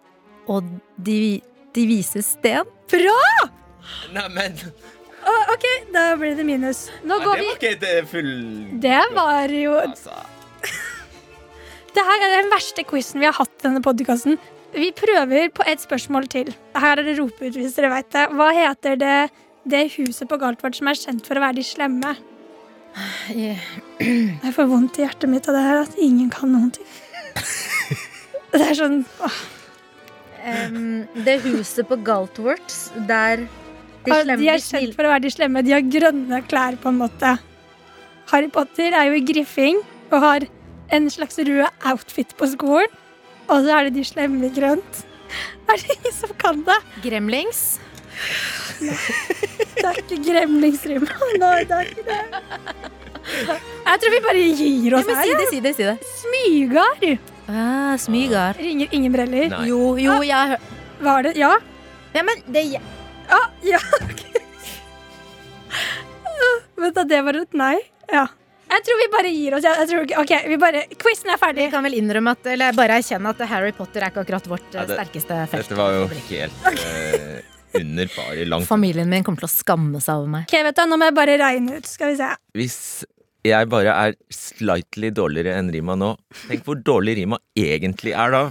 og 0.48 0.66
De, 1.04 1.40
de 1.74 1.86
vise 1.90 2.22
sten? 2.24 2.68
Bra! 2.88 3.48
Neimen 4.14 4.54
Å, 5.28 5.32
ok, 5.54 5.64
da 5.92 6.04
blir 6.20 6.36
det 6.38 6.44
minus. 6.46 6.86
Nå 7.04 7.18
går 7.24 7.40
vi 7.42 7.48
ikke 7.52 7.72
et 7.74 8.08
full... 8.08 8.30
Det 8.80 9.00
var 9.16 9.50
jo 9.52 9.74
Altså. 9.80 10.14
Det 11.96 12.04
her 12.06 12.24
er 12.28 12.34
den 12.38 12.52
verste 12.52 12.84
quizen 12.86 13.20
vi 13.20 13.26
har 13.28 13.36
hatt 13.36 13.52
i 13.58 13.66
denne 13.66 13.82
podkasten. 13.84 14.38
Vi 14.74 14.90
prøver 14.96 15.50
på 15.54 15.64
et 15.66 15.80
spørsmål 15.80 16.28
til. 16.32 16.52
Her 16.76 17.00
er 17.00 17.06
det 17.06 17.18
ropeut 17.18 17.56
hvis 17.56 17.76
dere 17.78 17.92
vet 17.92 18.10
det. 18.14 18.24
Hva 18.36 18.48
heter 18.54 18.98
det, 19.00 19.18
det 19.68 19.84
huset 19.96 20.28
på 20.28 20.38
Galtvort 20.40 20.76
som 20.76 20.90
er 20.90 20.98
kjent 20.98 21.26
for 21.26 21.38
å 21.38 21.44
være 21.44 21.58
de 21.60 21.66
slemme? 21.66 22.16
Jeg 23.32 24.54
får 24.56 24.68
vondt 24.68 24.98
i 24.98 25.06
hjertet 25.06 25.30
mitt 25.30 25.48
av 25.48 25.56
det 25.56 25.64
her, 25.64 25.84
at 25.86 26.00
ingen 26.02 26.32
kan 26.32 26.52
noen 26.52 26.72
ting. 26.74 26.88
Det 28.48 28.64
er 28.64 28.78
sånn 28.78 29.02
åh, 29.20 29.34
Em, 30.48 31.06
det 31.24 31.40
huset 31.42 31.86
på 31.88 31.98
Galtvort 32.06 32.74
der 33.08 33.44
de 34.06 34.14
slemme 34.14 34.38
De, 34.40 34.48
er 34.52 34.62
kjent 34.62 34.94
for 34.94 35.08
å 35.08 35.10
være 35.12 35.24
de 35.26 35.32
slemme. 35.34 35.64
De 35.66 35.74
har 35.74 35.84
grønne 35.84 36.40
klær, 36.48 36.78
på 36.80 36.92
en 36.92 37.00
måte. 37.00 37.34
Harry 38.30 38.48
Potter 38.52 38.94
er 38.94 39.10
jo 39.10 39.18
i 39.18 39.24
griffing 39.26 39.82
og 40.12 40.22
har 40.22 40.46
en 40.94 41.10
slags 41.12 41.40
rød 41.42 41.66
outfit 41.90 42.32
på 42.38 42.48
skolen. 42.54 42.94
Og 43.48 43.64
så 43.64 43.72
er 43.78 43.88
det 43.88 43.94
de 43.96 44.04
slemme 44.04 44.46
i 44.46 44.52
grønt. 44.52 45.04
Er 45.68 45.76
det 45.80 45.96
ingen 45.98 46.14
som 46.16 46.30
kan 46.40 46.62
det? 46.66 46.76
Gremlings. 47.04 47.78
Det 48.78 49.84
er 49.84 49.98
ikke 50.02 50.18
gremlingsrim. 50.26 51.04
Nei, 51.40 51.64
det 51.68 51.76
er 51.76 51.90
ikke 51.90 52.04
det. 52.08 52.20
Jeg 53.88 54.00
tror 54.02 54.12
vi 54.14 54.20
bare 54.24 54.42
gir 54.56 54.92
Ja, 54.94 54.98
oss 55.00 55.08
her. 55.10 55.22
si 55.22 55.30
ja. 55.32 55.38
det, 55.38 55.48
si 55.50 55.60
det. 55.64 55.72
si 55.76 55.84
det 55.84 55.96
Smygar. 56.22 57.02
ah, 57.52 57.96
Smygar. 58.00 58.56
Ringer 58.60 58.88
ingen 58.96 59.12
breller. 59.12 59.48
Nei. 59.52 59.66
Jo, 59.68 59.80
jo, 60.00 60.18
jeg 60.24 60.36
har 60.36 60.54
hørt 60.54 61.02
Var 61.04 61.22
det 61.28 61.34
Ja? 61.36 61.50
Ja, 62.14 62.22
men 62.24 62.40
det 62.48 62.64
Ja. 62.72 62.80
ja. 63.62 63.78
Vent 66.78 66.94
da, 66.96 67.04
det 67.04 67.20
var 67.26 67.36
et 67.42 67.52
nei? 67.58 67.76
Ja. 68.12 68.26
Jeg 68.68 68.84
tror 68.84 68.98
vi 69.00 69.06
bare 69.12 69.30
gir 69.32 69.54
oss. 69.56 69.64
Jeg, 69.64 69.76
jeg 69.80 69.88
tror, 69.90 70.22
ok, 70.22 70.32
vi 70.52 70.56
bare, 70.60 70.82
Quizen 71.00 71.30
er 71.32 71.38
Vi 71.38 71.42
ferdig. 71.42 71.68
kan 71.72 71.84
vel 71.86 71.94
innrømme 71.98 72.34
at 72.36 72.46
Eller 72.52 72.72
bare 72.76 72.98
erkjenne 73.00 73.30
at 73.32 73.40
Harry 73.50 73.72
Potter 73.72 74.04
er 74.04 74.10
ikke 74.12 74.24
akkurat 74.26 74.48
vårt 74.50 74.66
eh, 74.74 74.80
Ja, 74.80 74.86
det- 74.88 74.98
sterkeste 74.98 75.38
felt. 75.52 75.68
Dette 75.68 75.78
var 75.78 75.94
jo 75.96 76.06
helt 76.28 76.66
eh, 76.72 77.38
under 77.80 78.10
pari 78.14 78.44
langt. 78.48 78.66
Familien 78.68 79.08
min 79.08 79.24
kommer 79.24 79.40
til 79.44 79.48
å 79.48 79.52
skamme 79.52 80.00
seg 80.04 80.20
over 80.20 80.32
meg. 80.38 80.48
Ok, 80.50 80.58
vet 80.68 80.76
du, 80.76 80.82
Nå 80.90 80.98
må 81.00 81.08
jeg 81.08 81.16
bare 81.16 81.38
regne 81.40 81.78
ut. 81.80 81.86
Skal 81.88 82.12
vi 82.12 82.18
se. 82.20 82.28
Hvis 82.58 82.78
jeg 83.46 83.68
bare 83.72 83.92
er 83.94 84.16
slightly 84.34 85.08
dårligere 85.14 85.54
enn 85.56 85.70
Rima 85.72 85.94
nå, 85.96 86.10
tenk 86.48 86.64
hvor 86.66 86.76
dårlig 86.84 87.14
Rima 87.20 87.38
egentlig 87.56 88.12
er 88.18 88.34
da. 88.34 88.42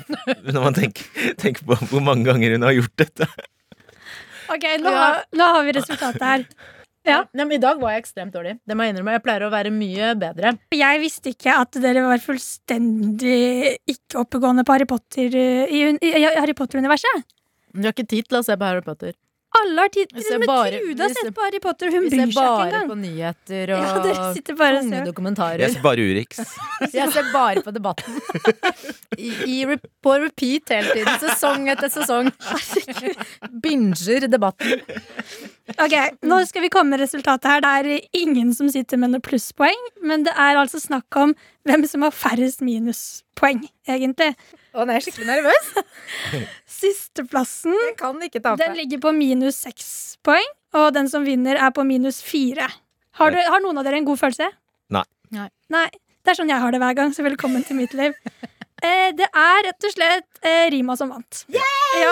Når 0.48 0.62
man 0.64 0.74
tenker, 0.78 1.06
tenker 1.38 1.68
på 1.68 1.78
hvor 1.92 2.02
mange 2.02 2.26
ganger 2.30 2.56
hun 2.56 2.66
har 2.66 2.74
gjort 2.78 2.96
dette. 3.04 3.28
Ok, 4.48 4.64
Nå, 4.80 4.90
ja. 4.96 5.08
nå 5.36 5.48
har 5.58 5.66
vi 5.68 5.74
resultatet 5.76 6.24
her. 6.24 6.46
Ja. 7.08 7.22
Nei, 7.34 7.46
men 7.48 7.56
I 7.58 7.62
dag 7.64 7.80
var 7.82 7.94
jeg 7.96 8.04
ekstremt 8.04 8.34
dårlig. 8.36 8.58
Det 8.68 8.76
må 8.78 8.84
jeg 8.86 8.94
innrømme. 8.96 9.14
Jeg 9.18 9.24
pleier 9.26 9.46
å 9.48 9.52
være 9.54 9.72
mye 9.74 10.10
bedre. 10.20 10.56
Jeg 10.76 11.00
visste 11.04 11.32
ikke 11.34 11.54
at 11.62 11.78
dere 11.84 12.04
var 12.08 12.20
fullstendig 12.24 13.78
ikke 13.90 14.20
oppegående 14.26 14.66
på 14.68 14.76
Harry 14.76 14.86
Potter 14.90 15.32
eh, 15.38 15.72
i, 15.72 15.86
i, 16.02 16.12
i 16.20 16.26
Harry 16.36 16.54
Potter-universet. 16.58 17.24
Du 17.78 17.86
har 17.86 17.94
ikke 17.96 18.08
tid 18.10 18.28
til 18.28 18.40
å 18.40 18.44
se 18.46 18.58
på 18.58 18.68
Harry 18.68 18.84
Potter. 18.86 19.16
Alle 19.58 19.86
har 19.86 19.90
tid 19.90 20.10
til 20.12 20.20
det, 20.22 20.38
Men 20.42 20.50
bare- 20.50 20.80
Trude 20.84 21.02
har 21.06 21.14
sett 21.16 21.34
på 21.34 21.42
Harry 21.46 21.60
Potter, 21.64 21.90
hun 21.94 22.04
bryr 22.04 22.20
seg 22.20 22.30
ikke 22.30 22.36
bare 22.44 22.66
engang. 22.68 22.90
på 22.92 22.98
nyheter 23.00 23.70
Ja, 23.72 23.94
dere 24.04 24.26
og 24.28 24.36
sitter 24.36 24.58
bare 24.60 24.76
og 24.82 24.84
tunge 24.84 25.00
dokumentarer. 25.08 25.64
Jeg 25.64 25.74
ser 25.78 25.86
bare 25.86 26.04
Urix. 26.12 26.42
Jeg 27.00 27.14
ser 27.16 27.30
bare 27.34 27.64
på 27.66 27.74
debatten. 27.74 28.20
I, 29.18 29.32
i, 29.48 29.78
på 30.04 30.18
repeat 30.22 30.76
hele 30.76 30.94
tiden. 31.00 31.22
Sesong 31.24 31.72
etter 31.74 31.90
sesong. 31.96 32.30
Binger 33.64 34.28
debatten. 34.30 34.84
Ok, 35.76 35.94
Nå 36.24 36.38
skal 36.48 36.64
vi 36.64 36.70
komme 36.72 36.96
med 36.96 37.02
resultatet 37.04 37.48
her. 37.50 37.62
Det 37.64 37.72
er 37.98 38.22
ingen 38.22 38.54
som 38.56 38.70
sitter 38.72 39.00
med 39.02 39.12
noe 39.12 39.24
plusspoeng, 39.24 39.82
men 40.00 40.24
det 40.24 40.32
er 40.40 40.56
altså 40.60 40.80
snakk 40.80 41.18
om 41.20 41.34
hvem 41.68 41.84
som 41.90 42.06
har 42.08 42.14
færrest 42.16 42.64
minuspoeng, 42.64 43.66
egentlig. 43.90 44.30
Å, 44.72 44.86
nå 44.86 44.94
er 44.94 45.02
jeg 45.02 45.08
skikkelig 45.10 45.28
nervøs. 45.28 45.70
Sisteplassen 46.80 47.76
Jeg 47.76 47.98
kan 48.00 48.20
ikke 48.24 48.40
tape. 48.44 48.62
den 48.64 48.78
ligger 48.80 49.02
på 49.04 49.12
minus 49.18 49.60
seks 49.68 49.90
poeng, 50.24 50.48
og 50.78 50.92
den 50.96 51.10
som 51.12 51.28
vinner, 51.28 51.60
er 51.60 51.74
på 51.76 51.84
minus 51.88 52.22
fire. 52.24 52.70
Har, 53.20 53.36
har 53.36 53.64
noen 53.64 53.80
av 53.82 53.88
dere 53.88 54.00
en 54.00 54.08
god 54.08 54.22
følelse? 54.24 54.48
Nei. 54.94 55.04
Nei. 55.36 55.50
Nei. 55.74 55.88
Det 56.24 56.34
er 56.34 56.40
sånn 56.42 56.52
jeg 56.52 56.60
har 56.64 56.74
det 56.76 56.80
hver 56.84 56.96
gang, 56.96 57.12
så 57.16 57.24
velkommen 57.28 57.64
til 57.68 57.80
mitt 57.80 57.94
liv. 57.98 58.16
Eh, 58.84 59.10
det 59.18 59.26
er 59.34 59.64
rett 59.66 59.88
og 59.90 59.94
slett 59.96 60.42
eh, 60.46 60.68
Rima 60.74 60.96
som 61.00 61.10
vant. 61.10 61.44
Ja. 61.50 61.64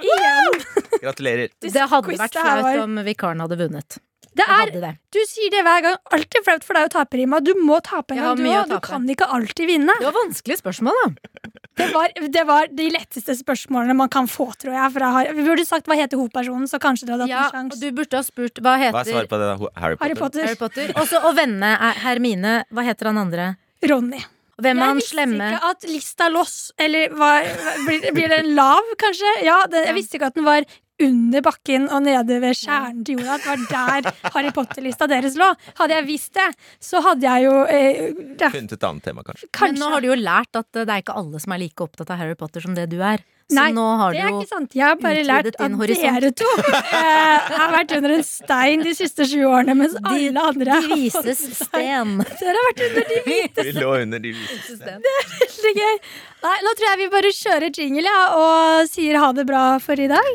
Igjen. 0.00 0.60
Gratulerer. 1.02 1.48
Det 1.60 1.72
hadde 1.80 2.06
quiz 2.08 2.20
vært 2.20 2.36
det 2.36 2.44
her 2.44 2.60
flaut 2.62 2.68
var. 2.68 2.84
om 2.84 3.02
vikaren 3.06 3.40
hadde 3.44 3.58
vunnet. 3.60 3.98
Det 4.30 4.44
Jeg 4.46 4.54
er, 4.54 4.68
hadde 4.70 4.80
det. 4.84 4.90
du 5.10 5.18
sier 5.26 5.50
det 5.50 5.60
hver 5.66 5.80
gang. 5.82 5.96
Alltid 6.14 6.44
flaut 6.46 6.62
for 6.64 6.78
deg 6.78 6.86
å 6.86 6.92
tape, 6.92 7.18
Rima. 7.18 7.40
Du 7.42 7.50
må 7.58 7.80
tape 7.82 8.14
en 8.14 8.20
Jeg 8.20 8.24
har 8.24 8.36
gang, 8.36 8.38
du 8.38 8.46
mye 8.46 8.58
å 8.60 8.62
òg. 8.62 8.68
Du 8.70 8.74
tape. 8.76 8.86
kan 8.92 9.08
ikke 9.10 9.26
alltid 9.36 9.66
vinne. 9.72 9.96
Det 9.98 10.06
var 10.06 10.14
vanskelige 10.20 10.60
spørsmål, 10.60 11.00
da. 11.00 11.50
Det 11.80 11.88
var, 11.94 12.14
det 12.36 12.44
var 12.46 12.70
de 12.70 12.86
letteste 12.94 13.34
spørsmålene 13.40 13.96
man 13.98 14.08
kan 14.12 14.28
få, 14.30 14.46
tror 14.60 14.76
jeg. 14.76 14.92
Fra, 14.94 15.10
Har- 15.16 15.32
vi 15.34 15.42
burde 15.48 15.64
sagt 15.66 15.88
hva 15.90 15.96
heter 15.98 16.20
hovedpersonen, 16.20 16.68
så 16.70 16.78
kanskje 16.78 17.08
dere 17.08 17.18
hadde 17.18 17.26
hatt 17.26 17.32
Ja, 17.32 17.42
en 17.58 17.66
og 17.66 17.72
sjanse. 17.72 17.80
du 17.80 17.90
burde 17.98 18.20
ha 18.20 18.22
spurt 18.22 18.60
hva 18.62 18.76
Hva 18.76 18.76
er 18.76 18.84
heter 18.86 19.12
svaret 19.16 19.32
på 19.32 19.40
det? 19.42 19.48
da? 19.50 19.70
Harry 19.80 19.96
Potter? 19.96 20.06
Harry 20.06 20.20
Potter. 20.22 20.44
Harry 20.46 20.60
Potter. 20.62 20.92
Også, 21.02 21.24
og 21.26 21.34
vennene 21.40 21.72
er 21.90 21.98
Hermine. 22.04 22.54
Hva 22.70 22.84
heter 22.86 23.10
han 23.10 23.18
andre? 23.18 23.56
Ronny. 23.82 24.22
Hvem 24.60 24.82
er 24.82 24.92
Jeg 24.92 25.00
visste 25.00 25.26
ikke 25.30 25.70
at 25.70 25.88
lista 25.88 26.28
loss 26.32 26.58
Eller 26.80 27.16
var, 27.16 27.48
blir, 27.86 28.06
blir 28.16 28.32
den 28.32 28.54
lav, 28.58 28.94
kanskje? 29.00 29.34
Ja, 29.46 29.62
det, 29.70 29.86
jeg 29.88 29.98
visste 29.98 30.18
ikke 30.18 30.30
at 30.32 30.38
den 30.38 30.48
var 30.48 30.68
under 31.00 31.44
bakken 31.44 31.86
og 31.88 32.02
nede 32.04 32.38
ved 32.42 32.56
kjernen 32.58 33.04
til 33.06 33.20
jorda. 33.20 33.38
At 33.38 33.44
det 33.46 33.80
var 33.80 34.04
der 34.04 34.30
Harry 34.34 34.52
Potter-lista 34.52 35.08
deres 35.10 35.36
lå. 35.40 35.48
Hadde 35.80 35.96
jeg 35.96 36.08
visst 36.08 36.36
det, 36.36 36.48
så 36.82 37.00
hadde 37.04 37.24
jeg 37.24 37.46
jo 37.46 37.54
eh, 37.64 38.02
ja, 38.36 38.50
Funnet 38.52 38.76
et 38.76 38.88
annet 38.90 39.06
tema, 39.08 39.24
kanskje. 39.26 39.48
Men 39.64 39.80
nå 39.80 39.90
har 39.94 40.04
du 40.04 40.10
jo 40.10 40.18
lært 40.20 40.60
at 40.60 40.68
det 40.76 40.86
er 40.88 41.04
ikke 41.04 41.16
alle 41.16 41.40
som 41.42 41.56
er 41.56 41.62
like 41.64 41.86
opptatt 41.86 42.12
av 42.12 42.20
Harry 42.20 42.36
Potter 42.38 42.64
som 42.64 42.76
det 42.76 42.90
du 42.92 42.98
er. 43.00 43.24
Så 43.50 43.56
Nei, 43.58 43.70
nå 43.74 43.84
har 43.98 44.14
det 44.14 44.20
er 44.22 44.28
ikke 44.30 44.46
sant. 44.46 44.74
Jeg 44.78 44.84
har 44.86 44.98
bare 45.02 45.22
lært 45.26 45.48
at 45.58 45.72
dere 45.90 46.30
to 46.38 46.50
eh, 46.70 47.48
har 47.50 47.72
vært 47.74 47.94
under 47.96 48.14
en 48.14 48.22
stein 48.26 48.84
de 48.86 48.92
siste 48.94 49.26
sju 49.26 49.40
årene, 49.48 49.74
mens 49.80 49.96
de, 49.96 50.02
alle 50.06 50.44
andre 50.52 50.68
de 50.68 50.76
har 50.76 51.00
vises 51.00 51.40
sten. 51.58 52.12
Dere 52.38 52.54
har 52.54 52.68
vært 52.68 52.84
under 52.86 53.10
de 53.10 53.64
Vi 53.66 53.74
lå 53.74 53.88
under 54.04 54.22
de 54.22 54.34
viseste. 54.36 54.94
Veldig 55.08 55.74
gøy. 55.80 55.98
Nei, 56.46 56.54
nå 56.66 56.76
tror 56.78 56.88
jeg 56.92 57.02
vi 57.02 57.10
bare 57.16 57.34
kjører 57.40 57.82
jingle 57.82 58.06
ja, 58.06 58.22
og 58.38 58.86
sier 58.92 59.18
ha 59.20 59.32
det 59.36 59.48
bra 59.50 59.64
for 59.82 59.98
i 59.98 60.06
dag. 60.14 60.30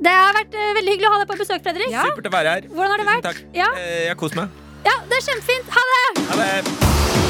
Det 0.00 0.12
har 0.16 0.36
vært 0.36 0.54
uh, 0.56 0.68
veldig 0.76 0.94
hyggelig 0.94 1.10
å 1.10 1.16
ha 1.16 1.18
deg 1.24 1.32
på 1.32 1.40
besøk, 1.42 1.64
Fredrik. 1.64 1.96
Supert 1.96 2.30
å 2.30 2.36
være 2.36 2.54
her. 2.56 2.70
Hvordan 2.72 2.94
har 2.94 3.02
det 3.02 3.08
vært? 3.10 3.26
takk. 3.30 3.42
Ja. 3.56 3.72
Eh, 3.76 3.98
Jeg 4.06 4.14
har 4.14 4.20
kost 4.20 4.38
meg. 4.38 4.62
Ja, 4.86 4.96
det 5.10 5.20
er 5.20 5.26
kjempefint. 5.28 5.76
Ha 5.76 5.88
det! 5.92 6.24
Ha 6.30 6.40
det. 6.44 7.29